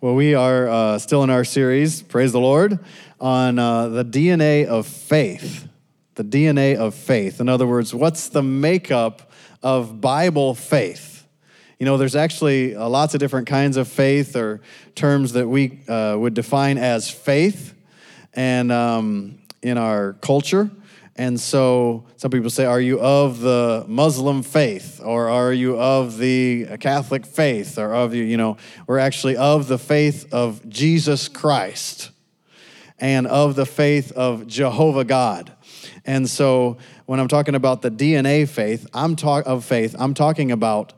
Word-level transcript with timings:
Well, 0.00 0.14
we 0.14 0.36
are 0.36 0.68
uh, 0.68 0.98
still 1.00 1.24
in 1.24 1.30
our 1.30 1.42
series, 1.42 2.02
praise 2.02 2.30
the 2.30 2.38
Lord, 2.38 2.78
on 3.20 3.58
uh, 3.58 3.88
the 3.88 4.04
DNA 4.04 4.64
of 4.64 4.86
faith. 4.86 5.66
The 6.14 6.22
DNA 6.22 6.76
of 6.76 6.94
faith. 6.94 7.40
In 7.40 7.48
other 7.48 7.66
words, 7.66 7.92
what's 7.92 8.28
the 8.28 8.40
makeup 8.40 9.32
of 9.60 10.00
Bible 10.00 10.54
faith? 10.54 11.26
You 11.80 11.86
know, 11.86 11.96
there's 11.96 12.14
actually 12.14 12.76
uh, 12.76 12.88
lots 12.88 13.14
of 13.14 13.18
different 13.18 13.48
kinds 13.48 13.76
of 13.76 13.88
faith 13.88 14.36
or 14.36 14.60
terms 14.94 15.32
that 15.32 15.48
we 15.48 15.80
uh, 15.88 16.16
would 16.16 16.34
define 16.34 16.78
as 16.78 17.10
faith 17.10 17.74
and 18.34 18.70
um, 18.70 19.40
in 19.62 19.78
our 19.78 20.12
culture. 20.20 20.70
And 21.18 21.40
so 21.40 22.04
some 22.16 22.30
people 22.30 22.48
say, 22.48 22.64
Are 22.64 22.80
you 22.80 23.00
of 23.00 23.40
the 23.40 23.84
Muslim 23.88 24.44
faith? 24.44 25.00
Or 25.04 25.28
are 25.28 25.52
you 25.52 25.78
of 25.78 26.16
the 26.16 26.78
Catholic 26.78 27.26
faith? 27.26 27.76
Or 27.76 27.92
of 27.92 28.14
you, 28.14 28.22
you 28.22 28.36
know, 28.36 28.56
we're 28.86 29.00
actually 29.00 29.36
of 29.36 29.66
the 29.66 29.78
faith 29.78 30.32
of 30.32 30.66
Jesus 30.68 31.26
Christ 31.26 32.12
and 33.00 33.26
of 33.26 33.56
the 33.56 33.66
faith 33.66 34.12
of 34.12 34.46
Jehovah 34.46 35.04
God. 35.04 35.52
And 36.04 36.30
so 36.30 36.78
when 37.06 37.18
I'm 37.18 37.28
talking 37.28 37.56
about 37.56 37.82
the 37.82 37.90
DNA 37.90 38.48
faith, 38.48 38.86
I'm 38.94 39.16
talk 39.16 39.44
of 39.46 39.64
faith, 39.64 39.96
I'm 39.98 40.14
talking 40.14 40.52
about 40.52 40.92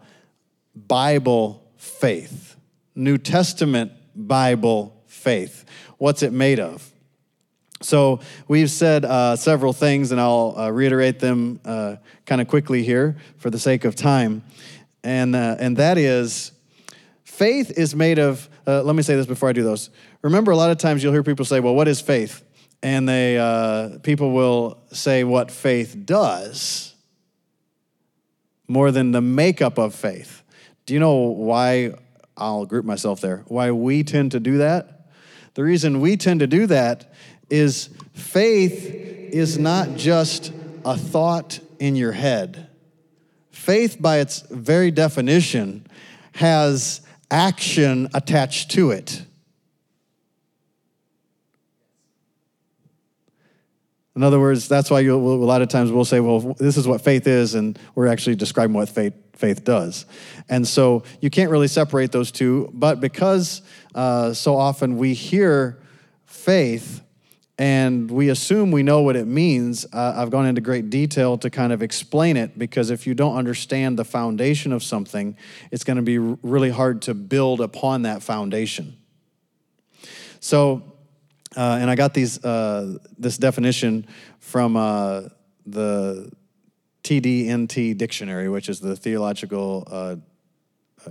Bible 0.77 1.67
faith, 1.77 2.57
New 2.95 3.17
Testament 3.17 3.93
Bible 4.15 5.03
faith. 5.07 5.65
What's 5.97 6.23
it 6.23 6.33
made 6.33 6.61
of? 6.61 6.90
So 7.83 8.21
we've 8.47 8.71
said 8.71 9.07
uh, 9.07 9.37
several 9.37 9.73
things, 9.73 10.13
and 10.13 10.21
I'll 10.21 10.55
uh, 10.57 10.71
reiterate 10.71 11.19
them 11.19 11.61
uh, 11.65 11.97
kind 12.27 12.41
of 12.41 12.49
quickly 12.49 12.83
here 12.83 13.17
for 13.39 13.49
the 13.49 13.59
sake 13.59 13.87
of 13.87 13.95
time. 13.95 14.43
And, 15.03 15.35
uh, 15.35 15.57
and 15.59 15.79
that 15.79 15.97
is 15.97 16.53
faith 17.25 17.79
is 17.79 17.95
made 17.95 18.19
of, 18.19 18.51
uh, 18.67 18.83
let 18.83 18.95
me 18.95 19.03
say 19.03 19.17
this 19.17 19.25
before 19.25 19.49
I 19.49 19.53
do 19.53 19.63
those. 19.63 19.89
Remember, 20.21 20.53
a 20.53 20.57
lot 20.57 20.71
of 20.71 20.77
times 20.77 21.03
you'll 21.03 21.15
hear 21.15 21.23
people 21.23 21.47
say, 21.47 21.59
well, 21.59 21.75
what 21.75 21.89
is 21.89 22.03
faith? 22.03 22.45
And 22.83 23.09
they, 23.09 23.39
uh, 23.39 23.99
people 24.03 24.33
will 24.33 24.79
say 24.93 25.25
what 25.25 25.51
faith 25.51 25.97
does 26.05 26.95
more 28.69 28.91
than 28.91 29.13
the 29.13 29.23
makeup 29.23 29.79
of 29.79 29.95
faith. 29.95 30.43
Do 30.85 30.93
you 30.93 31.01
know 31.01 31.15
why? 31.15 31.95
I'll 32.37 32.67
group 32.67 32.85
myself 32.85 33.21
there. 33.21 33.43
Why 33.49 33.71
we 33.71 34.03
tend 34.03 34.33
to 34.33 34.41
do 34.41 34.59
that? 34.59 35.09
The 35.55 35.65
reason 35.65 36.01
we 36.01 36.17
tend 36.17 36.41
to 36.41 36.47
do 36.47 36.67
that 36.67 37.10
is 37.51 37.91
faith 38.15 38.87
is 39.33 39.59
not 39.59 39.97
just 39.97 40.53
a 40.85 40.97
thought 40.97 41.61
in 41.79 41.97
your 41.97 42.13
head. 42.13 42.69
Faith, 43.51 44.01
by 44.01 44.19
its 44.19 44.41
very 44.51 44.91
definition, 44.91 45.87
has 46.35 47.03
action 47.31 48.09
attached 48.15 48.71
to 48.73 48.91
it. 48.91 49.23
In 54.17 54.25
other 54.25 54.41
words, 54.41 54.69
that's 54.69 54.91
why 54.91 55.01
you, 55.01 55.15
a 55.15 55.17
lot 55.17 55.63
of 55.63 55.69
times 55.69 55.93
we'll 55.93 56.05
say, 56.05 56.21
well, 56.21 56.55
this 56.59 56.77
is 56.77 56.87
what 56.87 57.01
faith 57.01 57.27
is, 57.27 57.55
and 57.55 57.79
we're 57.95 58.09
actually 58.09 58.37
describing 58.37 58.75
what 58.75 58.89
faith, 58.89 59.15
faith 59.35 59.65
does. 59.65 60.05
And 60.49 60.67
so 60.67 61.05
you 61.21 61.31
can't 61.31 61.51
really 61.51 61.69
separate 61.69 62.13
those 62.13 62.33
two, 62.33 62.71
but 62.73 63.01
because 63.01 63.63
uh, 63.95 64.35
so 64.35 64.57
often 64.57 64.99
we 64.99 65.15
hear 65.15 65.79
faith 66.27 67.03
and 67.61 68.11
we 68.11 68.31
assume 68.31 68.71
we 68.71 68.83
know 68.83 69.03
what 69.03 69.17
it 69.17 69.27
means. 69.27 69.85
Uh, 69.93 70.15
I've 70.17 70.31
gone 70.31 70.47
into 70.47 70.63
great 70.63 70.89
detail 70.89 71.37
to 71.37 71.51
kind 71.51 71.75
of 71.75 71.83
explain 71.83 72.39
it 72.39 72.59
because 72.59 72.89
if 72.89 73.07
you 73.07 73.13
don't 73.13 73.37
understand 73.37 73.99
the 73.99 74.05
foundation 74.05 74.73
of 74.73 74.83
something, 74.83 75.37
it's 75.71 75.85
going 75.85 75.99
to 75.99 76.03
be 76.03 76.17
really 76.17 76.71
hard 76.71 77.03
to 77.03 77.13
build 77.13 77.61
upon 77.61 78.03
that 78.03 78.23
foundation. 78.23 78.97
So, 80.41 80.95
uh, 81.55 81.77
and 81.83 81.91
I 81.91 81.97
got 81.97 82.15
these 82.15 82.43
uh, 82.43 82.97
this 83.19 83.37
definition 83.37 84.07
from 84.39 84.79
uh, 84.79 85.25
the 85.67 86.33
TDNT 87.05 87.95
dictionary, 87.99 88.49
which 88.49 88.71
is 88.71 88.81
the 88.81 88.97
theological 88.97 89.87
uh, 89.87 90.17
uh, 91.07 91.11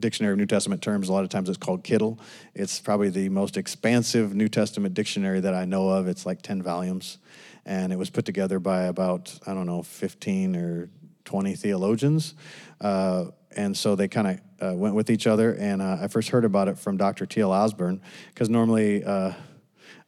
Dictionary 0.00 0.32
of 0.32 0.38
New 0.38 0.46
Testament 0.46 0.82
terms. 0.82 1.08
A 1.08 1.12
lot 1.12 1.24
of 1.24 1.30
times 1.30 1.48
it's 1.48 1.58
called 1.58 1.84
Kittel. 1.84 2.18
It's 2.54 2.80
probably 2.80 3.10
the 3.10 3.28
most 3.28 3.56
expansive 3.56 4.34
New 4.34 4.48
Testament 4.48 4.94
dictionary 4.94 5.40
that 5.40 5.54
I 5.54 5.64
know 5.64 5.88
of. 5.88 6.08
It's 6.08 6.26
like 6.26 6.42
10 6.42 6.62
volumes. 6.62 7.18
And 7.66 7.92
it 7.92 7.96
was 7.96 8.10
put 8.10 8.24
together 8.24 8.58
by 8.58 8.84
about, 8.84 9.38
I 9.46 9.54
don't 9.54 9.66
know, 9.66 9.82
15 9.82 10.56
or 10.56 10.90
20 11.24 11.54
theologians. 11.54 12.34
Uh, 12.80 13.26
and 13.56 13.76
so 13.76 13.94
they 13.94 14.08
kind 14.08 14.40
of 14.60 14.72
uh, 14.72 14.74
went 14.76 14.94
with 14.94 15.10
each 15.10 15.26
other. 15.26 15.54
And 15.54 15.82
uh, 15.82 15.98
I 16.00 16.08
first 16.08 16.30
heard 16.30 16.44
about 16.44 16.68
it 16.68 16.78
from 16.78 16.96
Dr. 16.96 17.26
T.L. 17.26 17.52
Osborn, 17.52 18.00
because 18.32 18.48
normally 18.48 19.04
uh, 19.04 19.32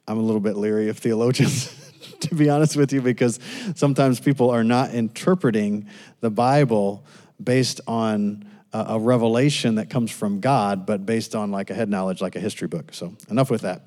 I'm 0.07 0.17
a 0.17 0.21
little 0.21 0.41
bit 0.41 0.57
leery 0.57 0.89
of 0.89 0.97
theologians. 0.97 1.79
to 2.21 2.35
be 2.35 2.49
honest 2.49 2.75
with 2.75 2.93
you, 2.93 3.01
because 3.01 3.39
sometimes 3.75 4.19
people 4.19 4.49
are 4.49 4.63
not 4.63 4.93
interpreting 4.93 5.87
the 6.21 6.29
Bible 6.29 7.05
based 7.41 7.81
on 7.87 8.45
a 8.73 8.99
revelation 8.99 9.75
that 9.75 9.89
comes 9.89 10.11
from 10.11 10.39
God, 10.39 10.85
but 10.85 11.05
based 11.05 11.35
on 11.35 11.51
like 11.51 11.69
a 11.69 11.73
head 11.73 11.89
knowledge, 11.89 12.21
like 12.21 12.35
a 12.35 12.39
history 12.39 12.67
book. 12.67 12.93
So, 12.93 13.13
enough 13.29 13.51
with 13.51 13.61
that. 13.61 13.85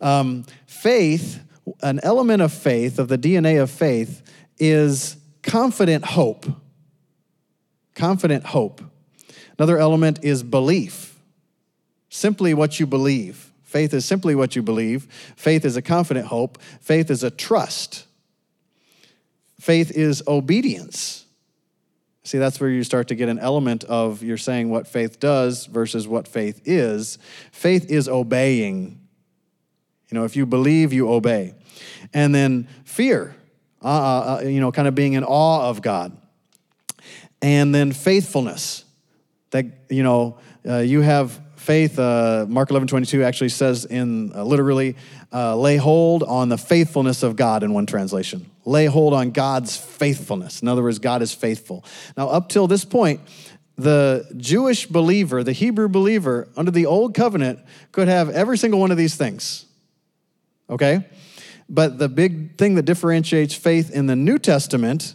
Um, 0.00 0.44
faith, 0.66 1.40
an 1.82 2.00
element 2.02 2.42
of 2.42 2.52
faith, 2.52 2.98
of 2.98 3.08
the 3.08 3.18
DNA 3.18 3.62
of 3.62 3.70
faith, 3.70 4.22
is 4.58 5.16
confident 5.42 6.04
hope. 6.04 6.46
Confident 7.94 8.44
hope. 8.44 8.80
Another 9.58 9.78
element 9.78 10.20
is 10.22 10.42
belief, 10.42 11.14
simply 12.08 12.54
what 12.54 12.80
you 12.80 12.86
believe. 12.86 13.52
Faith 13.62 13.94
is 13.94 14.04
simply 14.04 14.34
what 14.34 14.56
you 14.56 14.62
believe. 14.62 15.04
Faith 15.36 15.64
is 15.64 15.76
a 15.76 15.82
confident 15.82 16.26
hope. 16.26 16.60
Faith 16.80 17.10
is 17.10 17.22
a 17.22 17.30
trust. 17.30 18.06
Faith 19.58 19.90
is 19.90 20.22
obedience. 20.26 21.24
See, 22.24 22.38
that's 22.38 22.60
where 22.60 22.70
you 22.70 22.84
start 22.84 23.08
to 23.08 23.16
get 23.16 23.28
an 23.28 23.40
element 23.40 23.82
of 23.84 24.22
you're 24.22 24.36
saying 24.36 24.70
what 24.70 24.86
faith 24.86 25.18
does 25.18 25.66
versus 25.66 26.06
what 26.06 26.28
faith 26.28 26.62
is. 26.64 27.18
Faith 27.50 27.90
is 27.90 28.08
obeying. 28.08 29.00
You 30.08 30.18
know, 30.18 30.24
if 30.24 30.36
you 30.36 30.46
believe, 30.46 30.92
you 30.92 31.10
obey. 31.10 31.54
And 32.14 32.32
then 32.32 32.68
fear, 32.84 33.34
uh, 33.82 33.86
uh, 33.88 34.36
uh, 34.42 34.46
you 34.46 34.60
know, 34.60 34.70
kind 34.70 34.86
of 34.86 34.94
being 34.94 35.14
in 35.14 35.24
awe 35.24 35.68
of 35.68 35.82
God. 35.82 36.16
And 37.40 37.74
then 37.74 37.90
faithfulness, 37.90 38.84
that, 39.50 39.66
you 39.90 40.04
know, 40.04 40.38
uh, 40.68 40.78
you 40.78 41.00
have 41.00 41.40
faith, 41.56 41.98
uh, 41.98 42.46
Mark 42.48 42.70
11 42.70 42.86
22 42.86 43.24
actually 43.24 43.48
says 43.48 43.84
in 43.84 44.32
uh, 44.32 44.44
literally, 44.44 44.94
lay 45.32 45.76
hold 45.76 46.22
on 46.22 46.50
the 46.50 46.58
faithfulness 46.58 47.24
of 47.24 47.34
God 47.34 47.64
in 47.64 47.72
one 47.72 47.86
translation. 47.86 48.51
Lay 48.64 48.86
hold 48.86 49.12
on 49.14 49.30
God's 49.30 49.76
faithfulness. 49.76 50.62
In 50.62 50.68
other 50.68 50.82
words, 50.82 50.98
God 50.98 51.22
is 51.22 51.32
faithful. 51.32 51.84
Now, 52.16 52.28
up 52.28 52.48
till 52.48 52.66
this 52.66 52.84
point, 52.84 53.20
the 53.76 54.30
Jewish 54.36 54.86
believer, 54.86 55.42
the 55.42 55.52
Hebrew 55.52 55.88
believer 55.88 56.48
under 56.56 56.70
the 56.70 56.86
old 56.86 57.14
covenant 57.14 57.58
could 57.90 58.08
have 58.08 58.28
every 58.30 58.58
single 58.58 58.78
one 58.78 58.90
of 58.90 58.96
these 58.96 59.16
things. 59.16 59.66
Okay? 60.70 61.06
But 61.68 61.98
the 61.98 62.08
big 62.08 62.58
thing 62.58 62.74
that 62.76 62.84
differentiates 62.84 63.54
faith 63.54 63.90
in 63.90 64.06
the 64.06 64.16
New 64.16 64.38
Testament 64.38 65.14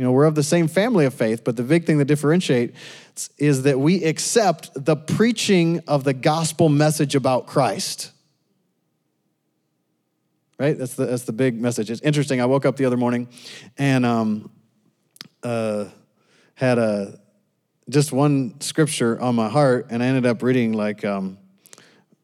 you 0.00 0.06
know, 0.06 0.12
we're 0.12 0.24
of 0.24 0.34
the 0.34 0.42
same 0.42 0.66
family 0.66 1.04
of 1.04 1.12
faith, 1.12 1.44
but 1.44 1.58
the 1.58 1.62
big 1.62 1.84
thing 1.84 1.98
that 1.98 2.06
differentiates 2.06 3.28
is 3.36 3.64
that 3.64 3.78
we 3.78 4.02
accept 4.02 4.70
the 4.74 4.96
preaching 4.96 5.82
of 5.86 6.04
the 6.04 6.14
gospel 6.14 6.70
message 6.70 7.14
about 7.14 7.46
Christ. 7.46 8.10
Right? 10.60 10.78
That's 10.78 10.94
the, 10.94 11.06
that's 11.06 11.24
the 11.24 11.32
big 11.32 11.60
message. 11.60 11.90
It's 11.90 12.02
interesting. 12.02 12.40
I 12.40 12.46
woke 12.46 12.66
up 12.66 12.76
the 12.76 12.84
other 12.84 12.96
morning 12.96 13.28
and 13.78 14.06
um, 14.06 14.50
uh, 15.42 15.86
had 16.54 16.78
a 16.78 17.18
just 17.88 18.12
one 18.12 18.60
scripture 18.60 19.20
on 19.20 19.34
my 19.34 19.48
heart, 19.48 19.86
and 19.90 20.02
I 20.02 20.06
ended 20.06 20.26
up 20.26 20.42
reading 20.42 20.74
like 20.74 21.04
um, 21.04 21.38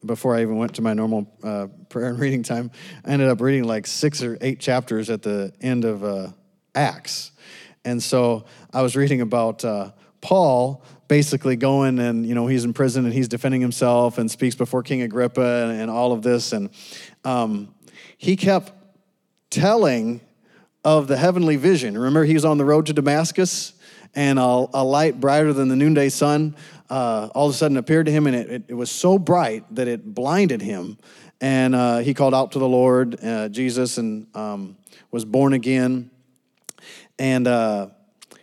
before 0.05 0.35
I 0.35 0.43
even 0.43 0.55
went 0.55 0.75
to 0.75 0.81
my 0.81 0.93
normal 0.93 1.27
uh, 1.43 1.67
prayer 1.89 2.09
and 2.09 2.19
reading 2.25 2.43
time. 2.43 2.71
I 3.03 3.09
ended 3.09 3.27
up 3.27 3.41
reading 3.41 3.65
like 3.65 3.87
six 3.87 4.23
or 4.23 4.37
eight 4.39 4.61
chapters 4.61 5.09
at 5.09 5.23
the 5.23 5.51
end 5.59 5.83
of 5.83 6.03
uh, 6.03 6.29
Acts 6.75 7.31
and 7.87 8.03
so 8.03 8.43
I 8.73 8.81
was 8.81 8.97
reading 8.97 9.21
about 9.21 9.63
uh, 9.63 9.91
Paul 10.19 10.83
basically 11.07 11.55
going 11.55 11.99
and, 11.99 12.25
you 12.25 12.35
know, 12.35 12.45
he's 12.45 12.65
in 12.65 12.73
prison 12.73 13.05
and 13.05 13.13
he's 13.13 13.29
defending 13.29 13.61
himself 13.61 14.17
and 14.17 14.29
speaks 14.29 14.55
before 14.55 14.83
King 14.83 15.03
Agrippa 15.03 15.63
and, 15.63 15.79
and 15.79 15.89
all 15.89 16.11
of 16.11 16.21
this. 16.21 16.51
And 16.51 16.69
um, 17.23 17.73
he 18.17 18.35
kept 18.35 18.71
telling 19.49 20.21
of 20.83 21.07
the 21.07 21.17
heavenly 21.17 21.55
vision. 21.55 21.97
Remember, 21.97 22.23
he 22.23 22.33
was 22.33 22.45
on 22.45 22.57
the 22.57 22.65
road 22.65 22.87
to 22.87 22.93
Damascus 22.93 23.73
and 24.15 24.39
a, 24.39 24.41
a 24.41 24.83
light 24.83 25.19
brighter 25.19 25.53
than 25.53 25.67
the 25.67 25.75
noonday 25.75 26.09
sun 26.09 26.55
uh, 26.89 27.29
all 27.35 27.47
of 27.47 27.53
a 27.53 27.57
sudden 27.57 27.77
appeared 27.77 28.05
to 28.05 28.11
him 28.11 28.27
and 28.27 28.35
it, 28.35 28.49
it, 28.49 28.63
it, 28.69 28.73
was 28.73 28.89
so 28.89 29.19
bright 29.19 29.63
that 29.75 29.87
it 29.87 30.13
blinded 30.15 30.61
him. 30.61 30.97
And 31.41 31.75
uh, 31.75 31.97
he 31.97 32.13
called 32.13 32.33
out 32.33 32.53
to 32.53 32.59
the 32.59 32.67
Lord, 32.67 33.21
uh, 33.23 33.49
Jesus, 33.49 33.97
and 33.97 34.25
um, 34.35 34.77
was 35.11 35.25
born 35.25 35.53
again 35.53 36.09
and 37.19 37.47
uh, 37.47 37.87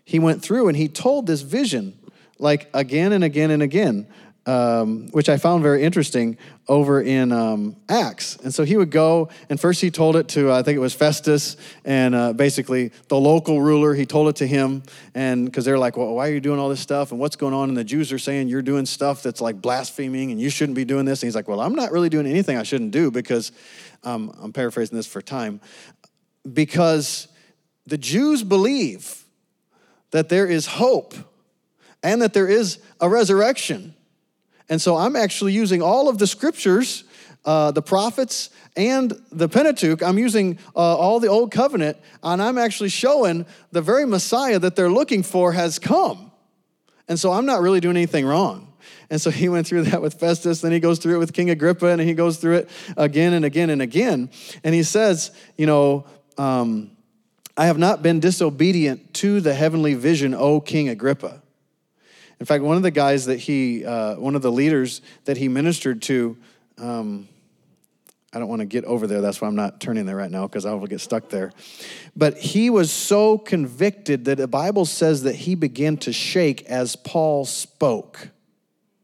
he 0.04 0.18
went 0.18 0.42
through 0.42 0.68
and 0.68 0.76
he 0.76 0.88
told 0.88 1.26
this 1.26 1.42
vision 1.42 1.98
like 2.38 2.68
again 2.74 3.12
and 3.12 3.22
again 3.22 3.50
and 3.50 3.62
again 3.62 4.06
um, 4.46 5.08
which 5.12 5.28
I 5.28 5.36
found 5.36 5.62
very 5.62 5.82
interesting 5.82 6.36
over 6.68 7.00
in 7.00 7.32
um, 7.32 7.76
Acts. 7.88 8.36
And 8.36 8.52
so 8.52 8.64
he 8.64 8.76
would 8.76 8.90
go, 8.90 9.28
and 9.48 9.58
first 9.58 9.80
he 9.80 9.90
told 9.90 10.16
it 10.16 10.28
to, 10.28 10.52
I 10.52 10.62
think 10.62 10.76
it 10.76 10.80
was 10.80 10.94
Festus, 10.94 11.56
and 11.84 12.14
uh, 12.14 12.32
basically 12.32 12.92
the 13.08 13.16
local 13.16 13.62
ruler, 13.62 13.94
he 13.94 14.06
told 14.06 14.28
it 14.28 14.36
to 14.36 14.46
him. 14.46 14.82
And 15.14 15.46
because 15.46 15.64
they're 15.64 15.78
like, 15.78 15.96
well, 15.96 16.14
why 16.14 16.28
are 16.28 16.32
you 16.32 16.40
doing 16.40 16.58
all 16.58 16.68
this 16.68 16.80
stuff? 16.80 17.10
And 17.10 17.20
what's 17.20 17.36
going 17.36 17.54
on? 17.54 17.68
And 17.68 17.76
the 17.76 17.84
Jews 17.84 18.12
are 18.12 18.18
saying 18.18 18.48
you're 18.48 18.62
doing 18.62 18.86
stuff 18.86 19.22
that's 19.22 19.40
like 19.40 19.62
blaspheming 19.62 20.30
and 20.30 20.40
you 20.40 20.50
shouldn't 20.50 20.76
be 20.76 20.84
doing 20.84 21.04
this. 21.04 21.22
And 21.22 21.28
he's 21.28 21.34
like, 21.34 21.48
well, 21.48 21.60
I'm 21.60 21.74
not 21.74 21.90
really 21.90 22.08
doing 22.08 22.26
anything 22.26 22.56
I 22.58 22.64
shouldn't 22.64 22.90
do 22.90 23.10
because, 23.10 23.52
um, 24.02 24.34
I'm 24.42 24.52
paraphrasing 24.52 24.96
this 24.96 25.06
for 25.06 25.22
time, 25.22 25.60
because 26.50 27.28
the 27.86 27.98
Jews 27.98 28.42
believe 28.42 29.24
that 30.10 30.28
there 30.28 30.46
is 30.46 30.66
hope 30.66 31.14
and 32.02 32.20
that 32.22 32.34
there 32.34 32.48
is 32.48 32.78
a 33.00 33.08
resurrection. 33.08 33.94
And 34.68 34.80
so 34.80 34.96
I'm 34.96 35.16
actually 35.16 35.52
using 35.52 35.82
all 35.82 36.08
of 36.08 36.18
the 36.18 36.26
scriptures, 36.26 37.04
uh, 37.44 37.70
the 37.70 37.82
prophets, 37.82 38.50
and 38.76 39.12
the 39.30 39.48
Pentateuch. 39.48 40.02
I'm 40.02 40.18
using 40.18 40.58
uh, 40.74 40.78
all 40.78 41.20
the 41.20 41.28
Old 41.28 41.52
Covenant, 41.52 41.98
and 42.22 42.42
I'm 42.42 42.58
actually 42.58 42.88
showing 42.88 43.46
the 43.72 43.82
very 43.82 44.06
Messiah 44.06 44.58
that 44.58 44.76
they're 44.76 44.90
looking 44.90 45.22
for 45.22 45.52
has 45.52 45.78
come. 45.78 46.32
And 47.08 47.20
so 47.20 47.32
I'm 47.32 47.46
not 47.46 47.60
really 47.60 47.80
doing 47.80 47.96
anything 47.96 48.24
wrong. 48.24 48.72
And 49.10 49.20
so 49.20 49.30
he 49.30 49.48
went 49.48 49.66
through 49.66 49.82
that 49.84 50.00
with 50.00 50.14
Festus, 50.14 50.60
then 50.60 50.72
he 50.72 50.80
goes 50.80 50.98
through 50.98 51.16
it 51.16 51.18
with 51.18 51.32
King 51.32 51.50
Agrippa, 51.50 51.86
and 51.86 52.00
he 52.00 52.14
goes 52.14 52.38
through 52.38 52.56
it 52.56 52.70
again 52.96 53.34
and 53.34 53.44
again 53.44 53.70
and 53.70 53.82
again. 53.82 54.30
And 54.62 54.74
he 54.74 54.82
says, 54.82 55.30
you 55.56 55.66
know, 55.66 56.06
um, 56.38 56.90
I 57.56 57.66
have 57.66 57.78
not 57.78 58.02
been 58.02 58.18
disobedient 58.18 59.14
to 59.14 59.40
the 59.40 59.54
heavenly 59.54 59.94
vision, 59.94 60.34
O 60.34 60.60
King 60.60 60.88
Agrippa. 60.88 61.43
In 62.40 62.46
fact, 62.46 62.64
one 62.64 62.76
of 62.76 62.82
the 62.82 62.90
guys 62.90 63.26
that 63.26 63.38
he, 63.38 63.84
uh, 63.84 64.16
one 64.16 64.34
of 64.34 64.42
the 64.42 64.52
leaders 64.52 65.00
that 65.24 65.36
he 65.36 65.48
ministered 65.48 66.02
to, 66.02 66.36
um, 66.78 67.28
I 68.32 68.40
don't 68.40 68.48
want 68.48 68.60
to 68.60 68.66
get 68.66 68.84
over 68.84 69.06
there. 69.06 69.20
That's 69.20 69.40
why 69.40 69.46
I'm 69.46 69.54
not 69.54 69.80
turning 69.80 70.06
there 70.06 70.16
right 70.16 70.30
now 70.30 70.48
because 70.48 70.66
I 70.66 70.74
will 70.74 70.88
get 70.88 71.00
stuck 71.00 71.28
there. 71.28 71.52
But 72.16 72.36
he 72.36 72.68
was 72.68 72.90
so 72.90 73.38
convicted 73.38 74.24
that 74.24 74.38
the 74.38 74.48
Bible 74.48 74.84
says 74.84 75.22
that 75.22 75.36
he 75.36 75.54
began 75.54 75.96
to 75.98 76.12
shake 76.12 76.64
as 76.64 76.96
Paul 76.96 77.44
spoke. 77.44 78.30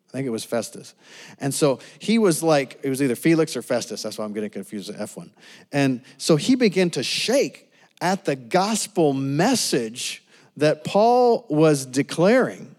I 0.08 0.12
think 0.12 0.26
it 0.26 0.30
was 0.30 0.42
Festus. 0.42 0.94
And 1.38 1.54
so 1.54 1.78
he 2.00 2.18
was 2.18 2.42
like, 2.42 2.80
it 2.82 2.88
was 2.88 3.00
either 3.00 3.14
Felix 3.14 3.56
or 3.56 3.62
Festus. 3.62 4.02
That's 4.02 4.18
why 4.18 4.24
I'm 4.24 4.32
getting 4.32 4.50
confused 4.50 4.88
with 4.88 4.98
F1. 4.98 5.30
And 5.70 6.02
so 6.18 6.34
he 6.34 6.56
began 6.56 6.90
to 6.90 7.04
shake 7.04 7.70
at 8.00 8.24
the 8.24 8.34
gospel 8.34 9.12
message 9.12 10.24
that 10.56 10.82
Paul 10.82 11.46
was 11.48 11.86
declaring. 11.86 12.69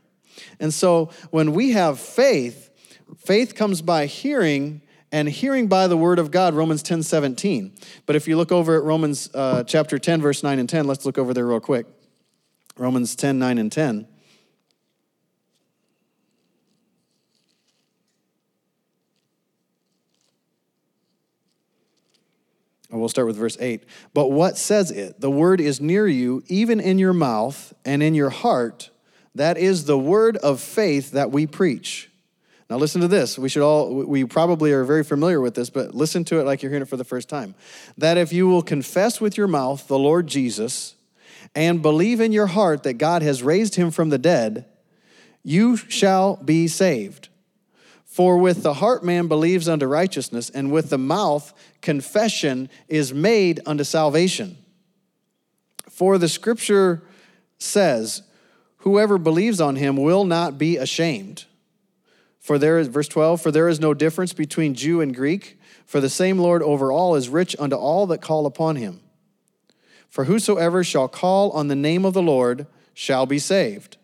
And 0.59 0.73
so 0.73 1.11
when 1.29 1.53
we 1.53 1.71
have 1.71 1.99
faith, 1.99 2.69
faith 3.17 3.55
comes 3.55 3.81
by 3.81 4.05
hearing 4.05 4.81
and 5.11 5.27
hearing 5.27 5.67
by 5.67 5.87
the 5.87 5.97
word 5.97 6.19
of 6.19 6.31
God, 6.31 6.53
Romans 6.53 6.81
10 6.83 7.03
17. 7.03 7.73
But 8.05 8.15
if 8.15 8.27
you 8.27 8.37
look 8.37 8.51
over 8.51 8.77
at 8.77 8.83
Romans 8.83 9.29
uh, 9.33 9.63
chapter 9.63 9.99
10, 9.99 10.21
verse 10.21 10.43
9 10.43 10.59
and 10.59 10.69
10, 10.69 10.87
let's 10.87 11.05
look 11.05 11.17
over 11.17 11.33
there 11.33 11.45
real 11.45 11.59
quick. 11.59 11.85
Romans 12.77 13.15
10 13.15 13.37
9 13.37 13.57
and 13.57 13.71
10. 13.71 14.07
we'll 23.01 23.09
start 23.09 23.27
with 23.27 23.35
verse 23.35 23.57
8. 23.59 23.83
But 24.13 24.31
what 24.31 24.57
says 24.57 24.91
it? 24.91 25.19
The 25.19 25.31
word 25.31 25.59
is 25.59 25.81
near 25.81 26.07
you, 26.07 26.43
even 26.47 26.79
in 26.79 26.99
your 26.99 27.13
mouth 27.13 27.73
and 27.83 28.01
in 28.01 28.13
your 28.13 28.29
heart 28.29 28.90
that 29.35 29.57
is 29.57 29.85
the 29.85 29.97
word 29.97 30.37
of 30.37 30.59
faith 30.59 31.11
that 31.11 31.31
we 31.31 31.47
preach. 31.47 32.09
Now, 32.69 32.77
listen 32.77 33.01
to 33.01 33.07
this. 33.09 33.37
We 33.37 33.49
should 33.49 33.63
all, 33.63 33.93
we 33.93 34.23
probably 34.23 34.71
are 34.71 34.85
very 34.85 35.03
familiar 35.03 35.41
with 35.41 35.55
this, 35.55 35.69
but 35.69 35.93
listen 35.93 36.23
to 36.25 36.39
it 36.39 36.45
like 36.45 36.61
you're 36.61 36.69
hearing 36.69 36.83
it 36.83 36.87
for 36.89 36.95
the 36.95 37.03
first 37.03 37.27
time. 37.27 37.53
That 37.97 38.17
if 38.17 38.31
you 38.31 38.47
will 38.47 38.61
confess 38.61 39.19
with 39.19 39.37
your 39.37 39.47
mouth 39.47 39.87
the 39.87 39.99
Lord 39.99 40.27
Jesus 40.27 40.95
and 41.53 41.81
believe 41.81 42.21
in 42.21 42.31
your 42.31 42.47
heart 42.47 42.83
that 42.83 42.93
God 42.93 43.23
has 43.23 43.43
raised 43.43 43.75
him 43.75 43.91
from 43.91 44.09
the 44.09 44.17
dead, 44.17 44.65
you 45.43 45.75
shall 45.75 46.37
be 46.37 46.69
saved. 46.69 47.27
For 48.05 48.37
with 48.37 48.63
the 48.63 48.75
heart 48.75 49.03
man 49.03 49.27
believes 49.27 49.67
unto 49.67 49.85
righteousness, 49.85 50.49
and 50.49 50.71
with 50.71 50.89
the 50.89 50.97
mouth 50.97 51.53
confession 51.81 52.69
is 52.87 53.13
made 53.13 53.59
unto 53.65 53.83
salvation. 53.83 54.57
For 55.89 56.17
the 56.17 56.29
scripture 56.29 57.03
says, 57.57 58.23
whoever 58.81 59.17
believes 59.17 59.59
on 59.59 59.75
him 59.75 59.97
will 59.97 60.23
not 60.23 60.57
be 60.57 60.77
ashamed. 60.77 61.45
For 62.39 62.57
there 62.57 62.79
is, 62.79 62.87
verse 62.87 63.07
12, 63.07 63.41
for 63.41 63.51
there 63.51 63.69
is 63.69 63.79
no 63.79 63.93
difference 63.93 64.33
between 64.33 64.73
Jew 64.73 65.01
and 65.01 65.15
Greek, 65.15 65.59
for 65.85 66.01
the 66.01 66.09
same 66.09 66.39
Lord 66.39 66.63
over 66.63 66.91
all 66.91 67.15
is 67.15 67.29
rich 67.29 67.55
unto 67.59 67.75
all 67.75 68.07
that 68.07 68.21
call 68.21 68.45
upon 68.45 68.75
him. 68.75 69.01
For 70.09 70.25
whosoever 70.25 70.83
shall 70.83 71.07
call 71.07 71.51
on 71.51 71.67
the 71.67 71.75
name 71.75 72.03
of 72.03 72.13
the 72.13 72.21
Lord 72.21 72.65
shall 72.93 73.25
be 73.25 73.39
saved. 73.39 73.97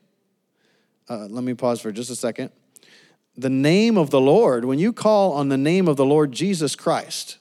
Uh, 1.10 1.28
let 1.30 1.44
me 1.44 1.54
pause 1.54 1.82
for 1.82 1.92
just 1.92 2.10
a 2.10 2.16
second. 2.16 2.52
The 3.36 3.50
name 3.50 3.98
of 3.98 4.10
the 4.10 4.22
Lord, 4.22 4.66
when 4.66 4.80
you 4.80 4.94
call 4.94 5.34
on 5.34 5.50
the 5.50 5.58
name 5.58 5.88
of 5.88 5.98
the 5.98 6.06
Lord 6.06 6.32
Jesus 6.32 6.76
Christ, 6.76 7.38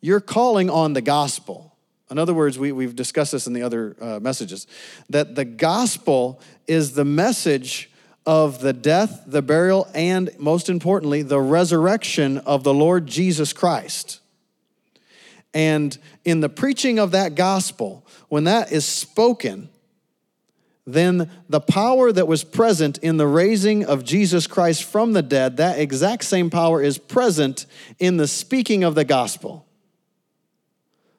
you're 0.00 0.20
calling 0.20 0.68
on 0.68 0.92
the 0.92 1.02
gospel. 1.02 1.71
In 2.12 2.18
other 2.18 2.34
words, 2.34 2.58
we, 2.58 2.72
we've 2.72 2.94
discussed 2.94 3.32
this 3.32 3.46
in 3.46 3.54
the 3.54 3.62
other 3.62 3.96
uh, 4.00 4.20
messages, 4.20 4.66
that 5.08 5.34
the 5.34 5.46
gospel 5.46 6.40
is 6.66 6.92
the 6.92 7.04
message 7.06 7.90
of 8.26 8.60
the 8.60 8.72
death, 8.72 9.24
the 9.26 9.42
burial, 9.42 9.88
and 9.94 10.30
most 10.38 10.68
importantly, 10.68 11.22
the 11.22 11.40
resurrection 11.40 12.38
of 12.38 12.62
the 12.62 12.74
Lord 12.74 13.06
Jesus 13.06 13.52
Christ. 13.52 14.20
And 15.54 15.96
in 16.24 16.40
the 16.40 16.48
preaching 16.48 16.98
of 16.98 17.10
that 17.12 17.34
gospel, 17.34 18.06
when 18.28 18.44
that 18.44 18.70
is 18.70 18.84
spoken, 18.84 19.70
then 20.86 21.30
the 21.48 21.60
power 21.60 22.12
that 22.12 22.28
was 22.28 22.44
present 22.44 22.98
in 22.98 23.16
the 23.16 23.26
raising 23.26 23.84
of 23.84 24.04
Jesus 24.04 24.46
Christ 24.46 24.84
from 24.84 25.14
the 25.14 25.22
dead, 25.22 25.56
that 25.56 25.78
exact 25.78 26.24
same 26.24 26.50
power 26.50 26.82
is 26.82 26.98
present 26.98 27.66
in 27.98 28.18
the 28.18 28.28
speaking 28.28 28.84
of 28.84 28.94
the 28.94 29.04
gospel. 29.04 29.66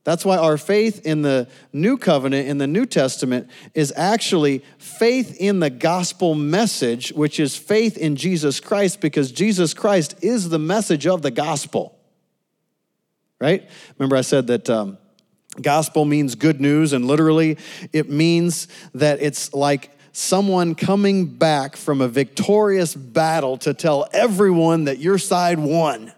That's 0.03 0.25
why 0.25 0.37
our 0.37 0.57
faith 0.57 1.05
in 1.05 1.21
the 1.21 1.47
new 1.71 1.97
covenant, 1.97 2.49
in 2.49 2.57
the 2.57 2.67
New 2.67 2.85
Testament, 2.85 3.49
is 3.73 3.93
actually 3.95 4.63
faith 4.77 5.37
in 5.39 5.61
the 5.61 5.69
gospel 5.69 6.35
message, 6.35 7.13
which 7.13 7.39
is 7.39 7.55
faith 7.55 7.97
in 7.97 8.17
Jesus 8.17 8.59
Christ, 8.59 8.99
because 8.99 9.31
Jesus 9.31 9.73
Christ 9.73 10.15
is 10.21 10.49
the 10.49 10.59
message 10.59 11.07
of 11.07 11.21
the 11.21 11.31
gospel. 11.31 11.97
Right? 13.39 13.69
Remember, 13.97 14.17
I 14.17 14.21
said 14.21 14.47
that 14.47 14.69
um, 14.69 14.97
gospel 15.61 16.03
means 16.03 16.35
good 16.35 16.59
news, 16.59 16.91
and 16.91 17.05
literally 17.05 17.57
it 17.93 18.09
means 18.09 18.67
that 18.93 19.21
it's 19.21 19.53
like 19.53 19.89
someone 20.11 20.75
coming 20.75 21.25
back 21.27 21.77
from 21.77 22.01
a 22.01 22.09
victorious 22.09 22.93
battle 22.93 23.57
to 23.57 23.73
tell 23.73 24.07
everyone 24.11 24.83
that 24.83 24.99
your 24.99 25.17
side 25.17 25.59
won. 25.59 26.11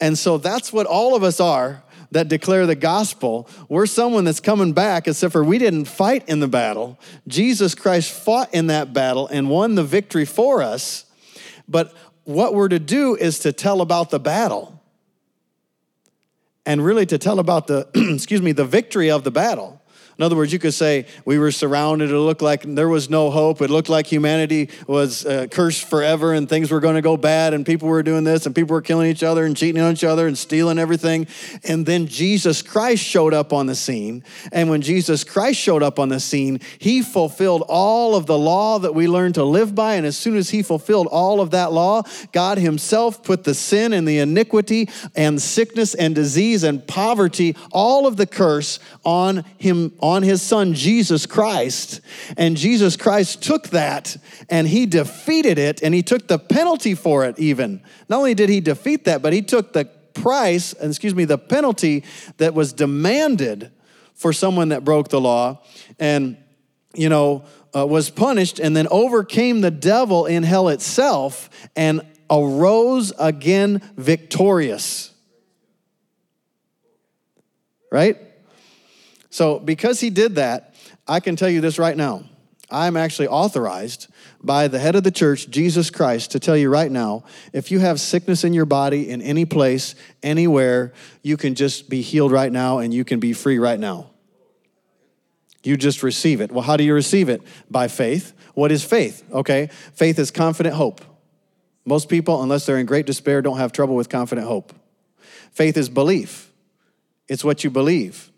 And 0.00 0.18
so 0.18 0.38
that's 0.38 0.72
what 0.72 0.86
all 0.86 1.14
of 1.14 1.22
us 1.22 1.38
are 1.38 1.84
that 2.12 2.28
declare 2.28 2.66
the 2.66 2.74
gospel. 2.74 3.48
We're 3.68 3.86
someone 3.86 4.24
that's 4.24 4.40
coming 4.40 4.72
back, 4.72 5.08
except 5.08 5.32
for 5.32 5.42
we 5.44 5.58
didn't 5.58 5.86
fight 5.86 6.28
in 6.28 6.40
the 6.40 6.48
battle. 6.48 6.98
Jesus 7.26 7.74
Christ 7.74 8.10
fought 8.10 8.52
in 8.54 8.68
that 8.68 8.92
battle 8.92 9.26
and 9.28 9.50
won 9.50 9.74
the 9.74 9.84
victory 9.84 10.24
for 10.24 10.62
us. 10.62 11.04
But 11.68 11.94
what 12.24 12.54
we're 12.54 12.68
to 12.68 12.78
do 12.78 13.16
is 13.16 13.40
to 13.40 13.52
tell 13.52 13.80
about 13.80 14.10
the 14.10 14.20
battle 14.20 14.80
and 16.64 16.84
really 16.84 17.06
to 17.06 17.18
tell 17.18 17.38
about 17.38 17.66
the, 17.66 17.88
excuse 18.14 18.40
me, 18.40 18.52
the 18.52 18.64
victory 18.64 19.10
of 19.10 19.24
the 19.24 19.30
battle. 19.30 19.81
In 20.22 20.26
other 20.26 20.36
words, 20.36 20.52
you 20.52 20.60
could 20.60 20.72
say 20.72 21.06
we 21.24 21.36
were 21.36 21.50
surrounded. 21.50 22.12
It 22.12 22.16
looked 22.16 22.42
like 22.42 22.62
there 22.62 22.88
was 22.88 23.10
no 23.10 23.28
hope. 23.28 23.60
It 23.60 23.70
looked 23.70 23.88
like 23.88 24.06
humanity 24.06 24.68
was 24.86 25.26
uh, 25.26 25.48
cursed 25.50 25.90
forever 25.90 26.32
and 26.32 26.48
things 26.48 26.70
were 26.70 26.78
going 26.78 26.94
to 26.94 27.02
go 27.02 27.16
bad 27.16 27.54
and 27.54 27.66
people 27.66 27.88
were 27.88 28.04
doing 28.04 28.22
this 28.22 28.46
and 28.46 28.54
people 28.54 28.72
were 28.72 28.82
killing 28.82 29.10
each 29.10 29.24
other 29.24 29.44
and 29.44 29.56
cheating 29.56 29.82
on 29.82 29.94
each 29.94 30.04
other 30.04 30.28
and 30.28 30.38
stealing 30.38 30.78
everything. 30.78 31.26
And 31.64 31.84
then 31.84 32.06
Jesus 32.06 32.62
Christ 32.62 33.02
showed 33.02 33.34
up 33.34 33.52
on 33.52 33.66
the 33.66 33.74
scene. 33.74 34.22
And 34.52 34.70
when 34.70 34.80
Jesus 34.80 35.24
Christ 35.24 35.58
showed 35.58 35.82
up 35.82 35.98
on 35.98 36.08
the 36.08 36.20
scene, 36.20 36.60
he 36.78 37.02
fulfilled 37.02 37.64
all 37.66 38.14
of 38.14 38.26
the 38.26 38.38
law 38.38 38.78
that 38.78 38.94
we 38.94 39.08
learned 39.08 39.34
to 39.34 39.44
live 39.44 39.74
by. 39.74 39.94
And 39.94 40.06
as 40.06 40.16
soon 40.16 40.36
as 40.36 40.50
he 40.50 40.62
fulfilled 40.62 41.08
all 41.08 41.40
of 41.40 41.50
that 41.50 41.72
law, 41.72 42.04
God 42.30 42.58
himself 42.58 43.24
put 43.24 43.42
the 43.42 43.54
sin 43.54 43.92
and 43.92 44.06
the 44.06 44.20
iniquity 44.20 44.88
and 45.16 45.42
sickness 45.42 45.96
and 45.96 46.14
disease 46.14 46.62
and 46.62 46.86
poverty, 46.86 47.56
all 47.72 48.06
of 48.06 48.16
the 48.16 48.26
curse 48.26 48.78
on 49.04 49.44
him 49.58 49.92
on 49.98 50.11
his 50.20 50.42
son 50.42 50.74
Jesus 50.74 51.24
Christ. 51.24 52.02
And 52.36 52.58
Jesus 52.58 52.98
Christ 52.98 53.42
took 53.42 53.68
that 53.68 54.18
and 54.50 54.68
he 54.68 54.84
defeated 54.84 55.58
it 55.58 55.82
and 55.82 55.94
he 55.94 56.02
took 56.02 56.28
the 56.28 56.38
penalty 56.38 56.94
for 56.94 57.24
it, 57.24 57.38
even. 57.38 57.80
Not 58.10 58.18
only 58.18 58.34
did 58.34 58.50
he 58.50 58.60
defeat 58.60 59.06
that, 59.06 59.22
but 59.22 59.32
he 59.32 59.40
took 59.40 59.72
the 59.72 59.86
price, 60.12 60.74
excuse 60.74 61.14
me, 61.14 61.24
the 61.24 61.38
penalty 61.38 62.04
that 62.36 62.52
was 62.52 62.74
demanded 62.74 63.70
for 64.14 64.34
someone 64.34 64.68
that 64.68 64.84
broke 64.84 65.08
the 65.08 65.20
law. 65.20 65.62
And, 65.98 66.36
you 66.94 67.08
know, 67.08 67.44
uh, 67.74 67.86
was 67.86 68.10
punished 68.10 68.58
and 68.58 68.76
then 68.76 68.86
overcame 68.90 69.62
the 69.62 69.70
devil 69.70 70.26
in 70.26 70.42
hell 70.42 70.68
itself 70.68 71.48
and 71.74 72.02
arose 72.30 73.12
again 73.18 73.80
victorious. 73.96 75.12
Right? 77.90 78.18
So, 79.32 79.58
because 79.58 79.98
he 79.98 80.10
did 80.10 80.34
that, 80.34 80.74
I 81.08 81.18
can 81.18 81.36
tell 81.36 81.48
you 81.48 81.62
this 81.62 81.78
right 81.78 81.96
now. 81.96 82.24
I'm 82.70 82.98
actually 82.98 83.28
authorized 83.28 84.08
by 84.42 84.68
the 84.68 84.78
head 84.78 84.94
of 84.94 85.04
the 85.04 85.10
church, 85.10 85.48
Jesus 85.48 85.88
Christ, 85.88 86.32
to 86.32 86.38
tell 86.38 86.56
you 86.56 86.68
right 86.68 86.92
now 86.92 87.24
if 87.54 87.70
you 87.70 87.78
have 87.78 87.98
sickness 87.98 88.44
in 88.44 88.52
your 88.52 88.66
body 88.66 89.08
in 89.08 89.22
any 89.22 89.46
place, 89.46 89.94
anywhere, 90.22 90.92
you 91.22 91.38
can 91.38 91.54
just 91.54 91.88
be 91.88 92.02
healed 92.02 92.30
right 92.30 92.52
now 92.52 92.78
and 92.78 92.92
you 92.92 93.06
can 93.06 93.20
be 93.20 93.32
free 93.32 93.58
right 93.58 93.80
now. 93.80 94.10
You 95.62 95.78
just 95.78 96.02
receive 96.02 96.42
it. 96.42 96.52
Well, 96.52 96.62
how 96.62 96.76
do 96.76 96.84
you 96.84 96.92
receive 96.92 97.30
it? 97.30 97.40
By 97.70 97.88
faith. 97.88 98.34
What 98.52 98.70
is 98.70 98.84
faith? 98.84 99.24
Okay, 99.32 99.70
faith 99.94 100.18
is 100.18 100.30
confident 100.30 100.74
hope. 100.74 101.00
Most 101.86 102.10
people, 102.10 102.42
unless 102.42 102.66
they're 102.66 102.78
in 102.78 102.84
great 102.84 103.06
despair, 103.06 103.40
don't 103.40 103.56
have 103.56 103.72
trouble 103.72 103.96
with 103.96 104.10
confident 104.10 104.46
hope. 104.46 104.74
Faith 105.52 105.78
is 105.78 105.88
belief, 105.88 106.52
it's 107.28 107.42
what 107.42 107.64
you 107.64 107.70
believe. 107.70 108.31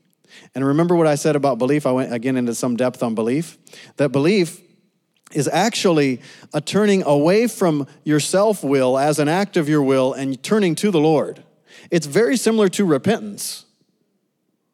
And 0.55 0.65
remember 0.65 0.95
what 0.95 1.07
I 1.07 1.17
said 1.17 1.37
about 1.37 1.59
belief? 1.59 1.87
I 1.87 1.93
went 1.93 2.13
again 2.13 2.37
into 2.37 2.55
some 2.55 2.77
depth 2.77 3.03
on 3.03 3.15
belief. 3.15 3.59
That 3.97 4.11
belief 4.11 4.61
is 5.33 5.49
actually 5.49 6.21
a 6.53 6.61
turning 6.61 7.03
away 7.03 7.49
from 7.49 7.87
your 8.05 8.21
self 8.21 8.63
will 8.63 8.97
as 8.97 9.19
an 9.19 9.29
act 9.29 9.57
of 9.57 9.69
your 9.69 9.83
will 9.83 10.13
and 10.13 10.41
turning 10.43 10.75
to 10.77 10.91
the 10.91 11.01
Lord. 11.01 11.43
It's 11.91 12.07
very 12.07 12.37
similar 12.37 12.69
to 12.71 12.85
repentance. 12.85 13.65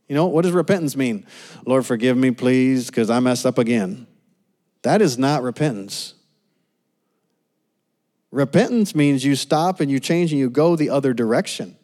You 0.08 0.16
know, 0.16 0.26
what 0.26 0.42
does 0.42 0.52
repentance 0.52 0.96
mean? 0.96 1.24
Lord, 1.64 1.86
forgive 1.86 2.16
me, 2.16 2.30
please, 2.32 2.86
because 2.88 3.10
I 3.10 3.20
messed 3.20 3.46
up 3.46 3.58
again. 3.58 4.06
That 4.82 5.00
is 5.00 5.18
not 5.18 5.42
repentance. 5.42 6.14
Repentance 8.30 8.94
means 8.94 9.24
you 9.24 9.34
stop 9.34 9.80
and 9.80 9.90
you 9.90 9.98
change 9.98 10.32
and 10.32 10.38
you 10.38 10.50
go 10.50 10.76
the 10.76 10.90
other 10.90 11.12
direction. 11.12 11.76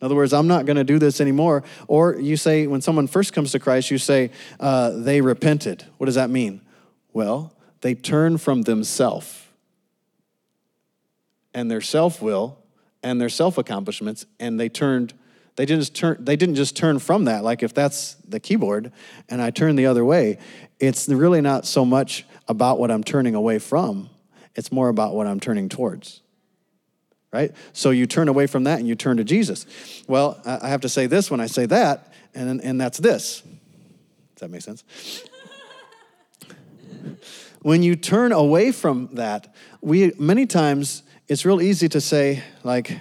In 0.00 0.04
other 0.04 0.14
words, 0.14 0.32
I'm 0.32 0.46
not 0.46 0.64
going 0.64 0.76
to 0.76 0.84
do 0.84 0.98
this 0.98 1.20
anymore. 1.20 1.64
Or 1.88 2.16
you 2.16 2.36
say, 2.36 2.66
when 2.66 2.80
someone 2.80 3.08
first 3.08 3.32
comes 3.32 3.52
to 3.52 3.58
Christ, 3.58 3.90
you 3.90 3.98
say, 3.98 4.30
uh, 4.60 4.90
they 4.90 5.20
repented. 5.20 5.84
What 5.96 6.06
does 6.06 6.14
that 6.14 6.30
mean? 6.30 6.60
Well, 7.12 7.52
they 7.80 7.94
turn 7.94 8.38
from 8.38 8.62
themselves 8.62 9.44
and 11.54 11.70
their 11.70 11.80
self 11.80 12.22
will 12.22 12.58
and 13.02 13.20
their 13.20 13.28
self 13.28 13.58
accomplishments, 13.58 14.26
and 14.38 14.58
they 14.58 14.68
turned. 14.68 15.14
They 15.56 15.66
didn't 15.66 15.80
just 15.80 15.94
turn. 15.96 16.16
They 16.20 16.36
didn't 16.36 16.54
just 16.54 16.76
turn 16.76 17.00
from 17.00 17.24
that. 17.24 17.42
Like 17.42 17.62
if 17.62 17.74
that's 17.74 18.14
the 18.26 18.38
keyboard, 18.38 18.92
and 19.28 19.42
I 19.42 19.50
turn 19.50 19.76
the 19.76 19.86
other 19.86 20.04
way, 20.04 20.38
it's 20.78 21.08
really 21.08 21.40
not 21.40 21.66
so 21.66 21.84
much 21.84 22.24
about 22.46 22.78
what 22.78 22.90
I'm 22.90 23.02
turning 23.02 23.34
away 23.34 23.58
from. 23.58 24.10
It's 24.54 24.70
more 24.70 24.88
about 24.88 25.14
what 25.14 25.26
I'm 25.26 25.40
turning 25.40 25.68
towards 25.68 26.22
right? 27.32 27.52
So 27.72 27.90
you 27.90 28.06
turn 28.06 28.28
away 28.28 28.46
from 28.46 28.64
that 28.64 28.78
and 28.78 28.88
you 28.88 28.94
turn 28.94 29.16
to 29.18 29.24
Jesus. 29.24 29.66
Well, 30.06 30.40
I 30.44 30.68
have 30.68 30.80
to 30.82 30.88
say 30.88 31.06
this 31.06 31.30
when 31.30 31.40
I 31.40 31.46
say 31.46 31.66
that, 31.66 32.12
and, 32.34 32.60
and 32.62 32.80
that's 32.80 32.98
this. 32.98 33.40
Does 33.40 34.40
that 34.40 34.50
make 34.50 34.62
sense? 34.62 34.84
when 37.62 37.82
you 37.82 37.96
turn 37.96 38.32
away 38.32 38.72
from 38.72 39.10
that, 39.14 39.54
we 39.80 40.12
many 40.18 40.46
times 40.46 41.02
it's 41.26 41.44
real 41.44 41.60
easy 41.60 41.88
to 41.90 42.00
say 42.00 42.42
like 42.62 42.98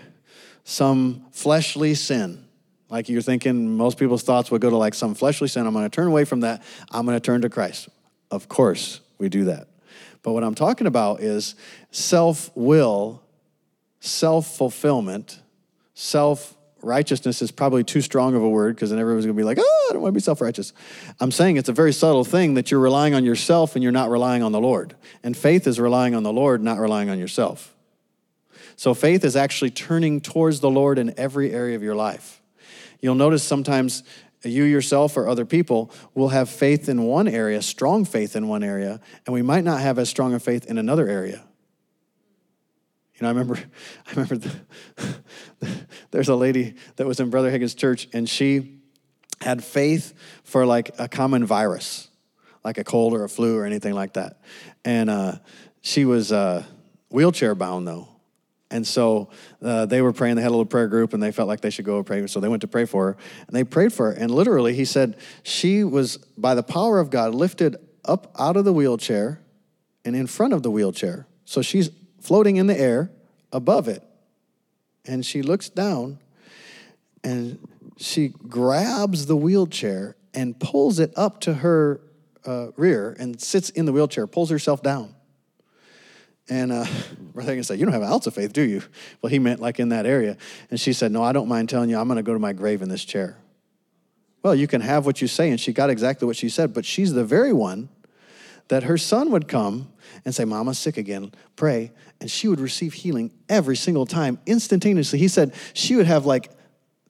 some 0.63 1.25
fleshly 1.31 1.95
sin. 1.95 2.43
Like 2.89 3.09
you're 3.09 3.21
thinking 3.21 3.77
most 3.77 3.97
people's 3.97 4.23
thoughts 4.23 4.49
would 4.51 4.61
go 4.61 4.69
to 4.69 4.77
like 4.77 4.93
some 4.93 5.13
fleshly 5.13 5.47
sin. 5.47 5.65
I'm 5.67 5.73
going 5.73 5.85
to 5.85 5.95
turn 5.95 6.07
away 6.07 6.25
from 6.25 6.41
that. 6.41 6.63
I'm 6.91 7.05
going 7.05 7.15
to 7.15 7.21
turn 7.21 7.41
to 7.41 7.49
Christ. 7.49 7.89
Of 8.31 8.49
course, 8.49 9.01
we 9.17 9.29
do 9.29 9.45
that. 9.45 9.67
But 10.23 10.33
what 10.33 10.43
I'm 10.43 10.55
talking 10.55 10.87
about 10.87 11.21
is 11.21 11.55
self 11.91 12.49
will 12.55 13.21
self 13.99 14.57
fulfillment, 14.57 15.41
self 15.93 16.55
righteousness 16.81 17.41
is 17.41 17.51
probably 17.51 17.83
too 17.83 18.01
strong 18.01 18.35
of 18.35 18.43
a 18.43 18.49
word 18.49 18.75
because 18.75 18.91
then 18.91 18.99
everyone's 18.99 19.25
going 19.25 19.35
to 19.35 19.39
be 19.39 19.45
like, 19.45 19.57
oh, 19.59 19.87
I 19.89 19.93
don't 19.93 20.01
want 20.01 20.13
to 20.13 20.17
be 20.17 20.21
self 20.21 20.41
righteous. 20.41 20.73
I'm 21.19 21.31
saying 21.31 21.57
it's 21.57 21.69
a 21.69 21.73
very 21.73 21.93
subtle 21.93 22.23
thing 22.23 22.55
that 22.55 22.71
you're 22.71 22.79
relying 22.79 23.13
on 23.13 23.25
yourself 23.25 23.75
and 23.75 23.83
you're 23.83 23.91
not 23.91 24.09
relying 24.09 24.43
on 24.43 24.51
the 24.51 24.61
Lord. 24.61 24.95
And 25.23 25.35
faith 25.35 25.67
is 25.67 25.79
relying 25.79 26.15
on 26.15 26.23
the 26.23 26.33
Lord, 26.33 26.63
not 26.63 26.79
relying 26.79 27.09
on 27.09 27.19
yourself. 27.19 27.75
So 28.75 28.93
faith 28.93 29.25
is 29.25 29.35
actually 29.35 29.71
turning 29.71 30.21
towards 30.21 30.59
the 30.59 30.69
Lord 30.69 30.99
in 30.99 31.13
every 31.17 31.51
area 31.51 31.75
of 31.75 31.81
your 31.81 31.95
life. 31.95 32.41
You'll 33.01 33.15
notice 33.15 33.43
sometimes 33.43 34.03
you 34.43 34.63
yourself 34.63 35.17
or 35.17 35.27
other 35.27 35.45
people 35.45 35.91
will 36.13 36.29
have 36.29 36.49
faith 36.49 36.87
in 36.87 37.03
one 37.03 37.27
area, 37.27 37.61
strong 37.61 38.05
faith 38.05 38.35
in 38.35 38.47
one 38.47 38.63
area, 38.63 38.99
and 39.25 39.33
we 39.33 39.41
might 39.41 39.63
not 39.63 39.81
have 39.81 39.97
as 39.97 40.09
strong 40.09 40.33
a 40.33 40.39
faith 40.39 40.65
in 40.65 40.77
another 40.77 41.07
area. 41.07 41.43
You 43.19 43.23
know, 43.23 43.29
I 43.29 43.31
remember, 43.31 43.57
I 44.07 44.11
remember 44.11 44.37
the, 44.37 45.75
there's 46.11 46.29
a 46.29 46.35
lady 46.35 46.75
that 46.97 47.07
was 47.07 47.19
in 47.19 47.29
Brother 47.29 47.49
Hagin's 47.49 47.75
church, 47.75 48.07
and 48.13 48.29
she 48.29 48.79
had 49.41 49.63
faith 49.63 50.13
for 50.43 50.65
like 50.65 50.91
a 50.99 51.07
common 51.07 51.45
virus, 51.45 52.09
like 52.63 52.77
a 52.77 52.83
cold 52.83 53.13
or 53.13 53.23
a 53.23 53.29
flu 53.29 53.57
or 53.57 53.65
anything 53.65 53.93
like 53.93 54.13
that. 54.13 54.41
And 54.85 55.09
uh, 55.09 55.33
she 55.81 56.05
was 56.05 56.31
uh, 56.31 56.63
wheelchair 57.09 57.55
bound 57.55 57.87
though. 57.87 58.07
And 58.69 58.85
so 58.85 59.29
uh, 59.61 59.85
they 59.85 60.01
were 60.01 60.11
praying. 60.11 60.35
They 60.35 60.41
had 60.41 60.49
a 60.49 60.51
little 60.51 60.65
prayer 60.65 60.89
group, 60.89 61.13
and 61.13 61.23
they 61.23 61.31
felt 61.31 61.47
like 61.47 61.61
they 61.61 61.69
should 61.69 61.85
go 61.85 61.97
and 61.97 62.05
pray. 62.05 62.27
So 62.27 62.41
they 62.41 62.49
went 62.49 62.61
to 62.61 62.67
pray 62.67 62.83
for 62.83 63.05
her, 63.05 63.17
and 63.47 63.55
they 63.55 63.63
prayed 63.63 63.93
for 63.93 64.11
her. 64.11 64.11
And 64.11 64.29
literally, 64.29 64.73
he 64.73 64.83
said 64.83 65.17
she 65.43 65.85
was, 65.85 66.17
by 66.37 66.53
the 66.53 66.63
power 66.63 66.99
of 66.99 67.09
God, 67.09 67.33
lifted 67.33 67.77
up 68.03 68.33
out 68.37 68.57
of 68.57 68.65
the 68.65 68.73
wheelchair 68.73 69.41
and 70.03 70.17
in 70.17 70.27
front 70.27 70.53
of 70.53 70.63
the 70.63 70.71
wheelchair. 70.71 71.27
So 71.45 71.61
she's 71.61 71.89
floating 72.27 72.57
in 72.57 72.67
the 72.67 72.77
air 72.77 73.09
above 73.53 73.87
it. 73.87 74.03
And 75.05 75.25
she 75.25 75.41
looks 75.41 75.69
down 75.69 76.19
and 77.23 77.57
she 77.95 78.27
grabs 78.27 79.27
the 79.27 79.37
wheelchair 79.37 80.17
and 80.33 80.59
pulls 80.59 80.99
it 80.99 81.13
up 81.15 81.39
to 81.41 81.53
her 81.53 82.01
uh, 82.45 82.67
rear 82.75 83.15
and 83.17 83.39
sits 83.39 83.69
in 83.69 83.85
the 83.85 83.93
wheelchair, 83.93 84.27
pulls 84.27 84.49
herself 84.49 84.83
down. 84.83 85.15
And 86.49 86.73
uh, 86.73 86.83
Hagin 87.35 87.63
said, 87.63 87.79
You 87.79 87.85
don't 87.85 87.93
have 87.93 88.01
an 88.01 88.11
ounce 88.11 88.27
of 88.27 88.33
faith, 88.33 88.51
do 88.51 88.61
you? 88.61 88.83
Well, 89.21 89.29
he 89.29 89.39
meant 89.39 89.61
like 89.61 89.79
in 89.79 89.89
that 89.89 90.05
area. 90.05 90.35
And 90.69 90.77
she 90.77 90.91
said, 90.91 91.13
No, 91.13 91.23
I 91.23 91.31
don't 91.31 91.47
mind 91.47 91.69
telling 91.69 91.89
you, 91.89 91.97
I'm 91.97 92.07
going 92.07 92.17
to 92.17 92.23
go 92.23 92.33
to 92.33 92.39
my 92.39 92.51
grave 92.51 92.81
in 92.81 92.89
this 92.89 93.05
chair. 93.05 93.37
Well, 94.43 94.53
you 94.53 94.67
can 94.67 94.81
have 94.81 95.05
what 95.05 95.21
you 95.21 95.29
say. 95.29 95.49
And 95.49 95.59
she 95.59 95.71
got 95.71 95.89
exactly 95.89 96.25
what 96.25 96.35
she 96.35 96.49
said, 96.49 96.73
but 96.73 96.83
she's 96.83 97.13
the 97.13 97.23
very 97.23 97.53
one 97.53 97.87
that 98.67 98.83
her 98.83 98.97
son 98.97 99.31
would 99.31 99.47
come 99.47 99.93
and 100.25 100.33
say, 100.33 100.45
Mama's 100.45 100.79
sick 100.79 100.97
again, 100.97 101.31
pray. 101.55 101.91
And 102.19 102.29
she 102.29 102.47
would 102.47 102.59
receive 102.59 102.93
healing 102.93 103.31
every 103.49 103.75
single 103.75 104.05
time, 104.05 104.39
instantaneously. 104.45 105.19
He 105.19 105.27
said 105.27 105.53
she 105.73 105.95
would 105.95 106.07
have, 106.07 106.25
like, 106.25 106.51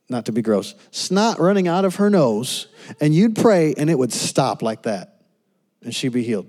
not 0.10 0.26
to 0.26 0.32
be 0.32 0.42
gross, 0.42 0.76
snot 0.92 1.40
running 1.40 1.68
out 1.68 1.86
of 1.86 1.96
her 1.96 2.10
nose, 2.10 2.68
and 3.02 3.14
you'd 3.14 3.36
pray 3.36 3.74
and 3.78 3.90
it 3.90 3.98
would 3.98 4.14
stop 4.14 4.62
like 4.62 4.84
that, 4.84 5.22
and 5.84 5.94
she'd 5.94 6.14
be 6.14 6.24
healed. 6.24 6.48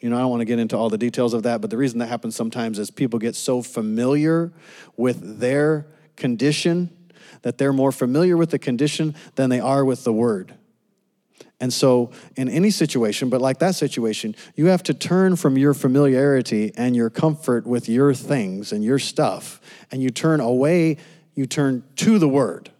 You 0.00 0.08
know, 0.08 0.16
I 0.16 0.20
don't 0.20 0.30
want 0.30 0.40
to 0.40 0.46
get 0.46 0.58
into 0.58 0.76
all 0.76 0.88
the 0.88 0.98
details 0.98 1.34
of 1.34 1.42
that, 1.44 1.60
but 1.60 1.70
the 1.70 1.76
reason 1.76 1.98
that 1.98 2.06
happens 2.06 2.34
sometimes 2.34 2.78
is 2.78 2.90
people 2.90 3.18
get 3.18 3.36
so 3.36 3.62
familiar 3.62 4.52
with 4.96 5.38
their 5.38 5.86
condition 6.16 6.90
that 7.42 7.58
they're 7.58 7.72
more 7.72 7.92
familiar 7.92 8.36
with 8.36 8.50
the 8.50 8.58
condition 8.58 9.14
than 9.34 9.50
they 9.50 9.60
are 9.60 9.84
with 9.84 10.04
the 10.04 10.12
word. 10.12 10.54
And 11.60 11.70
so, 11.70 12.10
in 12.36 12.48
any 12.48 12.70
situation, 12.70 13.28
but 13.28 13.42
like 13.42 13.58
that 13.58 13.74
situation, 13.74 14.34
you 14.56 14.66
have 14.66 14.82
to 14.84 14.94
turn 14.94 15.36
from 15.36 15.58
your 15.58 15.74
familiarity 15.74 16.72
and 16.74 16.96
your 16.96 17.10
comfort 17.10 17.66
with 17.66 17.86
your 17.86 18.14
things 18.14 18.72
and 18.72 18.82
your 18.82 18.98
stuff, 18.98 19.60
and 19.92 20.02
you 20.02 20.08
turn 20.08 20.40
away, 20.40 20.96
you 21.34 21.44
turn 21.44 21.84
to 21.96 22.18
the 22.18 22.28
Word. 22.28 22.70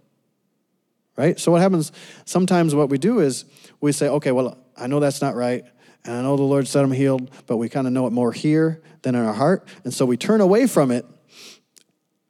Right? 1.15 1.39
So, 1.39 1.53
what 1.53 1.61
happens 1.61 1.93
sometimes, 2.25 2.75
what 2.75 2.89
we 2.89 2.97
do 2.97 3.21
is 3.21 3.45
we 3.83 3.93
say, 3.93 4.09
okay, 4.09 4.33
well, 4.33 4.57
I 4.79 4.87
know 4.87 4.99
that's 4.99 5.21
not 5.21 5.35
right, 5.35 5.63
and 6.07 6.15
I 6.15 6.23
know 6.23 6.39
the 6.39 6.43
Lord 6.43 6.67
said 6.67 6.83
I'm 6.83 6.93
healed, 6.93 7.31
but 7.47 7.59
we 7.59 7.69
kind 7.69 7.87
of 7.87 7.93
know 7.93 8.07
it 8.07 8.15
more 8.15 8.33
here 8.33 8.81
than 9.03 9.15
in 9.15 9.23
our 9.23 9.35
heart. 9.35 9.69
And 9.85 9.93
so 9.93 10.07
we 10.07 10.17
turn 10.17 10.41
away 10.41 10.67
from 10.67 10.91
it, 10.91 11.05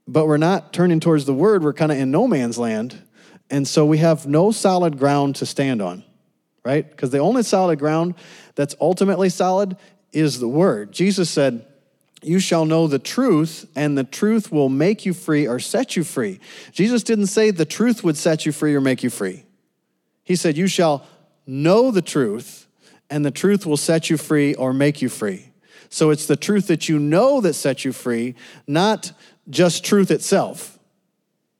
but 0.08 0.26
we're 0.26 0.36
not 0.36 0.72
turning 0.72 0.98
towards 0.98 1.26
the 1.26 1.34
Word. 1.34 1.62
We're 1.62 1.74
kind 1.74 1.92
of 1.92 1.98
in 1.98 2.10
no 2.10 2.26
man's 2.26 2.58
land. 2.58 3.00
And 3.48 3.68
so 3.68 3.86
we 3.86 3.98
have 3.98 4.26
no 4.26 4.50
solid 4.50 4.98
ground 4.98 5.36
to 5.36 5.46
stand 5.46 5.80
on 5.80 6.02
right? 6.64 6.88
Because 6.88 7.10
the 7.10 7.18
only 7.18 7.42
solid 7.42 7.78
ground 7.78 8.14
that's 8.54 8.76
ultimately 8.80 9.28
solid 9.28 9.76
is 10.12 10.40
the 10.40 10.48
word. 10.48 10.92
Jesus 10.92 11.30
said, 11.30 11.64
You 12.22 12.38
shall 12.38 12.64
know 12.64 12.86
the 12.86 12.98
truth, 12.98 13.70
and 13.74 13.96
the 13.96 14.04
truth 14.04 14.52
will 14.52 14.68
make 14.68 15.06
you 15.06 15.14
free 15.14 15.46
or 15.46 15.58
set 15.58 15.96
you 15.96 16.04
free. 16.04 16.40
Jesus 16.72 17.02
didn't 17.02 17.26
say 17.26 17.50
the 17.50 17.64
truth 17.64 18.04
would 18.04 18.16
set 18.16 18.46
you 18.46 18.52
free 18.52 18.74
or 18.74 18.80
make 18.80 19.02
you 19.02 19.10
free. 19.10 19.44
He 20.24 20.36
said, 20.36 20.56
You 20.56 20.66
shall 20.66 21.06
know 21.46 21.90
the 21.90 22.02
truth, 22.02 22.66
and 23.08 23.24
the 23.24 23.30
truth 23.30 23.66
will 23.66 23.76
set 23.76 24.10
you 24.10 24.16
free 24.16 24.54
or 24.54 24.72
make 24.72 25.02
you 25.02 25.08
free. 25.08 25.46
So 25.88 26.10
it's 26.10 26.26
the 26.26 26.36
truth 26.36 26.68
that 26.68 26.88
you 26.88 26.98
know 26.98 27.40
that 27.40 27.54
sets 27.54 27.84
you 27.84 27.92
free, 27.92 28.36
not 28.66 29.12
just 29.48 29.84
truth 29.84 30.10
itself. 30.10 30.78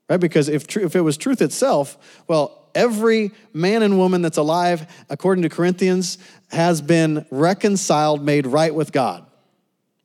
Right? 0.09 0.21
Because 0.21 0.49
if, 0.49 0.67
tr- 0.67 0.81
if 0.81 0.95
it 0.95 1.01
was 1.01 1.17
truth 1.17 1.43
itself, 1.43 2.23
well, 2.29 2.60
every 2.75 3.33
man 3.53 3.83
and 3.83 3.99
woman 3.99 4.23
that's 4.23 4.39
alive, 4.39 4.91
according 5.09 5.43
to 5.43 5.49
Corinthians, 5.49 6.19
has 6.51 6.81
been 6.81 7.27
reconciled, 7.31 8.25
made 8.25 8.47
right 8.47 8.75
with 8.75 8.93
God. 8.93 9.27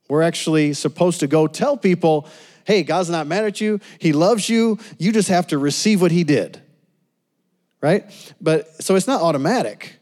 We're 0.08 0.22
actually 0.22 0.72
supposed 0.74 1.20
to 1.20 1.26
go 1.26 1.46
tell 1.46 1.76
people, 1.76 2.28
hey, 2.64 2.82
God's 2.82 3.10
not 3.10 3.26
mad 3.26 3.44
at 3.44 3.60
you. 3.60 3.80
He 3.98 4.12
loves 4.12 4.48
you. 4.48 4.78
You 4.98 5.12
just 5.12 5.28
have 5.28 5.48
to 5.48 5.58
receive 5.58 6.00
what 6.00 6.12
He 6.12 6.24
did. 6.24 6.60
Right? 7.80 8.04
But 8.40 8.82
so 8.82 8.94
it's 8.94 9.06
not 9.06 9.20
automatic, 9.20 9.96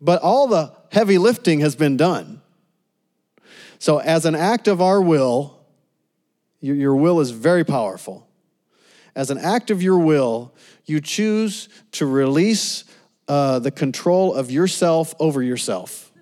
but 0.00 0.22
all 0.22 0.46
the 0.46 0.72
heavy 0.90 1.18
lifting 1.18 1.60
has 1.60 1.76
been 1.76 1.96
done. 1.96 2.40
So, 3.78 3.98
as 3.98 4.26
an 4.26 4.34
act 4.34 4.68
of 4.68 4.80
our 4.80 5.00
will, 5.00 5.58
your, 6.60 6.94
will 6.94 7.18
is 7.20 7.30
very 7.30 7.64
powerful. 7.64 8.28
As 9.16 9.30
an 9.30 9.38
act 9.38 9.70
of 9.70 9.82
your 9.82 9.98
will, 9.98 10.54
you 10.84 11.00
choose 11.00 11.68
to 11.92 12.06
release 12.06 12.84
uh, 13.28 13.58
the 13.58 13.70
control 13.70 14.34
of 14.34 14.50
yourself 14.50 15.14
over 15.18 15.42
yourself. 15.42 16.12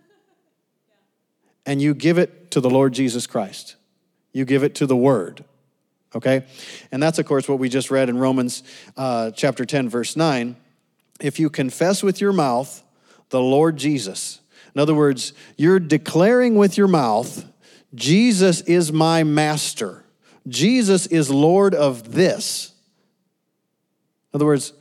And 1.66 1.80
you 1.80 1.94
give 1.94 2.18
it 2.18 2.50
to 2.52 2.60
the 2.60 2.70
Lord 2.70 2.92
Jesus 2.92 3.26
Christ. 3.26 3.76
You 4.32 4.44
give 4.44 4.62
it 4.62 4.74
to 4.76 4.86
the 4.86 4.96
Word. 4.96 5.44
Okay? 6.14 6.44
And 6.90 7.02
that's, 7.02 7.18
of 7.18 7.26
course, 7.26 7.48
what 7.48 7.58
we 7.58 7.68
just 7.68 7.90
read 7.90 8.08
in 8.08 8.18
Romans 8.18 8.62
uh, 8.96 9.30
chapter 9.30 9.64
10, 9.64 9.88
verse 9.88 10.16
9. 10.16 10.56
If 11.20 11.38
you 11.38 11.50
confess 11.50 12.02
with 12.02 12.20
your 12.20 12.32
mouth 12.32 12.82
the 13.28 13.40
Lord 13.40 13.76
Jesus, 13.76 14.40
in 14.74 14.80
other 14.80 14.94
words, 14.94 15.32
you're 15.56 15.80
declaring 15.80 16.54
with 16.54 16.76
your 16.76 16.88
mouth, 16.88 17.44
Jesus 17.94 18.60
is 18.62 18.92
my 18.92 19.24
master. 19.24 20.04
Jesus 20.48 21.06
is 21.06 21.30
Lord 21.30 21.74
of 21.74 22.12
this. 22.12 22.69
In 24.32 24.38
other 24.38 24.46
words, 24.46 24.72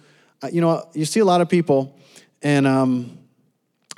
uh, 0.42 0.50
you 0.52 0.62
know, 0.62 0.88
you 0.94 1.06
see 1.06 1.20
a 1.20 1.26
lot 1.26 1.42
of 1.42 1.50
people 1.50 1.98
and 2.42 2.66
um, 2.68 3.18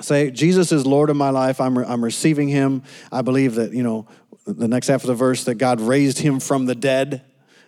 say, 0.00 0.30
Jesus 0.30 0.72
is 0.72 0.86
Lord 0.86 1.10
of 1.10 1.16
my 1.16 1.30
life. 1.30 1.60
I'm, 1.60 1.78
re- 1.78 1.86
I'm 1.86 2.02
receiving 2.02 2.48
him. 2.48 2.82
I 3.10 3.22
believe 3.22 3.56
that, 3.56 3.72
you 3.72 3.82
know, 3.82 4.06
the 4.46 4.66
next 4.66 4.88
half 4.88 5.02
of 5.02 5.08
the 5.08 5.14
verse, 5.14 5.44
that 5.44 5.54
God 5.54 5.80
raised 5.80 6.18
him 6.18 6.40
from 6.40 6.66
the 6.66 6.74
dead, 6.74 7.22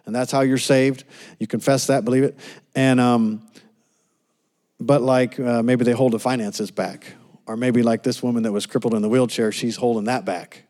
and 0.07 0.15
that's 0.15 0.33
how 0.33 0.41
you're 0.41 0.59
saved. 0.59 1.05
You 1.39 1.47
confess 1.47 1.87
that, 1.87 2.05
believe 2.05 2.25
it. 2.25 2.39
And, 2.75 2.99
um, 2.99 3.47
but 4.81 5.01
like 5.01 5.39
uh, 5.39 5.63
maybe 5.63 5.85
they 5.85 5.93
hold 5.93 6.13
the 6.13 6.19
finances 6.19 6.71
back. 6.71 7.07
Or 7.47 7.57
maybe 7.57 7.83
like 7.83 8.03
this 8.03 8.23
woman 8.23 8.43
that 8.45 8.53
was 8.53 8.65
crippled 8.65 8.95
in 8.95 9.03
the 9.03 9.09
wheelchair, 9.09 9.53
she's 9.53 9.77
holding 9.77 10.05
that 10.05 10.25
back. 10.25 10.65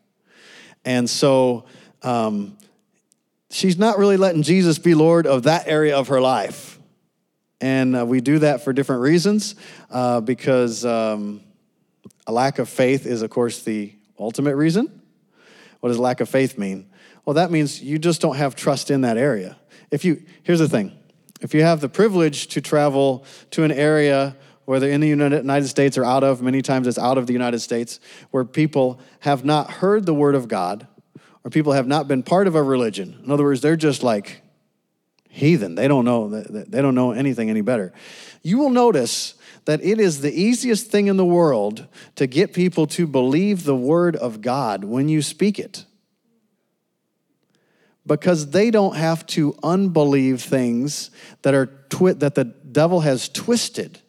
And 0.83 1.09
so 1.09 1.65
um, 2.03 2.57
she's 3.49 3.77
not 3.77 3.97
really 3.97 4.17
letting 4.17 4.43
Jesus 4.43 4.77
be 4.77 4.93
Lord 4.93 5.25
of 5.25 5.43
that 5.43 5.67
area 5.67 5.97
of 5.97 6.09
her 6.09 6.19
life. 6.19 6.74
And 7.61 7.95
uh, 7.95 8.05
we 8.05 8.21
do 8.21 8.39
that 8.39 8.63
for 8.63 8.73
different 8.73 9.01
reasons 9.01 9.55
uh, 9.89 10.21
because 10.21 10.85
um, 10.85 11.41
a 12.27 12.31
lack 12.31 12.59
of 12.59 12.69
faith 12.69 13.05
is, 13.05 13.21
of 13.21 13.29
course, 13.29 13.63
the 13.63 13.93
ultimate 14.19 14.55
reason. 14.55 15.01
What 15.79 15.89
does 15.89 15.99
lack 15.99 16.19
of 16.19 16.29
faith 16.29 16.57
mean? 16.57 16.89
Well, 17.25 17.35
that 17.35 17.51
means 17.51 17.81
you 17.81 17.97
just 17.97 18.21
don't 18.21 18.35
have 18.35 18.55
trust 18.55 18.91
in 18.91 19.01
that 19.01 19.17
area. 19.17 19.57
If 19.91 20.05
you, 20.05 20.23
here's 20.43 20.59
the 20.59 20.69
thing 20.69 20.97
if 21.41 21.53
you 21.53 21.61
have 21.63 21.81
the 21.81 21.89
privilege 21.89 22.47
to 22.47 22.61
travel 22.61 23.25
to 23.51 23.63
an 23.63 23.71
area, 23.71 24.35
whether 24.65 24.89
in 24.89 25.01
the 25.01 25.07
United 25.07 25.67
States 25.67 25.97
or 25.97 26.05
out 26.05 26.23
of, 26.23 26.41
many 26.41 26.61
times 26.61 26.87
it's 26.87 26.97
out 26.97 27.17
of 27.17 27.27
the 27.27 27.33
United 27.33 27.59
States, 27.59 27.99
where 28.31 28.43
people 28.43 28.99
have 29.19 29.45
not 29.45 29.69
heard 29.69 30.05
the 30.05 30.13
word 30.13 30.33
of 30.33 30.47
God 30.47 30.87
or 31.43 31.51
people 31.51 31.73
have 31.73 31.87
not 31.87 32.07
been 32.07 32.23
part 32.23 32.47
of 32.47 32.55
a 32.55 32.63
religion. 32.63 33.19
In 33.23 33.31
other 33.31 33.43
words, 33.43 33.61
they're 33.61 33.75
just 33.75 34.01
like 34.01 34.41
heathen. 35.35 35.75
They 35.75 35.87
don't 35.87 36.05
know 36.05 36.29
they 36.29 36.81
don't 36.81 36.95
know 36.95 37.11
anything 37.11 37.49
any 37.49 37.61
better. 37.61 37.93
You 38.41 38.57
will 38.57 38.69
notice 38.69 39.35
that 39.65 39.83
it 39.83 39.99
is 39.99 40.21
the 40.21 40.31
easiest 40.31 40.87
thing 40.87 41.07
in 41.07 41.17
the 41.17 41.25
world 41.25 41.87
to 42.15 42.25
get 42.25 42.53
people 42.53 42.87
to 42.87 43.05
believe 43.05 43.63
the 43.63 43.75
word 43.75 44.15
of 44.15 44.41
God 44.41 44.83
when 44.83 45.09
you 45.09 45.21
speak 45.21 45.59
it. 45.59 45.85
Because 48.07 48.51
they 48.51 48.71
don't 48.71 48.95
have 48.95 49.25
to 49.27 49.57
unbelieve 49.63 50.41
things 50.41 51.09
that 51.41 51.53
are 51.53 51.65
twi- 51.89 52.13
that 52.13 52.35
the 52.35 52.45
devil 52.45 53.01
has 53.01 53.27
twisted. 53.27 53.99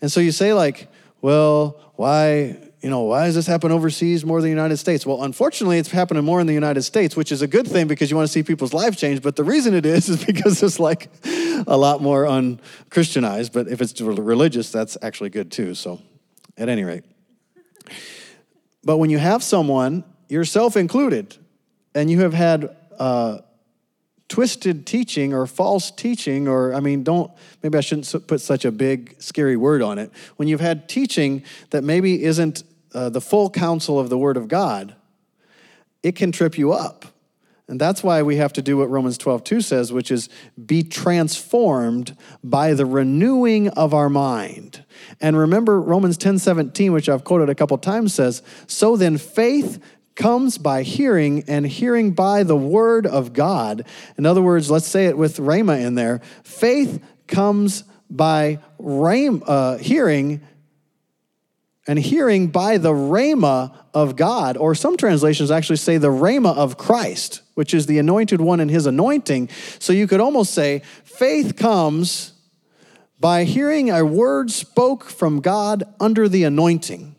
And 0.00 0.10
so 0.10 0.20
you 0.20 0.32
say 0.32 0.54
like, 0.54 0.88
well, 1.20 1.92
why 1.96 2.56
you 2.82 2.90
know, 2.90 3.02
why 3.02 3.26
does 3.26 3.36
this 3.36 3.46
happen 3.46 3.70
overseas 3.70 4.24
more 4.24 4.40
than 4.40 4.46
the 4.46 4.54
United 4.54 4.76
States? 4.76 5.06
Well, 5.06 5.22
unfortunately, 5.22 5.78
it's 5.78 5.92
happening 5.92 6.24
more 6.24 6.40
in 6.40 6.48
the 6.48 6.52
United 6.52 6.82
States, 6.82 7.14
which 7.14 7.30
is 7.30 7.40
a 7.40 7.46
good 7.46 7.68
thing 7.68 7.86
because 7.86 8.10
you 8.10 8.16
want 8.16 8.26
to 8.26 8.32
see 8.32 8.42
people's 8.42 8.74
lives 8.74 8.98
change. 8.98 9.22
But 9.22 9.36
the 9.36 9.44
reason 9.44 9.72
it 9.72 9.86
is 9.86 10.08
is 10.08 10.24
because 10.24 10.60
it's 10.62 10.80
like 10.80 11.08
a 11.68 11.76
lot 11.76 12.02
more 12.02 12.24
unchristianized. 12.24 13.52
But 13.52 13.68
if 13.68 13.80
it's 13.80 14.00
religious, 14.00 14.72
that's 14.72 14.98
actually 15.00 15.30
good 15.30 15.52
too. 15.52 15.74
So, 15.74 16.00
at 16.58 16.68
any 16.68 16.82
rate. 16.82 17.04
But 18.82 18.96
when 18.96 19.10
you 19.10 19.18
have 19.18 19.44
someone, 19.44 20.02
yourself 20.28 20.76
included, 20.76 21.36
and 21.94 22.10
you 22.10 22.22
have 22.22 22.34
had 22.34 22.76
uh, 22.98 23.38
twisted 24.28 24.86
teaching 24.86 25.32
or 25.32 25.46
false 25.46 25.92
teaching, 25.92 26.48
or 26.48 26.74
I 26.74 26.80
mean, 26.80 27.04
don't, 27.04 27.30
maybe 27.62 27.78
I 27.78 27.80
shouldn't 27.80 28.26
put 28.26 28.40
such 28.40 28.64
a 28.64 28.72
big, 28.72 29.14
scary 29.20 29.56
word 29.56 29.82
on 29.82 29.98
it. 29.98 30.10
When 30.34 30.48
you've 30.48 30.60
had 30.60 30.88
teaching 30.88 31.44
that 31.70 31.84
maybe 31.84 32.24
isn't 32.24 32.64
uh, 32.94 33.08
the 33.08 33.20
full 33.20 33.50
counsel 33.50 33.98
of 33.98 34.08
the 34.08 34.18
Word 34.18 34.36
of 34.36 34.48
God, 34.48 34.94
it 36.02 36.16
can 36.16 36.32
trip 36.32 36.58
you 36.58 36.72
up. 36.72 37.06
And 37.68 37.80
that's 37.80 38.02
why 38.02 38.22
we 38.22 38.36
have 38.36 38.52
to 38.54 38.62
do 38.62 38.76
what 38.76 38.90
Romans 38.90 39.16
12, 39.16 39.44
2 39.44 39.60
says, 39.60 39.92
which 39.92 40.10
is 40.10 40.28
be 40.66 40.82
transformed 40.82 42.16
by 42.42 42.74
the 42.74 42.84
renewing 42.84 43.68
of 43.68 43.94
our 43.94 44.10
mind. 44.10 44.84
And 45.20 45.38
remember, 45.38 45.80
Romans 45.80 46.18
10, 46.18 46.38
17, 46.38 46.92
which 46.92 47.08
I've 47.08 47.24
quoted 47.24 47.48
a 47.48 47.54
couple 47.54 47.78
times, 47.78 48.12
says, 48.12 48.42
So 48.66 48.96
then 48.96 49.16
faith 49.16 49.82
comes 50.14 50.58
by 50.58 50.82
hearing, 50.82 51.44
and 51.48 51.66
hearing 51.66 52.12
by 52.12 52.42
the 52.42 52.56
word 52.56 53.06
of 53.06 53.32
God. 53.32 53.86
In 54.18 54.26
other 54.26 54.42
words, 54.42 54.70
let's 54.70 54.86
say 54.86 55.06
it 55.06 55.16
with 55.16 55.38
Rhema 55.38 55.80
in 55.80 55.94
there 55.94 56.20
faith 56.44 57.02
comes 57.26 57.84
by 58.10 58.58
rhema, 58.78 59.42
uh, 59.46 59.78
hearing, 59.78 60.42
and 61.86 61.98
hearing 61.98 62.46
by 62.46 62.78
the 62.78 62.92
rhema 62.92 63.74
of 63.92 64.14
God, 64.16 64.56
or 64.56 64.74
some 64.74 64.96
translations 64.96 65.50
actually 65.50 65.76
say 65.76 65.98
the 65.98 66.08
rhema 66.08 66.56
of 66.56 66.78
Christ, 66.78 67.42
which 67.54 67.74
is 67.74 67.86
the 67.86 67.98
anointed 67.98 68.40
one 68.40 68.60
and 68.60 68.70
his 68.70 68.86
anointing. 68.86 69.48
So 69.78 69.92
you 69.92 70.06
could 70.06 70.20
almost 70.20 70.54
say 70.54 70.82
faith 71.04 71.56
comes 71.56 72.34
by 73.18 73.44
hearing 73.44 73.90
a 73.90 74.04
word 74.04 74.50
spoke 74.50 75.04
from 75.04 75.40
God 75.40 75.84
under 76.00 76.28
the 76.28 76.44
anointing. 76.44 77.16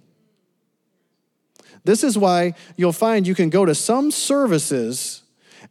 This 1.85 2.03
is 2.03 2.17
why 2.17 2.53
you'll 2.77 2.93
find 2.93 3.27
you 3.27 3.35
can 3.35 3.49
go 3.49 3.65
to 3.65 3.75
some 3.75 4.11
services 4.11 5.23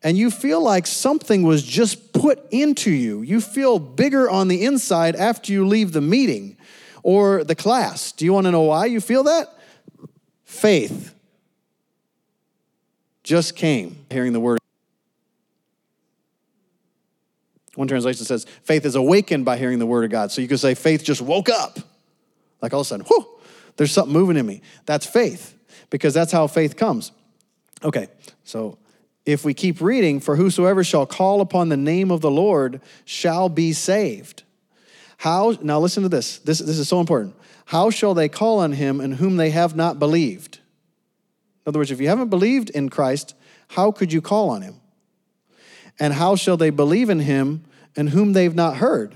and 0.02 0.18
you 0.18 0.30
feel 0.30 0.62
like 0.62 0.86
something 0.86 1.42
was 1.42 1.62
just 1.62 2.12
put 2.12 2.44
into 2.50 2.90
you. 2.90 3.22
You 3.22 3.40
feel 3.40 3.78
bigger 3.78 4.28
on 4.28 4.48
the 4.48 4.64
inside 4.64 5.16
after 5.16 5.52
you 5.52 5.66
leave 5.66 5.92
the 5.92 6.00
meeting 6.00 6.56
or 7.02 7.44
the 7.44 7.54
class. 7.54 8.12
Do 8.12 8.24
you 8.24 8.32
want 8.32 8.46
to 8.46 8.50
know 8.50 8.62
why 8.62 8.86
you 8.86 9.00
feel 9.00 9.24
that? 9.24 9.48
Faith 10.44 11.14
just 13.22 13.56
came 13.56 14.04
hearing 14.10 14.32
the 14.32 14.40
word. 14.40 14.58
One 17.74 17.88
translation 17.88 18.26
says, 18.26 18.44
faith 18.64 18.84
is 18.84 18.96
awakened 18.96 19.44
by 19.44 19.56
hearing 19.56 19.78
the 19.78 19.86
word 19.86 20.04
of 20.04 20.10
God. 20.10 20.30
So 20.30 20.42
you 20.42 20.48
could 20.48 20.60
say, 20.60 20.74
faith 20.74 21.04
just 21.04 21.22
woke 21.22 21.48
up. 21.48 21.78
Like 22.60 22.74
all 22.74 22.80
of 22.80 22.86
a 22.86 22.88
sudden, 22.88 23.06
whoo, 23.08 23.26
there's 23.76 23.92
something 23.92 24.12
moving 24.12 24.36
in 24.36 24.44
me. 24.44 24.60
That's 24.84 25.06
faith, 25.06 25.56
because 25.88 26.12
that's 26.12 26.32
how 26.32 26.46
faith 26.46 26.76
comes. 26.76 27.12
Okay, 27.82 28.08
so 28.44 28.78
if 29.24 29.44
we 29.44 29.54
keep 29.54 29.80
reading, 29.80 30.20
for 30.20 30.36
whosoever 30.36 30.84
shall 30.84 31.06
call 31.06 31.40
upon 31.40 31.70
the 31.70 31.76
name 31.76 32.10
of 32.10 32.20
the 32.20 32.30
Lord 32.30 32.80
shall 33.04 33.48
be 33.48 33.72
saved. 33.72 34.42
How, 35.22 35.56
now 35.62 35.78
listen 35.78 36.02
to 36.02 36.08
this. 36.08 36.38
This, 36.38 36.58
this 36.58 36.80
is 36.80 36.88
so 36.88 36.98
important. 36.98 37.36
How 37.66 37.90
shall 37.90 38.12
they 38.12 38.28
call 38.28 38.58
on 38.58 38.72
him 38.72 39.00
in 39.00 39.12
whom 39.12 39.36
they 39.36 39.50
have 39.50 39.76
not 39.76 40.00
believed? 40.00 40.56
In 40.56 41.70
other 41.70 41.78
words, 41.78 41.92
if 41.92 42.00
you 42.00 42.08
haven't 42.08 42.28
believed 42.28 42.70
in 42.70 42.88
Christ, 42.88 43.36
how 43.68 43.92
could 43.92 44.12
you 44.12 44.20
call 44.20 44.50
on 44.50 44.62
him? 44.62 44.80
And 46.00 46.12
how 46.12 46.34
shall 46.34 46.56
they 46.56 46.70
believe 46.70 47.08
in 47.08 47.20
him 47.20 47.62
in 47.94 48.08
whom 48.08 48.32
they've 48.32 48.52
not 48.52 48.78
heard? 48.78 49.14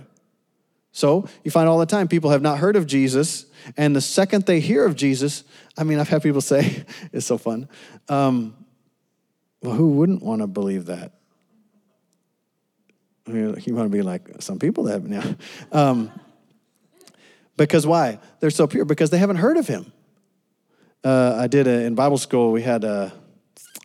So 0.93 1.29
you 1.43 1.51
find 1.51 1.69
all 1.69 1.81
the 1.81 1.87
time 1.87 2.07
people 2.07 2.31
have 2.31 2.41
not 2.41 2.59
heard 2.59 2.77
of 2.77 2.87
Jesus, 2.87 3.47
and 3.77 3.97
the 3.97 4.01
second 4.01 4.47
they 4.47 4.61
hear 4.61 4.85
of 4.85 4.95
Jesus, 4.95 5.43
I 5.77 5.83
mean, 5.83 5.99
I've 5.99 6.09
had 6.09 6.23
people 6.23 6.41
say, 6.41 6.85
it's 7.13 7.27
so 7.27 7.37
fun. 7.37 7.69
Um, 8.09 8.55
well, 9.61 9.75
who 9.75 9.89
wouldn't 9.89 10.23
want 10.23 10.41
to 10.41 10.47
believe 10.47 10.87
that? 10.87 11.16
You 13.27 13.75
want 13.75 13.91
to 13.91 13.97
be 13.97 14.03
like 14.03 14.41
some 14.41 14.59
people 14.59 14.85
that 14.85 14.93
have 14.93 15.05
now. 15.09 15.35
Um, 15.73 16.13
because 17.57 17.87
why? 17.87 18.19
They're 18.41 18.51
so 18.51 18.67
pure. 18.67 18.85
Because 18.85 19.11
they 19.11 19.19
haven't 19.19 19.37
heard 19.37 19.57
of 19.57 19.67
him. 19.67 19.93
Uh, 21.03 21.37
I 21.39 21.47
did 21.47 21.67
a, 21.67 21.85
in 21.85 21.95
Bible 21.95 22.19
school. 22.19 22.53
We 22.53 22.63
had 22.63 22.85
a, 22.85 23.13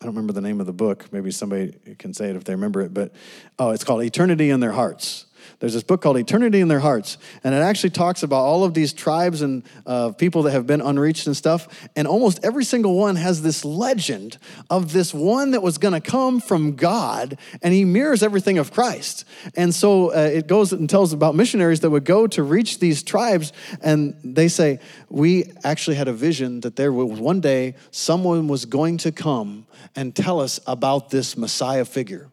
I 0.02 0.06
don't 0.06 0.16
remember 0.16 0.34
the 0.34 0.42
name 0.42 0.60
of 0.60 0.66
the 0.66 0.74
book. 0.74 1.12
Maybe 1.12 1.32
somebody 1.32 1.96
can 1.98 2.14
say 2.14 2.30
it 2.30 2.36
if 2.36 2.44
they 2.44 2.54
remember 2.54 2.82
it. 2.82 2.94
But 2.94 3.14
oh, 3.60 3.72
it's 3.72 3.84
called 3.84 4.04
Eternity 4.04 4.50
in 4.50 4.60
Their 4.60 4.72
Hearts. 4.72 5.26
There's 5.60 5.74
this 5.74 5.84
book 5.84 6.02
called 6.02 6.18
Eternity 6.18 6.60
in 6.60 6.68
Their 6.68 6.80
Hearts, 6.80 7.18
and 7.44 7.54
it 7.54 7.60
actually 7.60 7.92
talks 7.92 8.24
about 8.24 8.42
all 8.42 8.64
of 8.64 8.74
these 8.74 8.94
tribes 8.94 9.42
and 9.42 9.64
uh, 9.86 10.12
people 10.12 10.44
that 10.44 10.52
have 10.52 10.66
been 10.66 10.82
unreached 10.82 11.28
and 11.28 11.38
stuff. 11.38 11.90
And 11.96 12.08
almost 12.08 12.44
every 12.44 12.64
single 12.64 12.96
one 12.96 13.16
has 13.16 13.42
this 13.42 13.64
legend 13.64 14.38
of 14.70 14.94
this 14.94 15.14
one 15.14 15.52
that 15.52 15.62
was 15.62 15.78
going 15.78 15.94
to 15.94 16.02
come 16.02 16.40
from 16.40 16.76
God, 16.76 17.38
and 17.62 17.74
he 17.74 17.86
mirrors 17.86 18.24
everything 18.24 18.58
of 18.58 18.72
Christ. 18.72 19.26
And 19.56 19.74
so 19.74 20.14
uh, 20.14 20.30
it 20.34 20.48
goes 20.48 20.74
and 20.74 20.90
tells 20.90 21.14
about 21.14 21.36
missionaries 21.36 21.82
that 21.82 21.90
would 21.90 22.06
go 22.06 22.28
to 22.28 22.44
reach 22.44 22.80
these 22.80 23.04
tribes, 23.04 23.54
and 23.82 24.16
they 24.24 24.48
say, 24.48 24.80
We 25.10 25.52
actually 25.64 25.98
had 25.98 26.08
a 26.08 26.14
vision 26.14 26.62
that 26.62 26.76
there 26.76 26.92
was 26.92 27.20
one 27.20 27.42
day 27.42 27.76
someone 27.92 28.48
was 28.48 28.66
going 28.66 28.98
to 29.00 29.12
come 29.12 29.68
and 29.96 30.16
tell 30.16 30.40
us 30.40 30.60
about 30.66 31.10
this 31.10 31.38
Messiah 31.38 31.86
figure. 31.86 32.31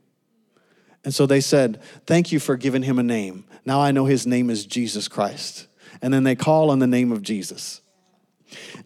And 1.05 1.15
so 1.15 1.27
they 1.27 1.41
said, 1.41 1.81
Thank 2.07 2.33
you 2.33 2.41
for 2.41 2.57
giving 2.57 2.83
him 2.83 2.99
a 2.99 3.03
name. 3.03 3.45
Now 3.65 3.81
I 3.81 3.91
know 3.91 4.07
his 4.07 4.27
name 4.27 4.51
is 4.51 4.67
Jesus 4.67 5.09
Christ. 5.09 5.67
And 6.03 6.13
then 6.13 6.25
they 6.25 6.37
call 6.37 6.71
on 6.71 6.79
the 6.79 6.87
name 6.87 7.13
of 7.13 7.23
Jesus. 7.23 7.81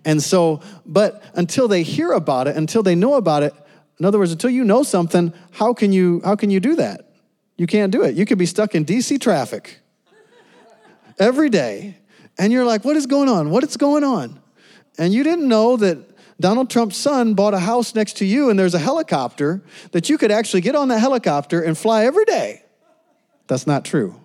And 0.05 0.23
so, 0.23 0.61
but 0.85 1.23
until 1.35 1.69
they 1.69 1.83
hear 1.83 2.13
about 2.13 2.49
it, 2.49 2.57
until 2.57 2.83
they 2.83 2.95
know 2.95 3.15
about 3.15 3.43
it, 3.43 3.55
in 3.99 4.07
other 4.07 4.19
words, 4.19 4.33
until 4.33 4.51
you 4.51 4.65
know 4.65 4.83
something, 4.83 5.33
how 5.53 5.73
can 5.75 5.93
you 5.93 6.21
how 6.25 6.35
can 6.35 6.51
you 6.51 6.59
do 6.59 6.77
that? 6.77 7.13
You 7.57 7.67
can't 7.67 7.93
do 7.93 8.03
it. 8.03 8.17
You 8.17 8.27
could 8.27 8.39
be 8.39 8.47
stuck 8.47 8.75
in 8.75 8.85
DC 8.85 9.21
traffic 9.21 9.79
every 11.19 11.51
day, 11.51 11.99
and 12.39 12.53
you're 12.53 12.65
like, 12.65 12.85
what 12.85 12.97
is 12.97 13.07
going 13.07 13.29
on? 13.29 13.51
What 13.51 13.63
is 13.63 13.77
going 13.77 14.03
on? 14.03 14.41
And 14.99 15.13
you 15.13 15.23
didn't 15.23 15.47
know 15.47 15.77
that 15.77 15.99
Donald 16.43 16.69
Trump's 16.69 16.97
son 16.97 17.35
bought 17.35 17.55
a 17.55 17.61
house 17.61 17.95
next 17.95 18.17
to 18.19 18.27
you 18.27 18.51
and 18.51 18.59
there's 18.59 18.75
a 18.75 18.79
helicopter 18.79 19.63
that 19.93 20.09
you 20.09 20.19
could 20.19 20.33
actually 20.33 20.61
get 20.61 20.75
on 20.75 20.89
that 20.89 20.99
helicopter 20.99 21.63
and 21.63 21.79
fly 21.79 22.05
every 22.05 22.25
day. 22.25 22.63
That's 23.47 23.67
not 23.67 23.85
true. 23.85 24.21